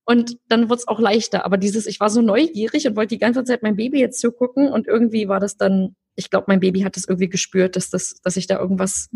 Und 0.06 0.38
dann 0.48 0.70
wurde 0.70 0.78
es 0.78 0.88
auch 0.88 1.00
leichter. 1.00 1.44
Aber 1.44 1.58
dieses, 1.58 1.86
ich 1.86 2.00
war 2.00 2.08
so 2.08 2.22
neugierig 2.22 2.86
und 2.86 2.96
wollte 2.96 3.14
die 3.14 3.20
ganze 3.20 3.44
Zeit 3.44 3.62
mein 3.62 3.76
Baby 3.76 4.00
jetzt 4.00 4.22
zugucken 4.22 4.68
und 4.68 4.86
irgendwie 4.88 5.28
war 5.28 5.38
das 5.38 5.58
dann, 5.58 5.96
ich 6.16 6.30
glaube, 6.30 6.46
mein 6.48 6.60
Baby 6.60 6.80
hat 6.80 6.96
das 6.96 7.04
irgendwie 7.04 7.28
gespürt, 7.28 7.76
dass 7.76 7.90
das, 7.90 8.20
dass 8.22 8.36
ich 8.36 8.46
da 8.46 8.58
irgendwas 8.58 9.08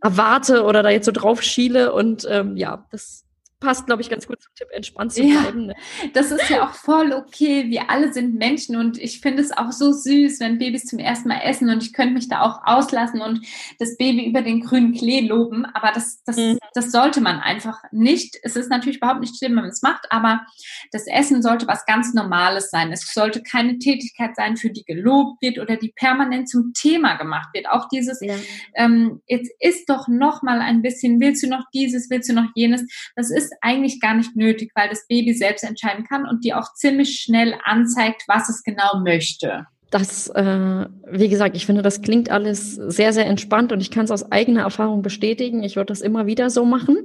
erwarte 0.00 0.64
oder 0.64 0.82
da 0.82 0.90
jetzt 0.90 1.06
so 1.06 1.12
drauf 1.12 1.42
schiele 1.42 1.92
und 1.92 2.26
ähm, 2.30 2.56
ja, 2.56 2.86
das 2.90 3.25
passt, 3.60 3.86
glaube 3.86 4.02
ich, 4.02 4.10
ganz 4.10 4.26
gut 4.26 4.40
zum 4.40 4.52
Tipp, 4.54 4.68
entspannt 4.72 5.12
zu 5.12 5.22
bleiben. 5.22 5.66
Ne? 5.66 5.74
das 6.12 6.30
ist 6.30 6.48
ja 6.50 6.66
auch 6.66 6.72
voll 6.72 7.12
okay. 7.12 7.70
Wir 7.70 7.90
alle 7.90 8.12
sind 8.12 8.34
Menschen 8.34 8.76
und 8.76 8.98
ich 8.98 9.20
finde 9.20 9.42
es 9.42 9.50
auch 9.52 9.72
so 9.72 9.92
süß, 9.92 10.40
wenn 10.40 10.58
Babys 10.58 10.84
zum 10.84 10.98
ersten 10.98 11.28
Mal 11.28 11.40
essen 11.40 11.70
und 11.70 11.82
ich 11.82 11.92
könnte 11.92 12.14
mich 12.14 12.28
da 12.28 12.42
auch 12.42 12.60
auslassen 12.64 13.20
und 13.20 13.46
das 13.78 13.96
Baby 13.96 14.28
über 14.28 14.42
den 14.42 14.60
grünen 14.60 14.92
Klee 14.92 15.20
loben. 15.20 15.64
Aber 15.64 15.92
das, 15.92 16.22
das, 16.24 16.36
mhm. 16.36 16.58
das 16.74 16.92
sollte 16.92 17.20
man 17.20 17.40
einfach 17.40 17.82
nicht. 17.92 18.38
Es 18.42 18.56
ist 18.56 18.70
natürlich 18.70 18.98
überhaupt 18.98 19.20
nicht 19.20 19.36
schlimm, 19.38 19.52
wenn 19.52 19.62
man 19.62 19.70
es 19.70 19.82
macht, 19.82 20.06
aber 20.10 20.44
das 20.92 21.06
Essen 21.06 21.42
sollte 21.42 21.66
was 21.66 21.86
ganz 21.86 22.12
Normales 22.12 22.70
sein. 22.70 22.92
Es 22.92 23.12
sollte 23.12 23.42
keine 23.42 23.78
Tätigkeit 23.78 24.36
sein, 24.36 24.56
für 24.56 24.70
die 24.70 24.84
gelobt 24.84 25.40
wird 25.40 25.58
oder 25.58 25.76
die 25.76 25.92
permanent 25.96 26.48
zum 26.48 26.72
Thema 26.74 27.14
gemacht 27.14 27.48
wird. 27.54 27.68
Auch 27.68 27.88
dieses, 27.88 28.20
ja. 28.20 28.34
ähm, 28.74 29.22
jetzt 29.26 29.50
ist 29.60 29.88
doch 29.88 30.08
noch 30.08 30.42
mal 30.42 30.60
ein 30.60 30.82
bisschen, 30.82 31.20
willst 31.20 31.42
du 31.42 31.48
noch 31.48 31.64
dieses, 31.72 32.10
willst 32.10 32.28
du 32.28 32.34
noch 32.34 32.50
jenes? 32.54 32.86
Das 33.14 33.30
ist 33.30 33.45
ist 33.46 33.54
eigentlich 33.60 34.00
gar 34.00 34.14
nicht 34.14 34.36
nötig, 34.36 34.72
weil 34.74 34.88
das 34.88 35.06
Baby 35.08 35.34
selbst 35.34 35.64
entscheiden 35.64 36.04
kann 36.04 36.26
und 36.26 36.44
die 36.44 36.54
auch 36.54 36.74
ziemlich 36.74 37.20
schnell 37.20 37.54
anzeigt, 37.64 38.24
was 38.26 38.48
es 38.48 38.62
genau 38.62 39.00
möchte. 39.02 39.66
Das, 39.90 40.28
äh, 40.30 40.86
wie 41.10 41.28
gesagt, 41.28 41.56
ich 41.56 41.64
finde, 41.64 41.82
das 41.82 42.02
klingt 42.02 42.30
alles 42.30 42.74
sehr, 42.74 43.12
sehr 43.12 43.26
entspannt 43.26 43.70
und 43.72 43.80
ich 43.80 43.90
kann 43.90 44.04
es 44.04 44.10
aus 44.10 44.32
eigener 44.32 44.62
Erfahrung 44.62 45.02
bestätigen. 45.02 45.62
Ich 45.62 45.76
würde 45.76 45.86
das 45.86 46.00
immer 46.00 46.26
wieder 46.26 46.50
so 46.50 46.64
machen 46.64 46.96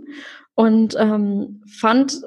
und 0.55 0.95
ähm, 0.99 1.63
fand 1.67 2.21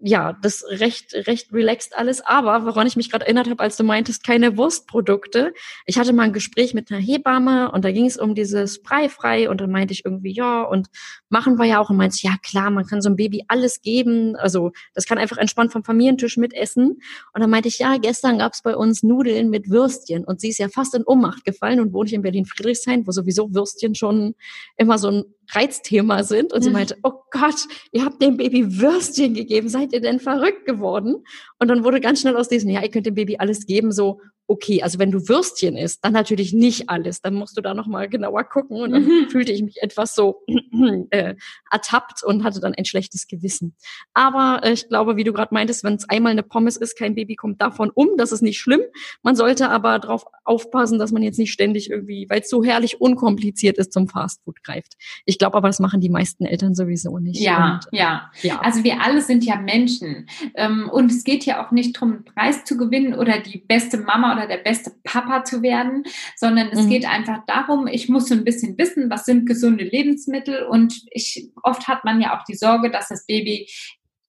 ja, 0.00 0.32
das 0.42 0.64
recht, 0.68 1.12
recht 1.26 1.52
relaxed 1.52 1.96
alles. 1.96 2.20
Aber 2.20 2.64
woran 2.64 2.86
ich 2.86 2.96
mich 2.96 3.10
gerade 3.10 3.24
erinnert 3.24 3.50
habe, 3.50 3.62
als 3.62 3.76
du 3.76 3.82
meintest, 3.84 4.24
keine 4.24 4.56
Wurstprodukte. 4.56 5.52
Ich 5.86 5.98
hatte 5.98 6.12
mal 6.12 6.24
ein 6.24 6.32
Gespräch 6.32 6.72
mit 6.72 6.90
einer 6.90 7.00
Hebamme 7.00 7.72
und 7.72 7.84
da 7.84 7.90
ging 7.90 8.06
es 8.06 8.16
um 8.16 8.34
dieses 8.34 8.82
Breifrei 8.82 9.50
und 9.50 9.60
dann 9.60 9.70
meinte 9.70 9.92
ich 9.92 10.04
irgendwie, 10.04 10.32
ja, 10.32 10.62
und 10.62 10.88
machen 11.28 11.58
wir 11.58 11.66
ja 11.66 11.80
auch. 11.80 11.90
Und 11.90 11.96
meinte, 11.96 12.18
ja 12.20 12.36
klar, 12.42 12.70
man 12.70 12.86
kann 12.86 13.02
so 13.02 13.08
ein 13.08 13.16
Baby 13.16 13.44
alles 13.48 13.82
geben. 13.82 14.36
Also 14.36 14.72
das 14.94 15.06
kann 15.06 15.18
einfach 15.18 15.38
entspannt 15.38 15.72
vom 15.72 15.82
Familientisch 15.82 16.36
mitessen. 16.36 17.00
Und 17.32 17.40
dann 17.40 17.50
meinte 17.50 17.68
ich, 17.68 17.78
ja, 17.78 17.96
gestern 17.96 18.38
gab 18.38 18.52
es 18.52 18.62
bei 18.62 18.76
uns 18.76 19.02
Nudeln 19.02 19.50
mit 19.50 19.68
Würstchen 19.68 20.24
und 20.24 20.40
sie 20.40 20.50
ist 20.50 20.58
ja 20.58 20.68
fast 20.68 20.94
in 20.94 21.04
Ohnmacht 21.04 21.44
gefallen 21.44 21.80
und 21.80 21.92
wohne 21.92 22.06
ich 22.06 22.14
in 22.14 22.22
Berlin-Friedrichshain, 22.22 23.06
wo 23.06 23.10
sowieso 23.10 23.52
Würstchen 23.52 23.94
schon 23.94 24.34
immer 24.76 24.98
so 24.98 25.08
ein 25.08 25.24
Reizthema 25.50 26.22
sind. 26.24 26.52
Und 26.52 26.62
sie 26.62 26.70
meinte, 26.70 26.96
oh 27.02 27.12
Gott, 27.30 27.66
ihr 27.92 28.04
habt 28.04 28.22
dem 28.22 28.36
Baby 28.36 28.80
Würstchen 28.80 29.34
gegeben, 29.34 29.68
seid 29.68 29.92
ihr 29.92 30.00
denn 30.00 30.20
verrückt 30.20 30.66
geworden? 30.66 31.24
Und 31.58 31.68
dann 31.68 31.84
wurde 31.84 32.00
ganz 32.00 32.20
schnell 32.20 32.36
aus 32.36 32.48
diesem, 32.48 32.70
ja, 32.70 32.82
ihr 32.82 32.90
könnt 32.90 33.06
dem 33.06 33.14
Baby 33.14 33.36
alles 33.38 33.66
geben, 33.66 33.92
so, 33.92 34.20
okay, 34.48 34.82
also 34.82 34.98
wenn 34.98 35.10
du 35.10 35.28
Würstchen 35.28 35.76
isst, 35.76 36.02
dann 36.04 36.14
natürlich 36.14 36.54
nicht 36.54 36.88
alles, 36.88 37.20
dann 37.20 37.34
musst 37.34 37.56
du 37.56 37.60
da 37.60 37.74
nochmal 37.74 38.08
genauer 38.08 38.44
gucken 38.44 38.80
und 38.80 38.92
dann 38.92 39.04
mhm. 39.04 39.28
fühlte 39.28 39.52
ich 39.52 39.62
mich 39.62 39.82
etwas 39.82 40.14
so 40.14 40.42
äh, 41.10 41.34
ertappt 41.70 42.24
und 42.24 42.44
hatte 42.44 42.58
dann 42.58 42.74
ein 42.74 42.86
schlechtes 42.86 43.26
Gewissen. 43.26 43.76
Aber 44.14 44.60
äh, 44.64 44.72
ich 44.72 44.88
glaube, 44.88 45.16
wie 45.16 45.24
du 45.24 45.34
gerade 45.34 45.52
meintest, 45.52 45.84
wenn 45.84 45.94
es 45.94 46.08
einmal 46.08 46.32
eine 46.32 46.42
Pommes 46.42 46.78
ist, 46.78 46.98
kein 46.98 47.14
Baby 47.14 47.36
kommt 47.36 47.60
davon 47.60 47.90
um, 47.94 48.16
das 48.16 48.32
ist 48.32 48.40
nicht 48.40 48.58
schlimm. 48.58 48.80
Man 49.22 49.36
sollte 49.36 49.68
aber 49.68 49.98
darauf 49.98 50.24
aufpassen, 50.44 50.98
dass 50.98 51.12
man 51.12 51.22
jetzt 51.22 51.38
nicht 51.38 51.52
ständig 51.52 51.90
irgendwie, 51.90 52.26
weil 52.30 52.40
es 52.40 52.48
so 52.48 52.64
herrlich 52.64 53.02
unkompliziert 53.02 53.76
ist, 53.76 53.92
zum 53.92 54.08
Fastfood 54.08 54.64
greift. 54.64 54.94
Ich 55.26 55.38
glaube 55.38 55.58
aber, 55.58 55.68
das 55.68 55.78
machen 55.78 56.00
die 56.00 56.08
meisten 56.08 56.46
Eltern 56.46 56.74
sowieso 56.74 57.18
nicht. 57.18 57.38
Ja, 57.38 57.74
und, 57.74 57.92
äh, 57.92 57.98
ja, 57.98 58.30
ja. 58.40 58.60
Also 58.60 58.82
wir 58.82 59.02
alle 59.02 59.20
sind 59.20 59.44
ja 59.44 59.56
Menschen 59.56 60.26
ähm, 60.54 60.88
und 60.90 61.10
es 61.10 61.22
geht 61.24 61.44
ja 61.44 61.64
auch 61.64 61.70
nicht 61.70 61.96
darum, 61.96 62.12
einen 62.12 62.24
Preis 62.24 62.64
zu 62.64 62.78
gewinnen 62.78 63.12
oder 63.12 63.40
die 63.40 63.58
beste 63.58 63.98
Mama 63.98 64.37
oder 64.38 64.48
der 64.48 64.58
beste 64.58 64.92
Papa 65.04 65.44
zu 65.44 65.62
werden, 65.62 66.04
sondern 66.36 66.68
es 66.68 66.84
mhm. 66.84 66.90
geht 66.90 67.06
einfach 67.06 67.40
darum, 67.46 67.86
ich 67.86 68.08
muss 68.08 68.28
so 68.28 68.34
ein 68.34 68.44
bisschen 68.44 68.78
wissen, 68.78 69.10
was 69.10 69.24
sind 69.24 69.46
gesunde 69.46 69.84
Lebensmittel 69.84 70.64
und 70.64 71.02
ich, 71.10 71.50
oft 71.62 71.88
hat 71.88 72.04
man 72.04 72.20
ja 72.20 72.38
auch 72.38 72.44
die 72.44 72.56
Sorge, 72.56 72.90
dass 72.90 73.08
das 73.08 73.26
Baby 73.26 73.68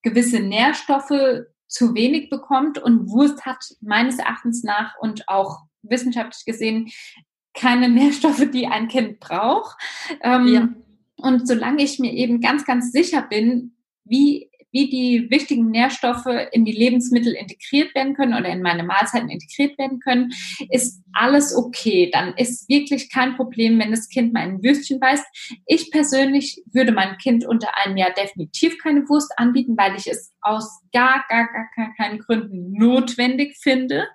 gewisse 0.02 0.40
Nährstoffe 0.40 1.44
zu 1.66 1.94
wenig 1.94 2.30
bekommt 2.30 2.78
und 2.78 3.08
Wurst 3.08 3.46
hat 3.46 3.64
meines 3.80 4.18
Erachtens 4.18 4.64
nach 4.64 4.98
und 5.00 5.28
auch 5.28 5.60
wissenschaftlich 5.82 6.44
gesehen 6.44 6.90
keine 7.54 7.88
Nährstoffe, 7.90 8.50
die 8.52 8.66
ein 8.66 8.88
Kind 8.88 9.20
braucht. 9.20 9.76
Ähm, 10.22 10.46
ja. 10.48 10.68
Und 11.16 11.46
solange 11.46 11.82
ich 11.82 11.98
mir 11.98 12.12
eben 12.12 12.40
ganz, 12.40 12.64
ganz 12.64 12.92
sicher 12.92 13.22
bin, 13.22 13.76
wie 14.04 14.49
wie 14.72 14.88
die 14.88 15.30
wichtigen 15.30 15.70
Nährstoffe 15.70 16.26
in 16.52 16.64
die 16.64 16.72
Lebensmittel 16.72 17.32
integriert 17.32 17.94
werden 17.94 18.14
können 18.14 18.34
oder 18.34 18.48
in 18.48 18.62
meine 18.62 18.84
Mahlzeiten 18.84 19.28
integriert 19.28 19.78
werden 19.78 20.00
können, 20.00 20.32
ist 20.70 21.02
alles 21.12 21.54
okay. 21.54 22.10
Dann 22.12 22.34
ist 22.36 22.68
wirklich 22.68 23.10
kein 23.10 23.36
Problem, 23.36 23.78
wenn 23.78 23.90
das 23.90 24.08
Kind 24.08 24.32
mal 24.32 24.42
ein 24.42 24.62
Würstchen 24.62 25.00
beißt. 25.00 25.24
Ich 25.66 25.90
persönlich 25.90 26.62
würde 26.72 26.92
meinem 26.92 27.16
Kind 27.18 27.44
unter 27.44 27.76
einem 27.78 27.96
Jahr 27.96 28.12
definitiv 28.12 28.78
keine 28.78 29.08
Wurst 29.08 29.32
anbieten, 29.36 29.76
weil 29.76 29.96
ich 29.96 30.06
es 30.06 30.32
aus 30.40 30.80
gar, 30.92 31.24
gar, 31.28 31.48
gar, 31.52 31.68
gar 31.76 31.94
keinen 31.96 32.20
Gründen 32.20 32.72
notwendig 32.72 33.56
finde. 33.60 34.06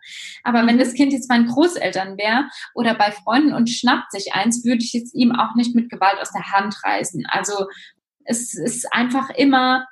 Aber 0.44 0.66
wenn 0.66 0.78
das 0.78 0.94
Kind 0.94 1.14
jetzt 1.14 1.28
bei 1.28 1.38
den 1.38 1.48
Großeltern 1.48 2.18
wäre 2.18 2.50
oder 2.74 2.96
bei 2.96 3.12
Freunden 3.12 3.54
und 3.54 3.70
schnappt 3.70 4.12
sich 4.12 4.34
eins, 4.34 4.64
würde 4.64 4.84
ich 4.84 4.96
es 4.96 5.14
ihm 5.14 5.32
auch 5.34 5.56
nicht 5.56 5.76
mit 5.76 5.90
Gewalt 5.90 6.20
aus 6.22 6.32
der 6.32 6.52
Hand 6.52 6.76
reißen. 6.84 7.26
Also 7.28 7.68
es 8.26 8.56
ist 8.56 8.92
einfach 8.92 9.30
immer 9.30 9.86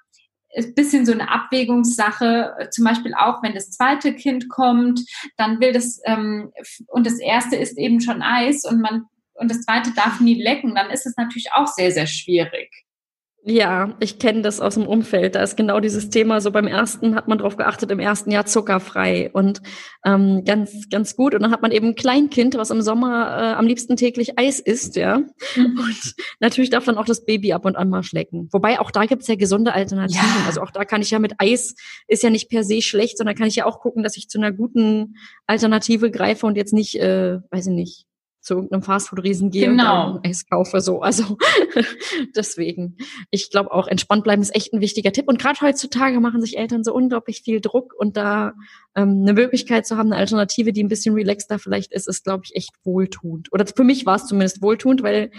ein 0.55 0.73
bisschen 0.75 1.05
so 1.05 1.11
eine 1.11 1.29
Abwägungssache, 1.29 2.69
zum 2.71 2.85
Beispiel 2.85 3.13
auch, 3.13 3.41
wenn 3.43 3.53
das 3.53 3.71
zweite 3.71 4.13
Kind 4.13 4.49
kommt, 4.49 5.01
dann 5.37 5.59
will 5.59 5.73
das, 5.73 5.99
ähm, 6.05 6.51
und 6.87 7.05
das 7.05 7.19
erste 7.19 7.55
ist 7.55 7.77
eben 7.77 8.01
schon 8.01 8.21
Eis 8.21 8.65
und 8.65 8.81
man, 8.81 9.05
und 9.33 9.49
das 9.49 9.61
zweite 9.61 9.91
darf 9.93 10.19
nie 10.19 10.41
lecken, 10.41 10.75
dann 10.75 10.89
ist 10.89 11.05
es 11.05 11.17
natürlich 11.17 11.51
auch 11.53 11.67
sehr, 11.67 11.91
sehr 11.91 12.07
schwierig. 12.07 12.69
Ja, 13.45 13.93
ich 13.99 14.19
kenne 14.19 14.41
das 14.41 14.61
aus 14.61 14.75
dem 14.75 14.87
Umfeld. 14.87 15.35
Da 15.35 15.43
ist 15.43 15.57
genau 15.57 15.81
dieses 15.81 16.09
Thema. 16.09 16.39
So 16.39 16.49
beim 16.49 16.65
ersten 16.65 17.13
hat 17.13 17.27
man 17.27 17.39
darauf 17.39 17.57
geachtet, 17.57 17.91
im 17.91 17.99
ersten 17.99 18.31
Jahr 18.31 18.45
zuckerfrei 18.45 19.31
und 19.33 19.61
ähm, 20.05 20.45
ganz, 20.45 20.89
ganz 20.89 21.17
gut. 21.17 21.35
Und 21.35 21.41
dann 21.41 21.51
hat 21.51 21.61
man 21.61 21.71
eben 21.71 21.87
ein 21.87 21.95
Kleinkind, 21.95 22.55
was 22.55 22.69
im 22.69 22.81
Sommer 22.81 23.37
äh, 23.37 23.53
am 23.55 23.67
liebsten 23.67 23.97
täglich 23.97 24.39
Eis 24.39 24.61
isst, 24.61 24.95
ja. 24.95 25.17
Mhm. 25.57 25.77
Und 25.77 26.15
natürlich 26.39 26.69
darf 26.69 26.85
dann 26.85 26.97
auch 26.97 27.03
das 27.03 27.25
Baby 27.25 27.51
ab 27.51 27.65
und 27.65 27.75
an 27.75 27.89
mal 27.89 28.03
schlecken. 28.03 28.47
Wobei 28.53 28.79
auch 28.79 28.91
da 28.91 29.05
gibt's 29.05 29.27
ja 29.27 29.35
gesunde 29.35 29.73
Alternativen. 29.73 30.23
Ja. 30.23 30.45
Also 30.47 30.61
auch 30.61 30.71
da 30.71 30.85
kann 30.85 31.01
ich 31.01 31.11
ja 31.11 31.19
mit 31.19 31.33
Eis 31.39 31.75
ist 32.07 32.23
ja 32.23 32.29
nicht 32.29 32.49
per 32.49 32.63
se 32.63 32.81
schlecht, 32.81 33.17
sondern 33.17 33.35
kann 33.35 33.47
ich 33.47 33.57
ja 33.57 33.65
auch 33.65 33.81
gucken, 33.81 34.03
dass 34.03 34.15
ich 34.15 34.29
zu 34.29 34.37
einer 34.37 34.53
guten 34.53 35.15
Alternative 35.47 36.11
greife 36.11 36.45
und 36.45 36.55
jetzt 36.55 36.71
nicht, 36.71 36.95
äh, 36.95 37.39
weiß 37.51 37.67
ich 37.67 37.73
nicht, 37.73 38.07
zu 38.43 38.55
irgendeinem 38.55 38.83
Fastfood-Riesen 38.83 39.49
gehe 39.49 39.69
genau. 39.69 40.15
und 40.15 40.27
Eis 40.27 40.45
kaufe. 40.45 40.81
So. 40.81 41.01
Also 41.01 41.37
deswegen. 42.35 42.97
Ich 43.31 43.49
glaube 43.49 43.71
auch, 43.71 43.87
entspannt 43.87 44.23
bleiben 44.23 44.41
ist 44.41 44.55
echt 44.55 44.73
ein 44.73 44.81
wichtiger 44.81 45.11
Tipp. 45.11 45.27
Und 45.27 45.39
gerade 45.39 45.61
heutzutage 45.61 46.19
machen 46.19 46.41
sich 46.41 46.57
Eltern 46.57 46.83
so 46.83 46.93
unglaublich 46.93 47.41
viel 47.41 47.61
Druck 47.61 47.93
und 47.97 48.17
da 48.17 48.53
ähm, 48.95 49.21
eine 49.21 49.33
Möglichkeit 49.33 49.87
zu 49.87 49.97
haben, 49.97 50.11
eine 50.11 50.19
Alternative, 50.19 50.73
die 50.73 50.83
ein 50.83 50.89
bisschen 50.89 51.15
relaxter 51.15 51.57
vielleicht 51.57 51.93
ist, 51.93 52.07
ist, 52.07 52.25
glaube 52.25 52.43
ich, 52.45 52.55
echt 52.55 52.71
wohltuend. 52.83 53.51
Oder 53.53 53.65
für 53.65 53.83
mich 53.83 54.05
war 54.05 54.17
es 54.17 54.27
zumindest 54.27 54.61
wohltuend, 54.61 55.03
weil 55.03 55.31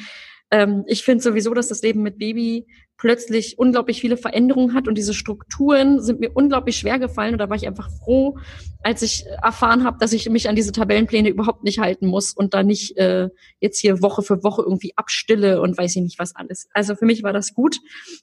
ähm, 0.50 0.84
ich 0.86 1.02
finde 1.02 1.22
sowieso, 1.22 1.52
dass 1.52 1.68
das 1.68 1.82
Leben 1.82 2.02
mit 2.02 2.18
Baby 2.18 2.66
plötzlich 2.96 3.58
unglaublich 3.58 4.00
viele 4.00 4.16
Veränderungen 4.16 4.74
hat 4.74 4.88
und 4.88 4.96
diese 4.96 5.14
Strukturen 5.14 6.00
sind 6.00 6.20
mir 6.20 6.30
unglaublich 6.34 6.76
schwer 6.76 6.98
gefallen 6.98 7.34
und 7.34 7.38
da 7.38 7.48
war 7.48 7.56
ich 7.56 7.66
einfach 7.66 7.90
froh, 7.90 8.38
als 8.82 9.02
ich 9.02 9.26
erfahren 9.42 9.84
habe, 9.84 9.98
dass 9.98 10.12
ich 10.12 10.28
mich 10.30 10.48
an 10.48 10.56
diese 10.56 10.72
Tabellenpläne 10.72 11.28
überhaupt 11.28 11.64
nicht 11.64 11.80
halten 11.80 12.06
muss 12.06 12.32
und 12.32 12.54
da 12.54 12.62
nicht 12.62 12.96
äh, 12.96 13.30
jetzt 13.60 13.78
hier 13.78 14.00
Woche 14.00 14.22
für 14.22 14.42
Woche 14.44 14.62
irgendwie 14.62 14.92
abstille 14.96 15.60
und 15.60 15.76
weiß 15.76 15.96
ich 15.96 16.02
nicht 16.02 16.18
was 16.18 16.36
alles. 16.36 16.68
Also 16.72 16.94
für 16.94 17.06
mich 17.06 17.22
war 17.22 17.32
das 17.32 17.54
gut 17.54 17.78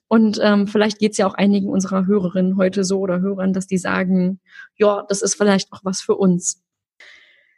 und 0.07 0.39
ähm, 0.41 0.67
vielleicht 0.67 0.99
geht's 0.99 1.17
ja 1.17 1.27
auch 1.27 1.33
einigen 1.33 1.69
unserer 1.69 2.05
Hörerinnen 2.05 2.57
heute 2.57 2.83
so 2.83 2.99
oder 2.99 3.19
Hörern, 3.19 3.53
dass 3.53 3.67
die 3.67 3.77
sagen, 3.77 4.39
ja, 4.77 5.05
das 5.09 5.21
ist 5.21 5.35
vielleicht 5.35 5.71
auch 5.73 5.81
was 5.83 6.01
für 6.01 6.15
uns. 6.15 6.63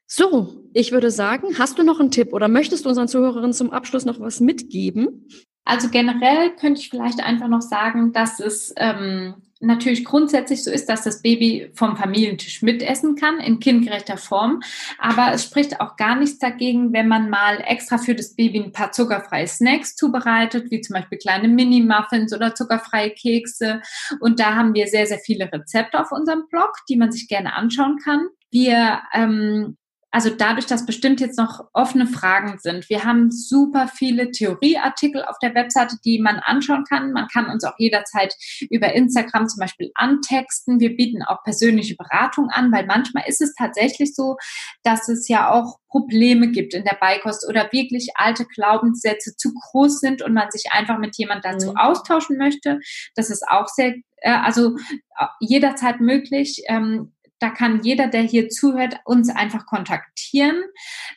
So, 0.07 0.69
ich 0.73 0.91
würde 0.91 1.09
sagen, 1.09 1.57
hast 1.57 1.79
du 1.79 1.83
noch 1.83 1.99
einen 1.99 2.11
Tipp 2.11 2.33
oder 2.33 2.47
möchtest 2.47 2.85
du 2.85 2.89
unseren 2.89 3.07
Zuhörerinnen 3.07 3.53
zum 3.53 3.71
Abschluss 3.71 4.05
noch 4.05 4.19
was 4.19 4.39
mitgeben? 4.39 5.27
Also 5.65 5.89
generell 5.89 6.51
könnte 6.55 6.81
ich 6.81 6.89
vielleicht 6.89 7.23
einfach 7.23 7.47
noch 7.47 7.61
sagen, 7.61 8.11
dass 8.11 8.39
es 8.39 8.73
ähm, 8.77 9.35
natürlich 9.63 10.03
grundsätzlich 10.03 10.63
so 10.63 10.69
ist, 10.71 10.89
dass 10.89 11.03
das 11.03 11.21
Baby 11.21 11.71
vom 11.73 11.95
Familientisch 11.95 12.61
mitessen 12.61 13.15
kann 13.15 13.39
in 13.39 13.59
kindgerechter 13.59 14.17
Form. 14.17 14.61
Aber 14.97 15.31
es 15.33 15.43
spricht 15.43 15.79
auch 15.79 15.95
gar 15.95 16.15
nichts 16.15 16.37
dagegen, 16.37 16.93
wenn 16.93 17.07
man 17.07 17.29
mal 17.29 17.63
extra 17.65 17.97
für 17.97 18.13
das 18.13 18.35
Baby 18.35 18.59
ein 18.59 18.71
paar 18.71 18.91
zuckerfreie 18.91 19.47
Snacks 19.47 19.95
zubereitet, 19.95 20.69
wie 20.69 20.81
zum 20.81 20.95
Beispiel 20.95 21.17
kleine 21.17 21.47
Mini-Muffins 21.47 22.33
oder 22.33 22.55
zuckerfreie 22.55 23.11
Kekse. 23.11 23.81
Und 24.19 24.39
da 24.39 24.55
haben 24.55 24.73
wir 24.73 24.87
sehr, 24.87 25.07
sehr 25.07 25.19
viele 25.19 25.51
Rezepte 25.51 25.99
auf 25.99 26.11
unserem 26.11 26.43
Blog, 26.49 26.71
die 26.89 26.97
man 26.97 27.11
sich 27.11 27.27
gerne 27.27 27.53
anschauen 27.53 27.97
kann. 28.03 28.27
Wir 28.51 29.01
ähm, 29.13 29.77
also 30.13 30.29
dadurch, 30.29 30.67
dass 30.67 30.85
bestimmt 30.85 31.19
jetzt 31.21 31.39
noch 31.39 31.65
offene 31.73 32.05
Fragen 32.05 32.59
sind. 32.59 32.87
Wir 32.87 33.03
haben 33.03 33.31
super 33.31 33.87
viele 33.87 34.29
Theorieartikel 34.29 35.23
auf 35.23 35.39
der 35.41 35.55
Webseite, 35.55 35.97
die 36.05 36.19
man 36.19 36.37
anschauen 36.37 36.83
kann. 36.87 37.13
Man 37.13 37.27
kann 37.29 37.47
uns 37.47 37.63
auch 37.63 37.73
jederzeit 37.79 38.35
über 38.69 38.93
Instagram 38.93 39.47
zum 39.47 39.61
Beispiel 39.61 39.89
antexten. 39.95 40.79
Wir 40.79 40.95
bieten 40.95 41.23
auch 41.23 41.41
persönliche 41.43 41.95
Beratung 41.95 42.49
an, 42.51 42.71
weil 42.71 42.85
manchmal 42.85 43.23
ist 43.25 43.41
es 43.41 43.55
tatsächlich 43.55 44.13
so, 44.13 44.37
dass 44.83 45.09
es 45.09 45.27
ja 45.27 45.49
auch 45.49 45.79
Probleme 45.89 46.51
gibt 46.51 46.75
in 46.75 46.83
der 46.83 46.97
Beikost 47.01 47.47
oder 47.49 47.71
wirklich 47.71 48.09
alte 48.13 48.45
Glaubenssätze 48.45 49.35
zu 49.35 49.51
groß 49.51 49.99
sind 49.99 50.21
und 50.21 50.33
man 50.35 50.51
sich 50.51 50.65
einfach 50.71 50.99
mit 50.99 51.17
jemand 51.17 51.43
dazu 51.43 51.71
mhm. 51.71 51.77
austauschen 51.77 52.37
möchte. 52.37 52.79
Das 53.15 53.31
ist 53.31 53.43
auch 53.49 53.67
sehr, 53.67 53.95
äh, 54.17 54.31
also 54.31 54.75
äh, 55.17 55.25
jederzeit 55.39 56.01
möglich. 56.01 56.61
Ähm, 56.67 57.13
da 57.43 57.49
kann 57.49 57.81
jeder, 57.83 58.07
der 58.07 58.21
hier 58.21 58.47
zuhört, 58.47 58.95
uns 59.03 59.29
einfach 59.29 59.65
kontaktieren. 59.65 60.63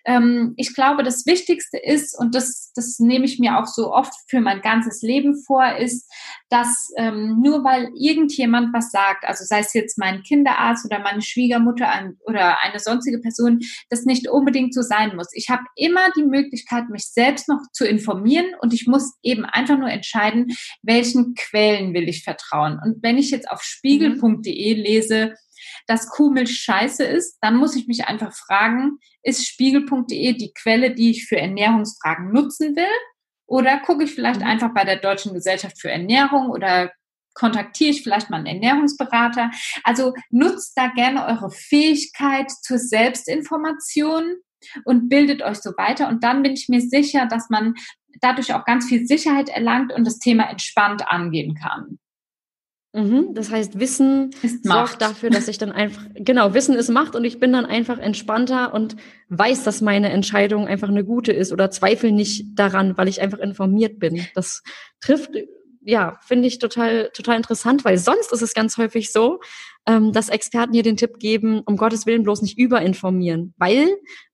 Ähm, 0.04 0.54
ich 0.56 0.74
glaube, 0.74 1.04
das 1.04 1.24
Wichtigste 1.24 1.78
ist, 1.78 2.18
und 2.18 2.34
das, 2.34 2.72
das 2.74 2.98
nehme 2.98 3.24
ich 3.24 3.38
mir 3.38 3.58
auch 3.58 3.66
so 3.66 3.92
oft 3.92 4.12
für 4.28 4.40
mein 4.40 4.60
ganzes 4.60 5.02
Leben 5.02 5.40
vor, 5.46 5.76
ist, 5.76 6.12
dass 6.48 6.90
ähm, 6.96 7.40
nur 7.40 7.62
weil 7.62 7.90
irgendjemand 7.96 8.74
was 8.74 8.90
sagt, 8.90 9.24
also 9.24 9.44
sei 9.44 9.60
es 9.60 9.72
jetzt 9.72 9.98
mein 9.98 10.24
Kinderarzt 10.24 10.84
oder 10.84 10.98
meine 10.98 11.22
Schwiegermutter 11.22 11.88
ein, 11.88 12.16
oder 12.24 12.60
eine 12.60 12.80
sonstige 12.80 13.20
Person, 13.20 13.60
das 13.88 14.04
nicht 14.04 14.28
unbedingt 14.28 14.74
so 14.74 14.82
sein 14.82 15.14
muss. 15.14 15.28
Ich 15.32 15.48
habe 15.48 15.62
immer 15.76 16.10
die 16.16 16.24
Möglichkeit, 16.24 16.88
mich 16.88 17.06
selbst 17.06 17.48
noch 17.48 17.60
zu 17.72 17.86
informieren 17.86 18.46
und 18.60 18.74
ich 18.74 18.88
muss 18.88 19.14
eben 19.22 19.44
einfach 19.44 19.78
nur 19.78 19.90
entscheiden, 19.90 20.56
welchen 20.82 21.34
Quellen 21.34 21.94
will 21.94 22.08
ich 22.08 22.24
vertrauen. 22.24 22.80
Und 22.84 23.00
wenn 23.04 23.16
ich 23.16 23.30
jetzt 23.30 23.48
auf 23.48 23.62
spiegel.de 23.62 24.74
lese, 24.74 25.34
dass 25.86 26.08
Kuhmilch 26.08 26.58
scheiße 26.58 27.04
ist, 27.04 27.38
dann 27.40 27.56
muss 27.56 27.76
ich 27.76 27.86
mich 27.86 28.06
einfach 28.06 28.32
fragen, 28.32 28.98
ist 29.22 29.46
spiegel.de 29.46 30.32
die 30.32 30.52
Quelle, 30.52 30.94
die 30.94 31.10
ich 31.10 31.26
für 31.26 31.38
Ernährungsfragen 31.38 32.32
nutzen 32.32 32.76
will? 32.76 32.84
Oder 33.46 33.78
gucke 33.78 34.04
ich 34.04 34.14
vielleicht 34.14 34.40
mhm. 34.40 34.46
einfach 34.46 34.74
bei 34.74 34.84
der 34.84 34.96
Deutschen 34.96 35.32
Gesellschaft 35.32 35.80
für 35.80 35.90
Ernährung 35.90 36.50
oder 36.50 36.90
kontaktiere 37.34 37.90
ich 37.90 38.02
vielleicht 38.02 38.30
mal 38.30 38.38
einen 38.38 38.46
Ernährungsberater. 38.46 39.50
Also 39.84 40.14
nutzt 40.30 40.72
da 40.76 40.88
gerne 40.88 41.26
eure 41.26 41.50
Fähigkeit 41.50 42.50
zur 42.50 42.78
Selbstinformation 42.78 44.36
und 44.84 45.08
bildet 45.08 45.42
euch 45.42 45.58
so 45.58 45.70
weiter. 45.76 46.08
Und 46.08 46.24
dann 46.24 46.42
bin 46.42 46.54
ich 46.54 46.68
mir 46.68 46.80
sicher, 46.80 47.26
dass 47.26 47.50
man 47.50 47.74
dadurch 48.20 48.54
auch 48.54 48.64
ganz 48.64 48.86
viel 48.86 49.06
Sicherheit 49.06 49.48
erlangt 49.50 49.92
und 49.92 50.06
das 50.06 50.18
Thema 50.18 50.48
entspannt 50.48 51.06
angehen 51.06 51.54
kann. 51.54 51.98
Mhm, 52.96 53.34
das 53.34 53.50
heißt, 53.50 53.78
Wissen 53.78 54.30
ist 54.40 54.64
sorgt 54.64 55.02
dafür, 55.02 55.28
dass 55.28 55.48
ich 55.48 55.58
dann 55.58 55.70
einfach, 55.70 56.02
genau, 56.14 56.54
Wissen 56.54 56.74
ist 56.74 56.88
Macht 56.88 57.14
und 57.14 57.24
ich 57.24 57.38
bin 57.38 57.52
dann 57.52 57.66
einfach 57.66 57.98
entspannter 57.98 58.72
und 58.72 58.96
weiß, 59.28 59.64
dass 59.64 59.82
meine 59.82 60.08
Entscheidung 60.08 60.66
einfach 60.66 60.88
eine 60.88 61.04
gute 61.04 61.30
ist 61.30 61.52
oder 61.52 61.70
zweifle 61.70 62.10
nicht 62.10 62.46
daran, 62.58 62.96
weil 62.96 63.08
ich 63.08 63.20
einfach 63.20 63.38
informiert 63.38 63.98
bin. 63.98 64.26
Das 64.34 64.62
trifft, 65.02 65.32
ja, 65.82 66.18
finde 66.24 66.48
ich 66.48 66.58
total, 66.58 67.10
total 67.12 67.36
interessant, 67.36 67.84
weil 67.84 67.98
sonst 67.98 68.32
ist 68.32 68.40
es 68.40 68.54
ganz 68.54 68.78
häufig 68.78 69.12
so, 69.12 69.40
ähm, 69.86 70.12
dass 70.14 70.30
Experten 70.30 70.72
hier 70.72 70.82
den 70.82 70.96
Tipp 70.96 71.18
geben, 71.18 71.60
um 71.66 71.76
Gottes 71.76 72.06
Willen 72.06 72.22
bloß 72.22 72.40
nicht 72.40 72.56
überinformieren, 72.56 73.52
weil 73.58 73.88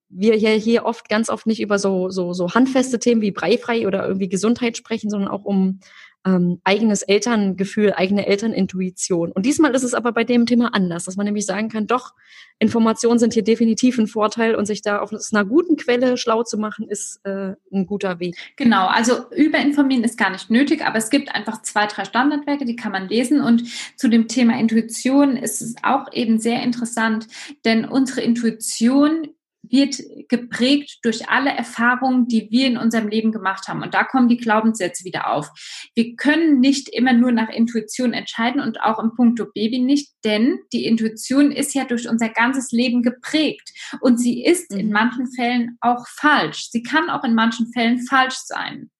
wir 0.09 0.39
ja 0.39 0.51
hier 0.51 0.85
oft, 0.85 1.09
ganz 1.09 1.31
oft 1.31 1.47
nicht 1.47 1.61
über 1.61 1.81
so, 1.81 2.11
so, 2.11 2.33
so 2.33 2.55
handfeste 2.55 3.01
Themen 3.01 3.23
wie 3.23 3.33
breifrei 3.33 3.89
oder 3.89 4.07
irgendwie 4.07 4.29
Gesundheit 4.29 4.77
sprechen, 4.77 5.11
sondern 5.11 5.31
auch 5.31 5.45
um 5.45 5.81
ähm, 6.25 6.61
eigenes 6.65 7.03
Elterngefühl, 7.03 7.93
eigene 7.93 8.27
Elternintuition. 8.27 9.33
Und 9.33 9.45
diesmal 9.45 9.75
ist 9.75 9.83
es 9.83 9.95
aber 9.95 10.13
bei 10.13 10.25
dem 10.25 10.47
Thema 10.47 10.73
anders, 10.75 11.05
dass 11.05 11.17
man 11.17 11.27
nämlich 11.27 11.47
sagen 11.47 11.69
kann, 11.69 11.87
doch, 11.87 12.15
Informationen 12.59 13.19
sind 13.19 13.35
hier 13.35 13.43
definitiv 13.43 13.99
ein 13.99 14.07
Vorteil 14.07 14.55
und 14.55 14.67
sich 14.67 14.83
da 14.83 15.01
auf 15.01 15.13
einer 15.13 15.45
guten 15.45 15.77
Quelle 15.77 16.17
schlau 16.17 16.45
zu 16.45 16.59
machen, 16.59 16.89
ist 16.89 17.21
äh, 17.25 17.55
ein 17.73 17.87
guter 17.87 18.21
Weg. 18.21 18.37
Genau, 18.57 18.87
also 18.87 19.31
überinformieren 19.31 20.05
ist 20.05 20.17
gar 20.17 20.31
nicht 20.31 20.49
nötig, 20.49 20.85
aber 20.85 20.99
es 20.99 21.11
gibt 21.11 21.35
einfach 21.35 21.63
zwei, 21.63 21.87
drei 21.87 22.05
Standardwerke, 22.05 22.65
die 22.65 22.77
kann 22.77 22.93
man 22.93 23.09
lesen. 23.09 23.41
Und 23.41 23.65
zu 23.97 24.09
dem 24.09 24.29
Thema 24.29 24.59
Intuition 24.59 25.37
ist 25.37 25.61
es 25.61 25.75
auch 25.83 26.13
eben 26.13 26.39
sehr 26.39 26.63
interessant, 26.63 27.27
denn 27.65 27.85
unsere 27.85 28.21
Intuition 28.21 29.29
wird 29.63 29.97
geprägt 30.29 30.99
durch 31.03 31.29
alle 31.29 31.51
Erfahrungen, 31.51 32.27
die 32.27 32.51
wir 32.51 32.67
in 32.67 32.77
unserem 32.77 33.09
Leben 33.09 33.33
gemacht 33.33 33.69
haben. 33.69 33.83
Und 33.83 33.95
da 33.95 34.05
kommen 34.05 34.29
die 34.29 34.37
Glaubenssätze 34.37 35.05
wieder 35.05 35.33
auf. 35.33 35.51
Wir 35.95 36.17
können 36.17 36.61
nicht 36.61 36.89
immer 36.89 37.13
nur 37.13 37.33
nach 37.33 37.49
Intuition 37.49 38.13
entscheiden 38.13 38.61
und 38.61 38.81
auch 38.83 38.99
im 38.99 39.15
Punkto 39.15 39.47
Baby 39.55 39.79
nicht, 39.79 40.13
denn 40.25 40.59
die 40.73 40.87
Intuition 40.87 41.53
ist 41.53 41.75
ja 41.75 41.85
durch 41.85 42.09
unser 42.09 42.29
ganzes 42.29 42.73
Leben 42.73 43.03
geprägt 43.03 43.71
und 44.01 44.19
sie 44.19 44.45
ist 44.45 44.73
in 44.73 44.87
mhm. 44.87 44.93
manchen 44.93 45.33
Fällen 45.33 45.79
auch 45.81 46.07
falsch. 46.09 46.69
Sie 46.71 46.83
kann 46.83 47.09
auch 47.09 47.25
in 47.25 47.35
manchen 47.35 47.73
Fällen 47.73 48.05
falsch 48.07 48.39
sein. 48.45 48.91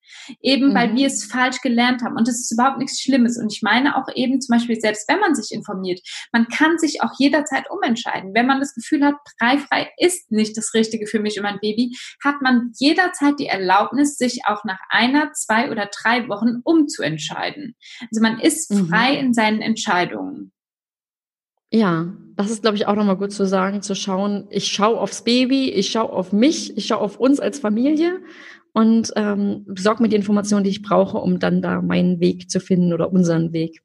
Eben 0.41 0.69
mhm. 0.69 0.75
weil 0.75 0.95
wir 0.95 1.07
es 1.07 1.25
falsch 1.25 1.61
gelernt 1.61 2.01
haben. 2.03 2.15
Und 2.15 2.27
das 2.27 2.39
ist 2.39 2.51
überhaupt 2.51 2.77
nichts 2.77 3.01
Schlimmes. 3.01 3.37
Und 3.37 3.51
ich 3.51 3.61
meine 3.61 3.97
auch 3.97 4.07
eben 4.15 4.41
zum 4.41 4.55
Beispiel, 4.55 4.79
selbst 4.79 5.07
wenn 5.09 5.19
man 5.19 5.35
sich 5.35 5.55
informiert, 5.55 6.01
man 6.31 6.47
kann 6.47 6.77
sich 6.77 7.01
auch 7.01 7.11
jederzeit 7.17 7.69
umentscheiden. 7.69 8.33
Wenn 8.33 8.47
man 8.47 8.59
das 8.59 8.73
Gefühl 8.73 9.03
hat, 9.03 9.15
preifrei 9.39 9.89
ist 9.97 10.31
nicht 10.31 10.57
das 10.57 10.73
Richtige 10.73 11.07
für 11.07 11.19
mich 11.19 11.37
und 11.37 11.43
mein 11.43 11.59
Baby, 11.59 11.95
hat 12.23 12.41
man 12.41 12.71
jederzeit 12.77 13.39
die 13.39 13.47
Erlaubnis, 13.47 14.17
sich 14.17 14.41
auch 14.45 14.63
nach 14.63 14.79
einer, 14.89 15.31
zwei 15.33 15.71
oder 15.71 15.89
drei 16.01 16.27
Wochen 16.29 16.61
umzuentscheiden. 16.63 17.75
Also 18.01 18.21
man 18.21 18.39
ist 18.39 18.71
mhm. 18.71 18.87
frei 18.87 19.13
mhm. 19.13 19.19
in 19.19 19.33
seinen 19.33 19.61
Entscheidungen. 19.61 20.51
Ja, 21.71 22.13
das 22.35 22.51
ist, 22.51 22.61
glaube 22.61 22.77
ich, 22.77 22.85
auch 22.85 22.95
nochmal 22.95 23.17
gut 23.17 23.31
zu 23.31 23.47
sagen, 23.47 23.81
zu 23.81 23.95
schauen, 23.95 24.47
ich 24.51 24.67
schaue 24.67 24.99
aufs 24.99 25.23
Baby, 25.23 25.71
ich 25.71 25.89
schaue 25.89 26.11
auf 26.11 26.31
mich, 26.31 26.77
ich 26.77 26.85
schaue 26.85 26.99
auf 27.01 27.19
uns 27.19 27.39
als 27.39 27.59
Familie 27.59 28.21
und 28.73 29.11
ähm, 29.15 29.65
besorge 29.67 30.01
mir 30.01 30.09
die 30.09 30.15
Informationen, 30.15 30.63
die 30.63 30.71
ich 30.71 30.81
brauche, 30.81 31.17
um 31.17 31.39
dann 31.39 31.61
da 31.61 31.81
meinen 31.81 32.19
Weg 32.19 32.49
zu 32.49 32.59
finden 32.59 32.93
oder 32.93 33.11
unseren 33.11 33.53
Weg. 33.53 33.81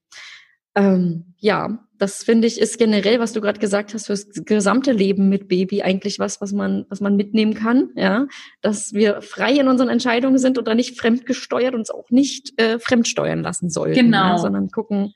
Ähm, 0.74 1.34
ja, 1.38 1.84
das 1.98 2.22
finde 2.22 2.46
ich 2.46 2.60
ist 2.60 2.78
generell, 2.78 3.20
was 3.20 3.32
du 3.32 3.40
gerade 3.40 3.58
gesagt 3.58 3.92
hast, 3.92 4.06
fürs 4.06 4.28
gesamte 4.30 4.92
Leben 4.92 5.28
mit 5.28 5.48
Baby 5.48 5.82
eigentlich 5.82 6.18
was, 6.18 6.40
was 6.40 6.52
man, 6.52 6.86
was 6.88 7.00
man 7.00 7.16
mitnehmen 7.16 7.54
kann, 7.54 7.90
ja, 7.96 8.26
dass 8.60 8.92
wir 8.92 9.20
frei 9.20 9.54
in 9.54 9.68
unseren 9.68 9.88
Entscheidungen 9.88 10.38
sind 10.38 10.58
oder 10.58 10.74
nicht 10.74 10.98
fremdgesteuert 10.98 11.74
uns 11.74 11.90
auch 11.90 12.10
nicht 12.10 12.58
äh, 12.60 12.78
fremdsteuern 12.78 13.42
lassen 13.42 13.70
sollten, 13.70 13.98
genau, 13.98 14.28
ja, 14.30 14.38
sondern 14.38 14.70
gucken, 14.70 15.12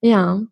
ja. 0.00 0.42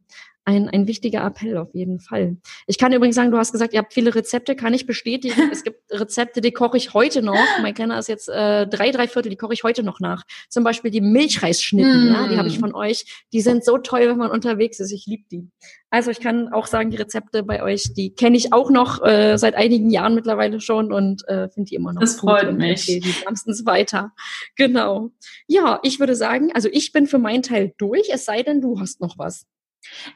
Ein, 0.45 0.69
ein 0.69 0.87
wichtiger 0.87 1.25
Appell 1.25 1.57
auf 1.57 1.75
jeden 1.75 2.01
Fall. 2.01 2.37
Ich 2.67 2.79
kann 2.79 2.93
übrigens 2.93 3.17
sagen, 3.17 3.31
du 3.31 3.39
hast 3.39 3.53
gesagt, 3.53 3.73
ihr 3.73 3.79
habt 3.79 3.95
viele 3.95 4.15
Rezepte, 4.15 4.55
kann 4.55 4.75
ich 4.75 4.87
bestätigen. 4.87 5.35
es 5.53 5.65
gibt 5.65 5.81
Rezepte, 5.91 6.41
die 6.41 6.53
koche 6.53 6.77
ich 6.77 6.93
heute 6.93 7.23
noch. 7.23 7.39
Mein 7.63 7.75
Kenner 7.75 7.99
ist 7.99 8.09
jetzt 8.09 8.29
äh, 8.29 8.67
drei, 8.67 8.91
drei 8.91 9.09
Viertel, 9.09 9.31
die 9.31 9.37
koche 9.37 9.55
ich 9.55 9.65
heute 9.65 9.83
noch 9.83 10.01
nach. 10.01 10.25
Zum 10.51 10.63
Beispiel 10.63 10.91
die 10.91 11.01
Milchreisschnitten, 11.01 12.11
mm. 12.11 12.15
ja, 12.15 12.29
die 12.29 12.37
habe 12.37 12.49
ich 12.49 12.59
von 12.59 12.75
euch. 12.75 13.25
Die 13.33 13.41
sind 13.41 13.65
so 13.65 13.79
toll, 13.79 14.09
wenn 14.09 14.19
man 14.19 14.31
unterwegs 14.31 14.81
ist. 14.81 14.93
Ich 14.93 15.07
liebe 15.07 15.25
die. 15.31 15.49
Also 15.89 16.11
ich 16.11 16.21
kann 16.21 16.53
auch 16.53 16.67
sagen, 16.67 16.91
die 16.91 16.97
Rezepte 16.97 17.43
bei 17.43 17.63
euch, 17.63 17.95
die 17.95 18.15
kenne 18.15 18.37
ich 18.37 18.53
auch 18.53 18.71
noch 18.71 19.03
äh, 19.05 19.39
seit 19.39 19.55
einigen 19.55 19.91
Jahren 19.91 20.15
mittlerweile 20.15 20.61
schon 20.61 20.93
und 20.93 21.27
äh, 21.29 21.49
finde 21.49 21.69
die 21.71 21.77
immer 21.77 21.93
noch. 21.93 22.01
Das 22.01 22.17
freut 22.17 22.53
mich. 22.53 22.87
Die 22.87 23.15
wärmstens 23.25 23.65
weiter. 23.65 24.13
Genau. 24.57 25.11
Ja, 25.47 25.81
ich 25.85 26.01
würde 26.01 26.17
sagen, 26.17 26.51
also 26.53 26.69
ich 26.71 26.93
bin 26.93 27.07
für 27.07 27.19
meinen 27.19 27.43
Teil 27.43 27.73
durch, 27.79 28.09
es 28.13 28.25
sei 28.25 28.43
denn, 28.43 28.61
du 28.61 28.81
hast 28.81 29.01
noch 29.01 29.19
was. 29.19 29.47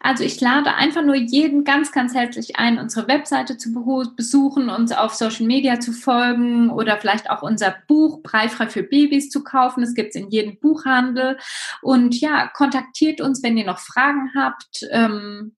Also 0.01 0.25
ich 0.25 0.41
lade 0.41 0.75
einfach 0.75 1.03
nur 1.03 1.15
jeden 1.15 1.65
ganz, 1.65 1.93
ganz 1.93 2.15
herzlich 2.15 2.57
ein, 2.57 2.79
unsere 2.79 3.09
Webseite 3.09 3.57
zu 3.57 3.73
besuchen, 4.17 4.71
uns 4.71 4.93
auf 4.93 5.15
Social 5.15 5.47
Media 5.47 5.81
zu 5.81 5.93
folgen 5.93 6.71
oder 6.71 6.99
vielleicht 6.99 7.31
auch 7.31 7.43
unser 7.43 7.75
Buch 7.87 8.23
Breifrei 8.23 8.69
für 8.69 8.83
Babys 8.83 9.31
zu 9.31 9.43
kaufen. 9.43 9.81
Das 9.81 9.95
gibt 9.95 10.11
es 10.11 10.21
in 10.21 10.31
jedem 10.31 10.59
Buchhandel. 10.59 11.39
Und 11.83 12.21
ja, 12.21 12.49
kontaktiert 12.49 13.21
uns, 13.21 13.43
wenn 13.43 13.57
ihr 13.57 13.67
noch 13.67 13.79
Fragen 13.79 14.31
habt. 14.35 14.87
Ähm, 14.91 15.57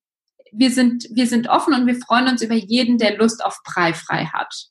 wir, 0.52 0.70
sind, 0.70 1.06
wir 1.10 1.26
sind 1.26 1.48
offen 1.48 1.74
und 1.74 1.86
wir 1.86 1.96
freuen 1.96 2.28
uns 2.28 2.42
über 2.42 2.54
jeden, 2.54 2.98
der 2.98 3.16
Lust 3.16 3.44
auf 3.44 3.60
Breifrei 3.64 4.26
hat. 4.26 4.69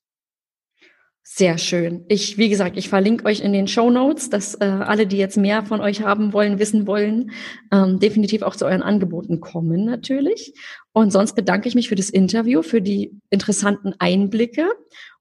Sehr 1.31 1.59
schön. 1.59 2.05
Ich, 2.07 2.39
wie 2.39 2.49
gesagt, 2.49 2.75
ich 2.75 2.89
verlinke 2.89 3.25
euch 3.25 3.41
in 3.41 3.53
den 3.53 3.67
Show 3.67 3.91
Notes, 3.91 4.31
dass 4.31 4.55
äh, 4.55 4.65
alle, 4.65 5.05
die 5.05 5.17
jetzt 5.17 5.37
mehr 5.37 5.63
von 5.63 5.79
euch 5.79 6.01
haben 6.01 6.33
wollen, 6.33 6.57
wissen 6.57 6.87
wollen, 6.87 7.31
ähm, 7.71 7.99
definitiv 7.99 8.41
auch 8.41 8.55
zu 8.55 8.65
euren 8.65 8.81
Angeboten 8.81 9.39
kommen 9.39 9.85
natürlich. 9.85 10.53
Und 10.91 11.11
sonst 11.11 11.35
bedanke 11.35 11.69
ich 11.69 11.75
mich 11.75 11.87
für 11.87 11.95
das 11.95 12.09
Interview, 12.09 12.63
für 12.63 12.81
die 12.81 13.11
interessanten 13.29 13.93
Einblicke. 13.99 14.69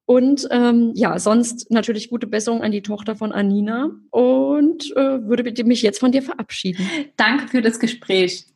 Und 0.06 0.48
ähm, 0.50 0.92
ja, 0.94 1.18
sonst 1.18 1.70
natürlich 1.70 2.09
gute 2.09 2.26
Besserung 2.26 2.62
an 2.62 2.72
die 2.72 2.82
Tochter 2.82 3.14
von 3.14 3.30
Anina 3.30 3.90
und 4.09 4.90
äh, 4.96 5.28
würde 5.28 5.62
mich 5.64 5.82
jetzt 5.82 6.00
von 6.00 6.11
dir 6.11 6.22
verabschieden. 6.22 6.88
Danke 7.18 7.48
für 7.48 7.61
das 7.61 7.78
Gespräch. 7.78 8.46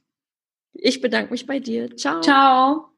Ich 0.72 1.02
bedanke 1.02 1.30
mich 1.30 1.46
bei 1.46 1.60
dir. 1.60 1.94
Ciao. 1.96 2.22
Ciao. 2.22 2.91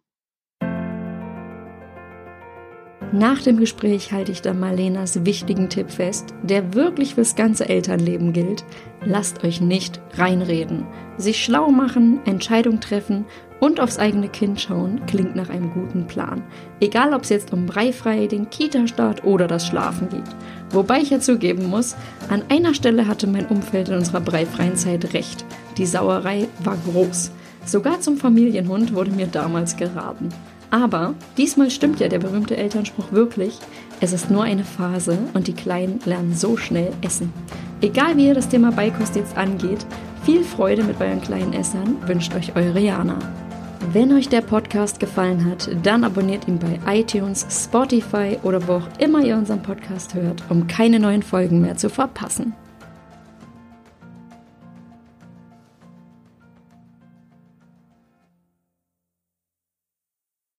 Nach 3.15 3.41
dem 3.41 3.61
Gespräch 3.61 4.11
halte 4.11 4.33
ich 4.33 4.43
dann 4.43 4.59
Marlenas 4.59 5.25
wichtigen 5.25 5.69
Tipp 5.69 5.93
fest, 5.93 6.35
der 6.43 6.75
wirklich 6.75 7.15
fürs 7.15 7.37
ganze 7.37 7.69
Elternleben 7.69 8.33
gilt. 8.33 8.65
Lasst 9.05 9.45
euch 9.45 9.61
nicht 9.61 10.01
reinreden. 10.15 10.85
Sich 11.17 11.45
schlau 11.45 11.71
machen, 11.71 12.19
Entscheidung 12.25 12.81
treffen 12.81 13.25
und 13.61 13.79
aufs 13.79 14.01
eigene 14.01 14.29
Kind 14.29 14.61
schauen 14.61 15.01
klingt 15.07 15.37
nach 15.37 15.49
einem 15.49 15.73
guten 15.73 16.09
Plan. 16.09 16.43
Egal 16.81 17.15
ob 17.15 17.23
es 17.23 17.29
jetzt 17.29 17.53
um 17.53 17.67
Breifrei, 17.67 18.27
den 18.27 18.51
Kita-Start 18.51 19.23
oder 19.23 19.47
das 19.47 19.65
Schlafen 19.65 20.09
geht. 20.09 20.35
Wobei 20.71 20.99
ich 20.99 21.11
ja 21.11 21.21
zugeben 21.21 21.71
muss, 21.71 21.95
an 22.29 22.43
einer 22.49 22.75
Stelle 22.75 23.07
hatte 23.07 23.29
mein 23.29 23.47
Umfeld 23.47 23.91
in 23.91 23.95
unserer 23.95 24.23
breifreien 24.23 24.75
Zeit 24.75 25.15
recht. 25.15 25.45
Die 25.79 25.87
Sauerei 25.87 26.49
war 26.65 26.77
groß. 26.91 27.31
Sogar 27.65 28.01
zum 28.01 28.17
Familienhund 28.17 28.93
wurde 28.93 29.13
mir 29.13 29.29
damals 29.29 29.77
geraten. 29.77 30.31
Aber 30.75 31.15
diesmal 31.39 31.71
stimmt 31.71 32.01
ja 32.01 32.09
der 32.09 32.19
berühmte 32.19 32.57
Elternspruch 32.57 33.13
wirklich. 33.13 33.61
Es 34.01 34.13
ist 34.13 34.29
nur 34.29 34.43
eine 34.43 34.65
Phase 34.65 35.17
und 35.33 35.47
die 35.47 35.53
Kleinen 35.53 36.01
lernen 36.05 36.35
so 36.35 36.57
schnell 36.57 36.93
essen. 37.01 37.33
Egal 37.81 38.17
wie 38.17 38.27
ihr 38.27 38.35
das 38.35 38.49
Thema 38.49 38.73
Beikost 38.73 39.15
jetzt 39.15 39.37
angeht, 39.37 39.87
viel 40.25 40.43
Freude 40.43 40.83
mit 40.83 41.01
euren 41.01 41.21
kleinen 41.21 41.53
Essern 41.53 41.97
wünscht 42.09 42.35
euch 42.35 42.57
eure 42.57 42.81
Jana. 42.81 43.21
Wenn 43.93 44.13
euch 44.15 44.29
der 44.29 44.41
Podcast 44.41 44.99
gefallen 44.99 45.49
hat, 45.49 45.71
dann 45.85 46.03
abonniert 46.03 46.49
ihn 46.49 46.59
bei 46.59 46.81
iTunes, 46.93 47.47
Spotify 47.49 48.37
oder 48.43 48.67
wo 48.67 48.73
auch 48.73 48.89
immer 48.99 49.25
ihr 49.25 49.37
unseren 49.37 49.63
Podcast 49.63 50.15
hört, 50.15 50.43
um 50.49 50.67
keine 50.67 50.99
neuen 50.99 51.23
Folgen 51.23 51.61
mehr 51.61 51.77
zu 51.77 51.89
verpassen. 51.89 52.53